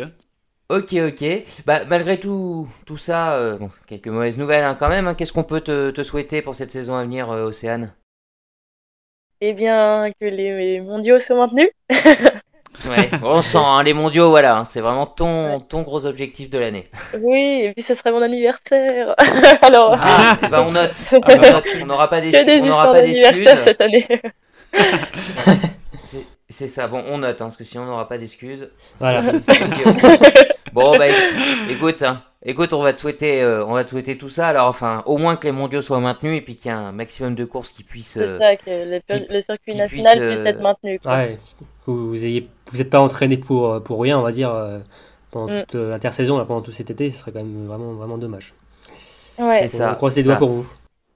Ok, 0.70 0.94
ok. 0.94 1.26
Bah, 1.66 1.86
malgré 1.86 2.20
tout, 2.20 2.68
tout 2.86 2.98
ça, 2.98 3.34
euh, 3.36 3.58
bon, 3.58 3.70
quelques 3.88 4.08
mauvaises 4.08 4.38
nouvelles 4.38 4.64
hein, 4.66 4.76
quand 4.80 4.90
même. 4.90 5.08
hein. 5.08 5.16
Qu'est-ce 5.16 5.34
qu'on 5.34 5.44
peut 5.44 5.62
te, 5.62 5.92
te 5.92 6.04
souhaiter 6.04 6.42
pour 6.42 6.56
cette 6.56 6.72
saison 6.72 6.96
à 6.96 7.04
venir, 7.04 7.30
euh, 7.32 7.48
Océane? 7.48 7.94
Eh 9.42 9.54
bien, 9.54 10.12
que 10.20 10.26
les 10.26 10.82
mondiaux 10.82 11.20
soient 11.20 11.38
maintenus. 11.38 11.70
Ouais, 12.86 13.10
on 13.24 13.42
sent, 13.42 13.58
hein, 13.60 13.82
les 13.84 13.94
mondiaux, 13.94 14.30
voilà, 14.30 14.58
hein, 14.58 14.64
c'est 14.64 14.82
vraiment 14.82 15.06
ton, 15.08 15.60
ton 15.60 15.82
gros 15.82 16.06
objectif 16.06 16.50
de 16.50 16.60
l'année. 16.60 16.86
Oui, 17.20 17.62
et 17.64 17.74
puis 17.74 17.82
ce 17.84 17.96
serait 17.96 18.12
mon 18.12 18.22
anniversaire. 18.22 19.16
Alors, 19.64 19.96
Ah, 20.00 20.38
eh 20.44 20.48
ben, 20.48 20.62
on 20.62 20.72
note, 20.72 21.06
bah. 21.12 21.20
on 21.28 21.52
note. 21.54 21.64
on 21.82 21.86
n'aura 21.86 22.10
pas 22.10 22.22
des. 22.22 22.28
On 22.62 22.68
pas 22.70 23.02
d'excuses. 23.02 23.50
cette 23.66 23.82
année. 23.82 24.08
C'est- 26.06 26.26
C'est 26.50 26.68
ça, 26.68 26.88
bon, 26.88 27.04
on 27.10 27.18
note, 27.20 27.42
hein, 27.42 27.46
parce 27.46 27.58
que 27.58 27.64
sinon 27.64 27.84
on 27.84 27.88
n'aura 27.88 28.08
pas 28.08 28.18
d'excuses. 28.18 28.72
Voilà. 29.00 29.22
Bon, 30.74 30.96
bah 30.98 31.06
écoute, 31.70 32.02
hein, 32.04 32.22
écoute, 32.48 32.74
on 32.74 32.82
va 32.82 32.94
te 32.94 33.02
souhaiter, 33.02 33.42
euh, 33.44 33.64
on 33.66 33.74
va 33.74 33.84
te 33.84 33.92
souhaiter 33.92 34.18
tout 34.18 34.30
ça. 34.30 34.48
Alors, 34.48 34.68
enfin, 34.68 35.04
au 35.06 35.18
moins 35.20 35.36
que 35.36 35.46
les 35.46 35.52
mondiaux 35.52 35.82
soient 35.82 36.00
maintenus 36.00 36.38
et 36.40 36.42
puis 36.42 36.56
qu'il 36.56 36.72
y 36.72 36.74
ait 36.74 36.78
un 36.78 36.92
maximum 36.92 37.36
de 37.36 37.46
courses 37.46 37.72
qui 37.72 37.84
puissent. 37.84 38.14
C'est 38.14 38.22
euh, 38.22 38.40
ça, 38.40 38.56
que 38.56 38.64
le, 38.70 39.00
qui- 39.08 39.34
le 39.34 39.42
circuit 39.42 39.72
qui 39.74 39.78
national 39.78 40.18
puisse, 40.18 40.28
puisse, 40.30 40.42
euh, 40.42 40.46
être 40.46 40.62
maintenu. 40.62 41.00
quoi. 41.00 41.12
Ouais, 41.16 41.38
que 41.86 41.92
vous 41.92 42.26
ayez, 42.26 42.48
vous 42.72 42.78
n'êtes 42.80 42.90
pas 42.90 43.00
entraîné 43.02 43.38
pour, 43.38 43.82
pour 43.84 44.02
rien, 44.02 44.18
on 44.18 44.24
va 44.24 44.32
dire, 44.32 44.52
euh, 44.54 44.80
pendant 45.30 45.54
Mm. 45.54 45.60
toute 45.62 45.76
euh, 45.76 45.90
l'intersaison, 45.92 46.44
pendant 46.46 46.62
tout 46.62 46.72
cet 46.72 46.90
été, 46.90 47.10
ce 47.12 47.20
serait 47.20 47.32
quand 47.32 47.40
même 47.44 47.68
vraiment, 47.68 47.94
vraiment 47.94 48.18
dommage. 48.18 48.54
Ouais. 49.38 49.60
C'est 49.68 49.78
ça. 49.78 49.92
on 49.92 49.96
croise 49.96 50.16
les 50.16 50.24
doigts 50.24 50.38
pour 50.38 50.50
vous. 50.50 50.68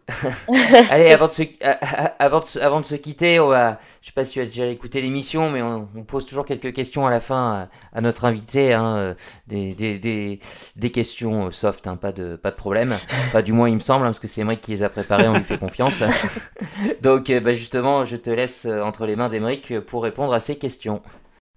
Allez, 0.90 1.12
avant 1.12 1.28
de, 1.28 1.32
se, 1.32 1.44
a- 1.64 1.70
a- 1.72 2.06
avant, 2.24 2.40
de 2.42 2.60
avant 2.60 2.82
de 2.82 2.86
se 2.86 2.96
quitter, 2.96 3.40
on 3.40 3.48
va, 3.48 3.80
je 4.02 4.08
sais 4.08 4.14
pas 4.14 4.26
si 4.26 4.34
tu 4.34 4.42
as 4.42 4.46
déjà 4.46 4.66
écouté 4.68 5.02
l'émission, 5.02 5.50
mais 5.50 5.62
on, 5.62 5.88
on 5.96 6.04
pose 6.04 6.26
toujours 6.26 6.46
quelques 6.46 6.74
questions 6.74 7.06
à 7.08 7.10
la 7.10 7.20
fin 7.20 7.70
à, 7.94 7.98
à 7.98 8.02
notre 8.02 8.26
invité, 8.26 8.74
hein, 8.74 8.96
euh, 8.98 9.14
des, 9.48 9.74
des, 9.74 10.00
des, 10.00 10.40
des 10.76 10.92
questions 10.92 11.48
euh, 11.48 11.52
soft, 11.52 11.88
hein, 11.88 11.96
pas, 11.96 12.12
de, 12.12 12.36
pas 12.36 12.52
de 12.52 12.56
problème. 12.58 12.96
Pas 13.32 13.42
du 13.42 13.54
moins, 13.54 13.70
il 13.70 13.76
me 13.76 13.80
semble, 13.80 14.04
hein, 14.06 14.10
parce 14.10 14.20
que 14.20 14.28
c'est 14.28 14.42
Emmerich 14.42 14.62
qui 14.62 14.72
les 14.72 14.84
a 14.84 14.90
préparées, 14.90 15.28
on 15.28 15.34
lui 15.34 15.44
fait 15.44 15.58
confiance. 15.58 16.04
Donc, 17.02 17.30
euh, 17.30 17.40
bah, 17.40 17.54
justement, 17.54 18.04
je 18.06 18.16
te 18.18 18.30
laisse 18.30 18.66
euh, 18.66 18.82
entre 18.82 19.06
les 19.06 19.16
mains 19.16 19.30
d'Emeric 19.30 19.80
pour 19.82 20.04
répondre 20.04 20.34
à 20.34 20.40
ces 20.40 20.58
questions. 20.58 21.02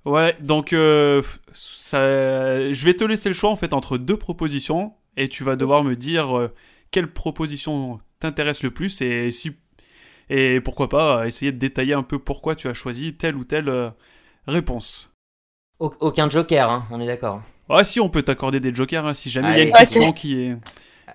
Ouais, 0.05 0.37
donc 0.39 0.75
euh, 0.75 1.23
ça... 1.55 1.99
je 2.71 2.85
vais 2.85 2.93
te 2.93 3.05
laisser 3.05 3.31
le 3.31 3.35
choix 3.35 3.49
en 3.49 3.57
fait 3.57 3.73
entre 3.73 3.97
deux 3.97 4.19
propositions 4.19 4.93
et 5.17 5.29
tu 5.31 5.45
vas 5.45 5.57
devoir 5.57 5.83
me 5.83 5.97
dire 5.97 6.37
euh, 6.37 6.53
quelle 6.91 7.11
proposition 7.11 7.99
t'intéresse 8.25 8.63
le 8.63 8.71
plus 8.71 9.01
et 9.03 9.31
si 9.31 9.57
et 10.31 10.61
pourquoi 10.63 10.89
pas 10.89 11.19
euh, 11.21 11.25
essayer 11.25 11.53
de 11.53 11.59
détailler 11.59 11.93
un 11.93 12.03
peu 12.03 12.19
pourquoi 12.19 12.55
tu 12.55 12.67
as 12.69 12.75
choisi 12.75 13.15
telle 13.17 13.37
ou 13.37 13.45
telle 13.45 13.69
euh, 13.69 13.91
réponse. 14.47 15.13
Au- 15.79 15.93
aucun 16.01 16.31
joker, 16.31 16.71
hein, 16.71 16.87
on 16.91 17.01
est 17.01 17.07
d'accord. 17.07 17.43
Ah 17.69 17.85
si, 17.85 18.01
on 18.01 18.09
peut 18.09 18.23
t'accorder 18.23 18.61
des 18.61 18.75
jokers 18.75 19.07
hein, 19.07 19.13
si 19.15 19.29
jamais 19.31 19.53
il 19.53 19.59
y 19.59 19.61
a 19.61 19.65
une 19.69 19.73
question 19.75 20.13
qui 20.13 20.41
est. 20.41 20.57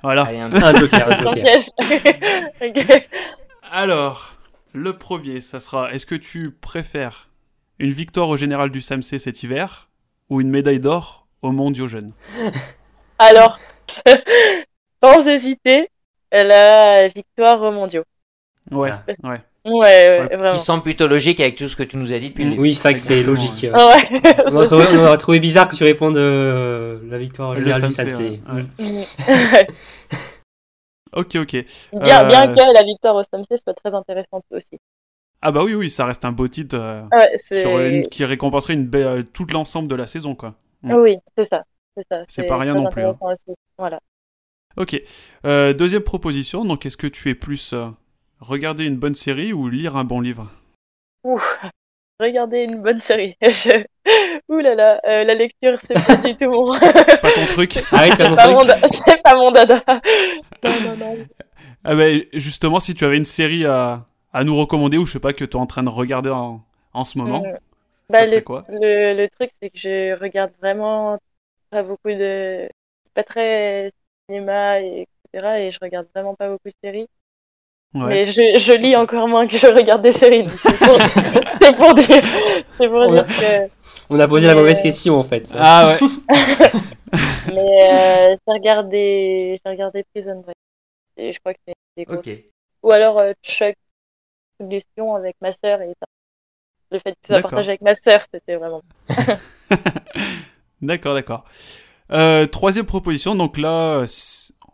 Voilà. 0.04 0.24
Allez, 0.24 0.40
un- 0.40 0.52
Un 0.52 0.78
joker, 0.78 1.08
un 1.12 1.24
Sans 1.24 1.34
joker. 1.34 1.44
piège. 1.80 2.86
Ok. 2.92 3.08
Alors, 3.72 4.36
le 4.74 4.94
premier, 4.98 5.42
ça 5.42 5.60
sera 5.60 5.92
est-ce 5.92 6.06
que 6.06 6.16
tu 6.16 6.52
préfères 6.52 7.30
une 7.80 7.92
victoire 7.92 8.30
au 8.30 8.38
général 8.38 8.70
du 8.72 8.82
SAMC 8.82 9.20
cet 9.20 9.42
hiver 9.44 9.90
ou 10.30 10.42
une 10.42 10.50
médaille 10.50 10.80
d'or 10.80 11.28
au 11.42 11.52
mondiaux 11.52 11.88
jeunes 11.88 12.12
Alors, 13.18 13.58
sans 15.04 15.26
hésiter, 15.28 15.90
la 16.32 17.08
victoire 17.10 17.62
aux 17.62 17.72
mondiaux. 17.72 18.04
Ouais, 18.72 18.90
Ah. 18.92 19.30
ouais. 19.30 19.42
Ouais, 19.66 20.30
ouais. 20.38 20.52
Qui 20.52 20.60
semble 20.60 20.84
plutôt 20.84 21.08
logique 21.08 21.40
avec 21.42 21.56
tout 21.58 21.68
ce 21.68 21.76
que 21.76 21.84
tu 21.84 21.98
nous 21.98 22.14
as 22.14 22.20
dit 22.20 22.30
depuis 22.30 22.44
le 22.44 22.50
Mm. 22.50 22.52
début. 22.52 22.62
Oui, 22.64 22.74
c'est 22.74 22.84
vrai 22.84 22.94
que 22.94 23.00
c'est 23.00 23.22
logique. 23.24 23.64
ouais. 23.64 23.72
Ah 23.74 23.88
ouais. 23.88 24.22
On 24.48 24.56
aurait 24.56 24.68
trouvé, 24.68 24.86
on 24.94 25.06
aurait 25.06 25.18
trouvé 25.18 25.40
bizarre 25.40 25.68
que 25.68 25.76
tu 25.76 25.84
répondes 25.84 26.18
euh, 26.18 27.00
la 27.10 27.18
victoire 27.18 27.54
Le 27.56 27.60
générale 27.66 27.90
du 27.90 28.24
ouais. 28.24 28.66
Mm. 28.78 29.04
Ok, 31.16 31.36
ok. 31.38 31.52
bien, 31.94 32.28
bien 32.28 32.50
Euh, 32.50 32.54
que 32.54 32.74
la 32.74 32.84
victoire 32.84 33.16
au 33.16 33.24
Samsé 33.32 33.58
soit 33.64 33.74
très 33.74 33.94
intéressante 33.94 34.44
aussi. 34.52 34.80
Ah 35.42 35.52
bah 35.52 35.64
oui, 35.64 35.74
oui, 35.74 35.90
ça 35.90 36.06
reste 36.06 36.24
un 36.24 36.32
beau 36.32 36.48
titre 36.48 36.76
euh, 36.78 37.02
Ouais, 37.12 37.38
c'est... 37.44 37.62
sur 37.62 37.80
une- 37.80 38.04
qui 38.08 38.26
récompenserait 38.26 38.76
une 38.76 38.86
belle- 38.86 39.24
tout 39.26 39.48
l'ensemble 39.52 39.88
de 39.88 39.96
la 39.96 40.06
saison, 40.06 40.36
quoi. 40.36 40.54
Mm. 40.84 40.94
Oui, 40.94 41.18
c'est 41.38 41.46
ça. 41.46 41.64
C'est 41.98 42.06
ça. 42.10 42.24
C'est 42.28 42.44
pas 42.44 42.58
rien 42.58 42.76
non 42.76 42.88
plus, 42.88 43.04
hein. 43.04 43.18
Voilà. 43.78 44.00
Ok. 44.80 45.02
Euh, 45.46 45.74
deuxième 45.74 46.04
proposition, 46.04 46.64
donc 46.66 46.86
est-ce 46.86 46.98
que 46.98 47.08
tu 47.08 47.30
es 47.30 47.36
plus 47.36 47.74
euh, 47.74 47.88
regarder 48.40 48.86
une 48.86 48.98
bonne 48.98 49.16
série 49.16 49.52
ou 49.54 49.68
lire 49.68 49.96
un 49.98 50.04
bon 50.06 50.22
livre? 50.22 50.50
Ouh, 51.26 51.40
regardez 52.20 52.60
une 52.60 52.82
bonne 52.82 53.02
série. 53.02 53.36
Je... 53.42 53.84
Ouh 54.48 54.60
là 54.60 54.76
là, 54.76 55.02
euh, 55.08 55.24
la 55.26 55.34
lecture, 55.36 55.78
c'est 55.86 55.94
pas 56.08 56.16
du 56.16 56.36
tout 56.38 56.50
mon... 56.50 56.74
C'est 57.06 57.22
pas 57.22 57.32
ton 57.32 57.46
truc 57.46 57.78
Ah 57.92 58.06
oui, 58.06 58.12
c'est 58.16 58.24
pas 58.36 58.44
truc. 58.44 58.56
mon, 58.56 58.66
da- 58.66 58.80
c'est 59.06 59.22
pas 59.22 59.36
mon 59.36 59.52
dada. 59.52 59.84
Non, 60.64 60.80
non, 60.82 60.98
non. 60.98 61.18
Ah 61.84 61.96
bah 61.96 62.06
justement, 62.34 62.80
si 62.80 62.94
tu 62.94 63.04
avais 63.06 63.18
une 63.18 63.26
série 63.26 63.66
à, 63.66 64.06
à 64.34 64.44
nous 64.44 64.56
recommander 64.56 64.98
ou 64.98 65.06
je 65.06 65.12
sais 65.14 65.20
pas 65.20 65.34
que 65.34 65.44
tu 65.46 65.52
es 65.52 65.60
en 65.60 65.66
train 65.68 65.84
de 65.84 65.90
regarder 65.90 66.30
en, 66.30 66.64
en 66.94 67.04
ce 67.04 67.18
moment, 67.18 67.44
Mm. 67.44 67.58
Bah, 68.12 68.26
le, 68.26 68.42
quoi? 68.42 68.64
le, 68.70 69.14
le 69.16 69.30
truc, 69.30 69.52
c'est 69.62 69.70
que 69.70 69.78
je 69.78 70.20
regarde 70.20 70.52
vraiment 70.60 71.20
pas 71.70 71.84
beaucoup 71.84 72.10
de. 72.10 72.68
Pas 73.14 73.24
très 73.24 73.92
cinéma, 74.30 74.80
et 74.82 75.08
etc. 75.34 75.48
Et 75.60 75.72
je 75.72 75.80
regarde 75.82 76.08
vraiment 76.14 76.36
pas 76.36 76.48
beaucoup 76.50 76.68
de 76.70 76.74
séries. 76.84 77.08
Ouais. 77.96 78.02
Mais 78.08 78.26
je, 78.26 78.60
je 78.60 78.72
lis 78.78 78.96
encore 78.96 79.28
moins 79.28 79.48
que 79.48 79.58
je 79.58 79.66
regarde 79.66 80.04
des 80.04 80.14
séries. 80.14 80.48
C'est 80.48 80.78
pour, 80.78 80.98
c'est 81.62 81.76
pour 81.76 81.94
dire, 81.96 82.24
c'est 82.78 82.88
pour 82.88 82.98
On 82.98 83.14
a- 83.18 83.24
dire 83.24 83.26
que. 83.26 83.74
On 84.12 84.20
a 84.20 84.28
posé 84.28 84.48
la 84.48 84.56
mauvaise 84.56 84.82
question 84.82 85.16
en 85.16 85.24
fait. 85.24 85.52
Ah 85.58 85.88
ouais. 86.00 86.08
Mais 87.54 87.58
euh, 87.92 88.36
j'ai 88.48 88.54
regardé, 88.54 89.60
j'ai 89.64 89.70
regardé 89.70 90.04
Prison 90.14 90.42
Break. 90.42 90.56
Et 91.18 91.34
je 91.34 91.40
crois 91.40 91.54
que 91.54 91.60
c'est. 91.98 92.08
Ok. 92.10 92.30
Ou 92.84 92.92
alors 92.92 93.20
euh, 93.20 93.34
Chuck, 93.44 93.76
Suggestion 94.60 95.16
avec 95.16 95.36
ma 95.42 95.52
sœur 95.54 95.82
et 95.82 95.88
ça. 96.00 96.06
Le 96.92 97.00
fait 97.00 97.12
que 97.12 97.28
ça 97.28 97.42
partage 97.42 97.68
avec 97.68 97.82
ma 97.82 97.96
sœur, 97.96 98.26
c'était 98.34 98.56
vraiment. 98.56 98.82
D'accord, 100.82 101.14
d'accord. 101.14 101.44
Euh, 102.12 102.46
troisième 102.48 102.86
proposition, 102.86 103.36
donc 103.36 103.58
là, 103.58 104.04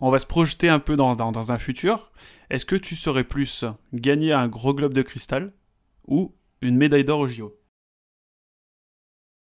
on 0.02 0.10
va 0.10 0.20
se 0.20 0.26
projeter 0.26 0.70
un 0.70 0.80
peu 0.80 0.96
dans, 0.96 1.16
dans, 1.16 1.32
dans 1.32 1.52
un 1.52 1.60
futur. 1.60 2.12
Est-ce 2.50 2.66
que 2.66 2.76
tu 2.76 2.96
serais 2.96 3.24
plus 3.24 3.66
gagner 3.94 4.34
un 4.34 4.48
gros 4.48 4.74
globe 4.74 4.94
de 4.94 5.02
cristal 5.02 5.52
ou 6.08 6.34
une 6.62 6.78
médaille 6.78 7.04
d'or 7.04 7.20
au 7.20 7.28
JO 7.28 7.54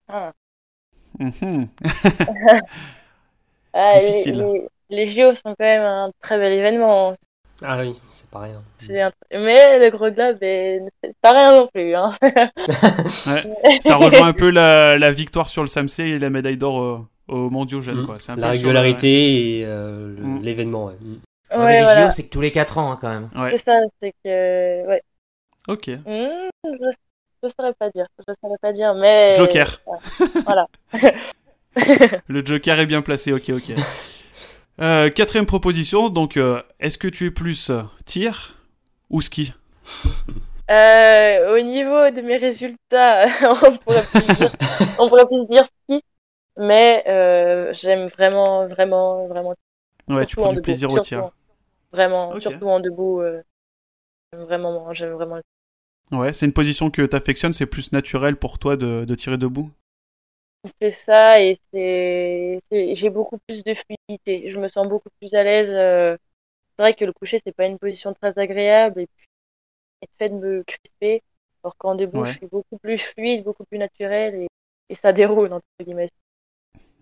Ah. 0.08 0.34
Mhm. 1.20 1.68
Ah, 3.74 3.92
les- 4.00 4.08
Difficile. 4.08 4.48
Les, 4.90 5.06
les 5.06 5.12
JO 5.12 5.36
sont 5.36 5.54
quand 5.58 5.66
même 5.66 5.82
un 5.82 6.12
très 6.22 6.38
bel 6.38 6.54
événement. 6.54 7.16
Ah 7.62 7.80
oui, 7.82 7.96
c'est 8.12 8.30
pas 8.30 8.40
rien. 8.40 8.62
Un- 8.90 9.12
Mais 9.32 9.80
le 9.80 9.90
gros 9.92 10.10
globe, 10.12 10.38
est... 10.42 10.82
c'est 11.04 11.16
pas 11.22 11.32
rien 11.32 11.58
non 11.58 11.68
plus. 11.74 11.96
Hein. 11.96 12.16
Ça 13.82 13.96
rejoint 13.98 14.28
un 14.28 14.34
peu 14.34 14.50
la, 14.50 14.98
la 14.98 15.12
victoire 15.12 15.50
sur 15.50 15.62
le 15.62 15.68
Samsé 15.68 16.04
et 16.12 16.20
la 16.20 16.30
médaille 16.30 16.58
d'or 16.58 17.06
au, 17.28 17.36
au 17.38 17.50
mondiaux 17.50 17.82
jeunes. 17.82 18.02
Mm. 18.02 18.06
Quoi. 18.06 18.16
C'est 18.20 18.32
un 18.32 18.36
La 18.38 18.50
peu 18.52 18.56
sur 18.58 18.68
régularité 18.68 19.60
et 19.60 19.66
euh, 19.66 20.16
le- 20.16 20.24
Mm. 20.24 20.42
l'événement. 20.42 20.86
ouais. 20.86 20.96
Mm. 21.02 21.16
Ouais, 21.52 21.58
Ouais, 21.58 21.78
les 21.78 21.84
voilà. 21.84 22.06
JO, 22.10 22.12
c'est 22.16 22.24
que 22.24 22.30
tous 22.30 22.42
les 22.42 22.52
4 22.52 22.78
ans 22.80 22.92
hein, 22.92 22.98
quand 23.00 23.10
même. 23.10 23.30
Ouais, 23.36 23.52
C'est 23.52 23.64
ça, 23.66 23.78
c'est 24.02 24.14
que. 24.24 24.88
Ouais. 24.88 25.02
ok. 25.68 25.88
Hmm, 26.06 26.50
je... 26.66 26.92
je 27.44 27.50
saurais 27.58 27.74
pas 27.74 27.90
dire. 27.92 28.08
Je 28.28 28.34
saurais 28.42 28.58
pas 28.62 28.74
dire, 28.74 28.94
mais. 28.96 29.36
Joker. 29.36 29.80
Voilà. 30.46 30.68
Le 32.28 32.44
Joker 32.46 32.80
est 32.80 32.86
bien 32.86 33.02
placé, 33.02 33.32
ok, 33.34 33.50
ok. 33.50 33.74
Euh, 34.82 35.10
quatrième 35.10 35.46
proposition, 35.46 36.10
donc 36.10 36.36
euh, 36.38 36.62
est-ce 36.80 36.98
que 36.98 37.08
tu 37.08 37.26
es 37.28 37.32
plus 37.32 37.70
euh, 37.70 37.82
tir 38.06 38.56
ou 39.10 39.22
ski? 39.22 39.54
Euh, 40.72 41.56
au 41.56 41.62
niveau 41.62 42.10
de 42.10 42.22
mes 42.22 42.38
résultats, 42.38 43.26
on 43.64 43.78
pourrait 43.78 44.04
plus 44.12 44.36
dire, 44.36 44.52
on 45.00 45.08
pourrait 45.10 45.26
plus 45.28 45.46
dire 45.50 45.64
ski, 45.84 46.02
mais 46.58 47.04
euh, 47.08 47.74
j'aime 47.74 48.08
vraiment, 48.10 48.68
vraiment, 48.68 49.28
vraiment. 49.28 49.56
Ouais, 50.08 50.26
tu 50.26 50.36
prends 50.36 50.50
en 50.50 50.54
du 50.54 50.58
debout, 50.58 50.66
plaisir 50.66 50.90
au 50.92 51.00
tir. 51.00 51.20
en- 51.20 51.32
Vraiment, 51.94 52.36
surtout 52.38 52.68
en 52.70 52.80
debout. 52.82 53.22
euh, 53.22 53.44
j'aime 54.34 54.44
vraiment, 54.44 54.94
j'aime 54.94 55.14
vraiment. 55.14 55.42
Ouais, 56.12 56.34
c'est 56.34 56.48
une 56.48 56.52
position 56.54 56.90
que 56.90 57.04
tu 57.04 57.16
affectionnes, 57.16 57.54
c'est 57.54 57.68
plus 57.68 57.92
naturel 57.92 58.38
pour 58.38 58.58
toi 58.58 58.76
de, 58.76 59.06
de 59.06 59.14
tirer 59.16 59.38
debout? 59.38 59.70
C'est 60.82 60.92
ça, 60.92 61.42
et 61.42 61.56
c'est, 61.72 62.60
j'ai 62.96 63.10
beaucoup 63.12 63.38
plus 63.48 63.64
de 63.64 63.76
fluidité. 63.76 64.50
Je 64.52 64.58
me 64.60 64.68
sens 64.68 64.88
beaucoup 64.88 65.10
plus 65.20 65.34
à 65.36 65.44
l'aise. 65.44 65.70
euh, 65.72 66.18
C'est 66.78 66.84
vrai 66.84 66.96
que 66.96 67.06
le 67.06 67.14
coucher, 67.14 67.40
c'est 67.46 67.54
pas 67.56 67.66
une 67.68 67.80
position 67.80 68.14
très 68.14 68.38
agréable, 68.40 69.02
et 69.02 69.08
puis, 69.08 69.26
le 70.04 70.08
fait 70.20 70.30
de 70.30 70.36
me 70.36 70.64
crisper, 70.64 71.24
alors 71.64 71.78
qu'en 71.78 71.96
debout, 71.96 72.24
Ouais. 72.24 72.26
je 72.26 72.38
suis 72.40 72.48
beaucoup 72.48 72.78
plus 72.80 73.00
fluide, 73.00 73.44
beaucoup 73.46 73.66
plus 73.66 73.80
naturel, 73.80 74.36
et, 74.36 74.48
et 74.90 74.96
ça 74.96 75.14
déroule, 75.14 75.54
entre 75.54 75.66
guillemets. 75.82 76.12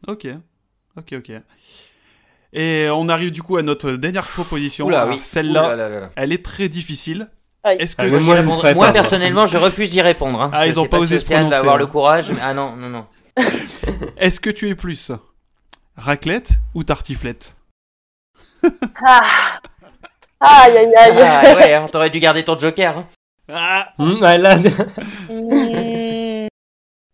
Ok, 0.07 0.27
ok, 0.97 1.13
ok. 1.17 1.31
Et 2.53 2.87
on 2.91 3.09
arrive 3.09 3.31
du 3.31 3.41
coup 3.41 3.57
à 3.57 3.61
notre 3.63 3.93
dernière 3.93 4.25
proposition. 4.25 4.85
Oula, 4.85 5.01
Alors, 5.03 5.15
oui. 5.15 5.19
Celle-là, 5.23 6.09
elle 6.15 6.31
est 6.33 6.43
très 6.45 6.69
difficile. 6.69 7.29
Est-ce 7.65 7.95
que 7.95 8.01
Ah, 8.03 8.19
moi, 8.19 8.41
Moi, 8.73 8.87
pas, 8.87 8.93
personnellement, 8.93 9.45
je 9.45 9.57
refuse 9.57 9.89
d'y 9.89 10.01
répondre. 10.01 10.39
hein. 10.41 10.51
Ah, 10.53 10.65
Je 10.65 10.71
ils 10.71 10.79
ont 10.79 10.83
sais 10.83 10.89
pas 10.89 10.97
si 10.97 11.03
osé 11.03 11.17
se 11.19 11.23
Océane 11.25 11.43
va 11.43 11.49
prononcer, 11.49 11.59
avoir 11.61 11.75
hein. 11.75 11.79
le 11.79 11.87
courage. 11.87 12.31
Ah 12.41 12.53
non, 12.53 12.75
non, 12.75 12.89
non. 12.89 13.05
est-ce 14.17 14.39
que 14.39 14.49
tu 14.49 14.69
es 14.69 14.75
plus 14.75 15.11
raclette 15.95 16.51
ou 16.75 16.83
tartiflette? 16.83 17.55
Ah 19.05 19.55
Aïe, 20.41 20.77
aïe, 20.77 20.95
aïe. 20.95 21.17
Ah, 21.21 21.55
ouais, 21.55 21.73
hein, 21.73 21.85
t'aurais 21.91 22.09
dû 22.09 22.19
garder 22.19 22.43
ton 22.43 22.59
joker. 22.59 22.97
hein. 22.97 23.07
Ah 23.51 23.87
Mm, 23.97 24.21
ouais, 24.21 24.37
là, 24.37 24.57
Hmm, 24.57 24.61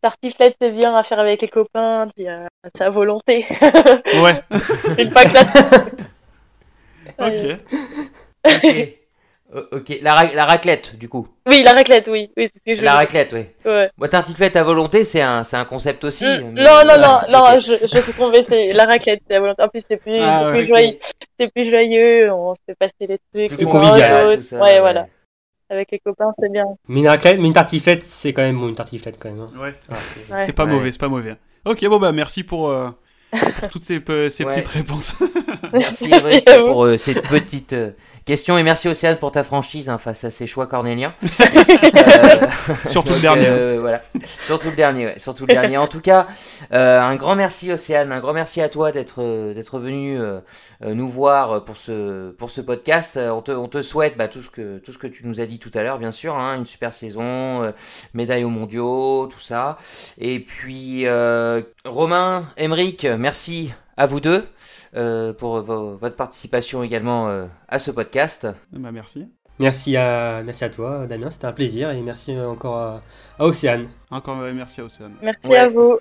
Tartiflette, 0.02 0.56
c'est 0.62 0.72
bien 0.72 0.96
à 0.96 1.04
faire 1.04 1.20
avec 1.20 1.42
les 1.42 1.50
copains, 1.50 2.08
puis 2.16 2.28
euh, 2.30 2.46
c'est 2.76 2.84
à 2.84 2.90
volonté. 2.90 3.46
Ouais, 4.22 4.44
Une 4.98 5.12
fois 5.12 5.24
que 5.24 5.30
ça. 5.30 5.42
ok. 7.28 7.60
Ok. 9.72 10.00
La, 10.04 10.14
ra- 10.14 10.34
la 10.34 10.46
raclette, 10.46 10.96
du 10.96 11.10
coup. 11.10 11.28
Oui, 11.48 11.64
la 11.66 11.72
raclette, 11.72 12.08
oui. 12.08 12.30
oui 12.38 12.50
c'est 12.54 12.60
ce 12.60 12.64
que 12.76 12.80
je 12.80 12.86
La 12.86 12.92
veux 12.92 12.98
raclette, 12.98 13.34
oui. 13.34 13.46
Ouais. 13.66 13.90
Moi, 13.98 14.08
tartiflette 14.08 14.56
à 14.56 14.62
volonté, 14.64 15.04
c'est 15.04 15.22
un, 15.22 15.42
c'est 15.42 15.58
un 15.58 15.66
concept 15.66 16.04
aussi. 16.04 16.24
Mais- 16.26 16.62
Non, 16.64 16.82
non, 16.88 16.98
non, 17.02 17.20
non, 17.30 17.60
je, 17.60 17.74
je 17.92 18.00
suis 18.00 18.14
trompée, 18.14 18.46
c'est 18.48 18.74
la 18.74 18.86
raclette, 18.86 19.22
c'est 19.28 19.36
à 19.36 19.40
volonté. 19.40 19.64
En 19.64 19.68
plus, 19.68 19.84
c'est 19.86 19.98
plus, 19.98 20.20
Ah, 20.22 20.50
plus 20.52 20.68
joyeux, 20.68 21.00
c'est 21.40 21.52
plus 21.52 21.68
joyeux, 21.70 22.32
on 22.32 22.54
se 22.54 22.60
fait 22.68 22.76
passer 22.76 22.94
les 23.08 23.18
trucs. 23.34 23.50
C'est 23.50 23.58
plus 23.58 23.66
convivial, 23.66 24.38
ouais, 24.38 24.80
voilà. 24.80 25.08
Avec 25.70 25.92
les 25.92 26.00
copains, 26.00 26.32
c'est 26.40 26.52
bien. 26.52 26.66
mais, 26.88 27.02
une 27.02 27.08
raclette- 27.08 27.40
mais 27.40 27.48
une 27.48 27.54
tartiflette, 27.54 28.02
c'est 28.04 28.34
quand 28.34 28.42
même 28.42 28.60
bon, 28.60 28.70
une 28.70 28.76
tartiflette 28.76 29.18
quand 29.20 29.30
même. 29.30 29.42
hein. 29.42 29.52
Ouais. 29.60 29.74
Ah, 29.90 29.96
c'est- 29.98 30.34
Ouais. 30.34 30.40
C'est 30.40 30.54
pas 30.54 30.66
Ouais. 30.66 30.72
mauvais, 30.72 30.92
c'est 30.92 31.00
pas 31.00 31.10
mauvais. 31.10 31.36
Ok, 31.66 31.86
bon 31.88 32.00
bah 32.00 32.12
merci 32.12 32.44
pour, 32.44 32.70
euh, 32.70 32.90
pour 33.60 33.70
toutes 33.70 33.84
ces, 33.84 34.00
pe- 34.00 34.30
ces 34.30 34.44
Ouais. 34.46 34.52
petites 34.54 34.68
réponses. 34.70 35.16
Merci 35.74 36.10
vous. 36.58 36.66
pour 36.66 36.86
euh, 36.86 36.98
cette 36.98 37.28
petite 37.30 37.74
euh, 37.74 37.92
question 38.30 38.60
et 38.60 38.64
merci 38.64 38.88
Océane 38.88 39.18
pour 39.18 39.32
ta 39.32 39.42
franchise 39.42 39.90
hein, 39.90 39.98
face 39.98 40.24
à 40.24 40.30
ces 40.30 40.46
choix 40.46 40.68
cornéliens. 40.68 41.16
Euh, 42.70 42.76
Surtout 42.86 43.10
le 43.10 43.14
donc, 43.16 43.22
dernier. 43.22 43.48
euh, 43.48 43.78
voilà, 43.80 44.02
surtout 44.38 44.70
le 44.70 44.76
dernier, 44.76 45.06
ouais, 45.08 45.20
surtout 45.20 45.46
le 45.48 45.54
dernier. 45.54 45.78
En 45.78 45.88
tout 45.88 46.02
cas, 46.02 46.28
euh, 46.74 47.00
un 47.00 47.16
grand 47.16 47.36
merci 47.36 47.72
Océane, 47.72 48.12
un 48.12 48.20
grand 48.20 48.34
merci 48.34 48.62
à 48.62 48.70
toi 48.70 48.92
d'être 48.92 49.22
euh, 49.22 49.54
d'être 49.54 49.80
venu 49.80 50.20
euh, 50.20 50.40
euh, 50.84 50.94
nous 50.94 51.08
voir 51.08 51.64
pour 51.64 51.78
ce 51.78 52.32
pour 52.32 52.50
ce 52.50 52.62
podcast. 52.62 53.18
Euh, 53.18 53.30
on 53.32 53.42
te 53.42 53.52
on 53.52 53.68
te 53.68 53.82
souhaite 53.82 54.18
bah, 54.18 54.28
tout 54.28 54.42
ce 54.42 54.50
que 54.50 54.78
tout 54.80 54.92
ce 54.92 54.98
que 54.98 55.08
tu 55.08 55.26
nous 55.26 55.42
as 55.42 55.46
dit 55.46 55.60
tout 55.60 55.72
à 55.74 55.82
l'heure, 55.82 55.98
bien 55.98 56.12
sûr, 56.12 56.36
hein, 56.36 56.56
une 56.56 56.66
super 56.66 56.94
saison, 56.94 57.64
euh, 57.64 57.72
médaille 58.14 58.44
aux 58.44 58.50
mondiaux, 58.50 59.28
tout 59.32 59.40
ça. 59.40 59.78
Et 60.20 60.40
puis 60.40 61.06
euh, 61.08 61.62
Romain, 61.86 62.50
Emeric, 62.58 63.06
merci 63.06 63.72
à 64.00 64.06
vous 64.08 64.20
deux. 64.20 64.44
euh, 64.96 65.34
pour 65.34 65.62
vo- 65.62 65.96
votre 65.98 66.16
participation 66.16 66.82
également 66.82 67.30
euh, 67.30 67.46
à 67.68 67.78
ce 67.78 67.92
podcast. 67.92 68.48
Bah 68.74 68.92
merci. 68.92 69.28
Merci 69.60 69.96
à, 69.98 70.42
merci 70.44 70.64
à 70.64 70.70
toi, 70.70 71.06
Damien, 71.06 71.30
c'était 71.30 71.46
un 71.46 71.52
plaisir. 71.52 71.92
Et 71.92 72.02
merci 72.02 72.36
encore 72.40 72.78
à, 72.78 73.02
à 73.38 73.46
Océane. 73.46 73.88
Encore 74.10 74.38
merci 74.38 74.82
à 74.82 74.86
Océane. 74.86 75.14
Merci 75.22 75.48
Ouais. 75.48 75.58
à 75.58 75.68
vous. 75.70 76.00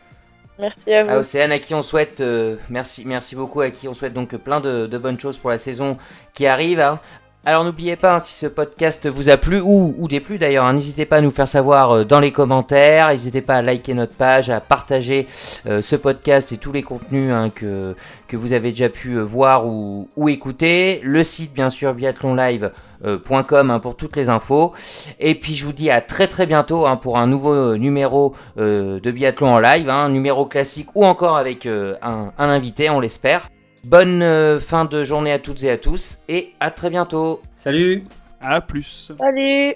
Merci 0.59 0.93
à 0.93 1.05
vous. 1.05 1.11
À 1.11 1.19
Océane, 1.19 1.53
à 1.53 1.59
qui 1.59 1.75
on 1.75 1.83
souhaite, 1.83 2.21
euh, 2.21 2.57
merci, 2.71 3.03
merci 3.05 3.37
beaucoup, 3.37 3.61
à 3.61 3.71
qui 3.71 3.89
on 3.89 3.95
souhaite 3.95 4.15
donc 4.15 4.35
plein 4.37 4.61
de, 4.61 4.87
de 4.87 4.99
bonnes 4.99 5.19
choses 5.21 5.37
pour 5.39 5.51
la 5.51 5.59
saison 5.59 5.99
qui 6.35 6.47
arrive. 6.47 6.81
hein. 6.81 6.99
Alors 7.45 7.65
n'oubliez 7.65 7.95
pas, 7.95 8.17
hein, 8.17 8.19
si 8.19 8.35
ce 8.35 8.47
podcast 8.47 9.09
vous 9.09 9.29
a 9.29 9.37
plu 9.37 9.61
ou, 9.61 9.95
ou 9.97 10.09
déplu 10.09 10.39
d'ailleurs, 10.39 10.65
hein, 10.65 10.73
n'hésitez 10.73 11.07
pas 11.07 11.19
à 11.19 11.21
nous 11.21 11.31
faire 11.31 11.47
savoir 11.47 11.93
euh, 11.93 12.05
dans 12.05 12.19
les 12.19 12.33
commentaires, 12.33 13.09
n'hésitez 13.11 13.41
pas 13.41 13.55
à 13.55 13.63
liker 13.63 13.95
notre 13.95 14.13
page, 14.13 14.51
à 14.51 14.61
partager 14.61 15.29
euh, 15.67 15.81
ce 15.81 15.95
podcast 15.95 16.51
et 16.51 16.59
tous 16.59 16.73
les 16.73 16.83
contenus 16.83 17.33
hein, 17.33 17.51
que, 17.51 17.95
que 18.27 18.37
vous 18.37 18.53
avez 18.53 18.71
déjà 18.71 18.89
pu 18.89 19.13
euh, 19.13 19.23
voir 19.23 19.67
ou, 19.67 20.09
ou 20.17 20.29
écouter. 20.29 21.01
Le 21.05 21.23
site 21.23 21.55
bien 21.55 21.71
sûr 21.71 21.95
biathlonlive.com 21.95 23.79
pour 23.81 23.97
toutes 23.97 24.17
les 24.17 24.31
infos. 24.31 24.75
Et 25.21 25.37
puis 25.37 25.55
je 25.55 25.65
vous 25.65 25.73
dis 25.73 25.91
à 25.91 26.01
très 26.01 26.27
très 26.27 26.45
bientôt 26.45 26.87
pour 27.01 27.19
un 27.19 27.29
nouveau 27.29 27.77
numéro 27.77 28.35
de 28.57 29.11
biathlon 29.11 29.55
en 29.55 29.59
live, 29.61 29.89
un 29.89 30.09
numéro 30.09 30.45
classique 30.45 30.89
ou 30.97 31.07
encore 31.07 31.37
avec 31.37 31.67
un 31.67 32.33
invité, 32.37 32.91
on 32.91 33.01
l'espère. 33.01 33.49
Bonne 33.85 34.23
euh, 34.23 34.61
fin 34.61 34.85
de 34.85 35.05
journée 35.05 35.33
à 35.33 35.39
toutes 35.39 35.63
et 35.65 35.71
à 35.71 35.79
tous 35.79 36.19
et 36.29 36.53
à 36.61 36.71
très 36.71 36.91
bientôt. 36.91 37.41
Salut 37.59 38.05
À 38.41 38.61
plus. 38.61 39.13
Salut 39.19 39.75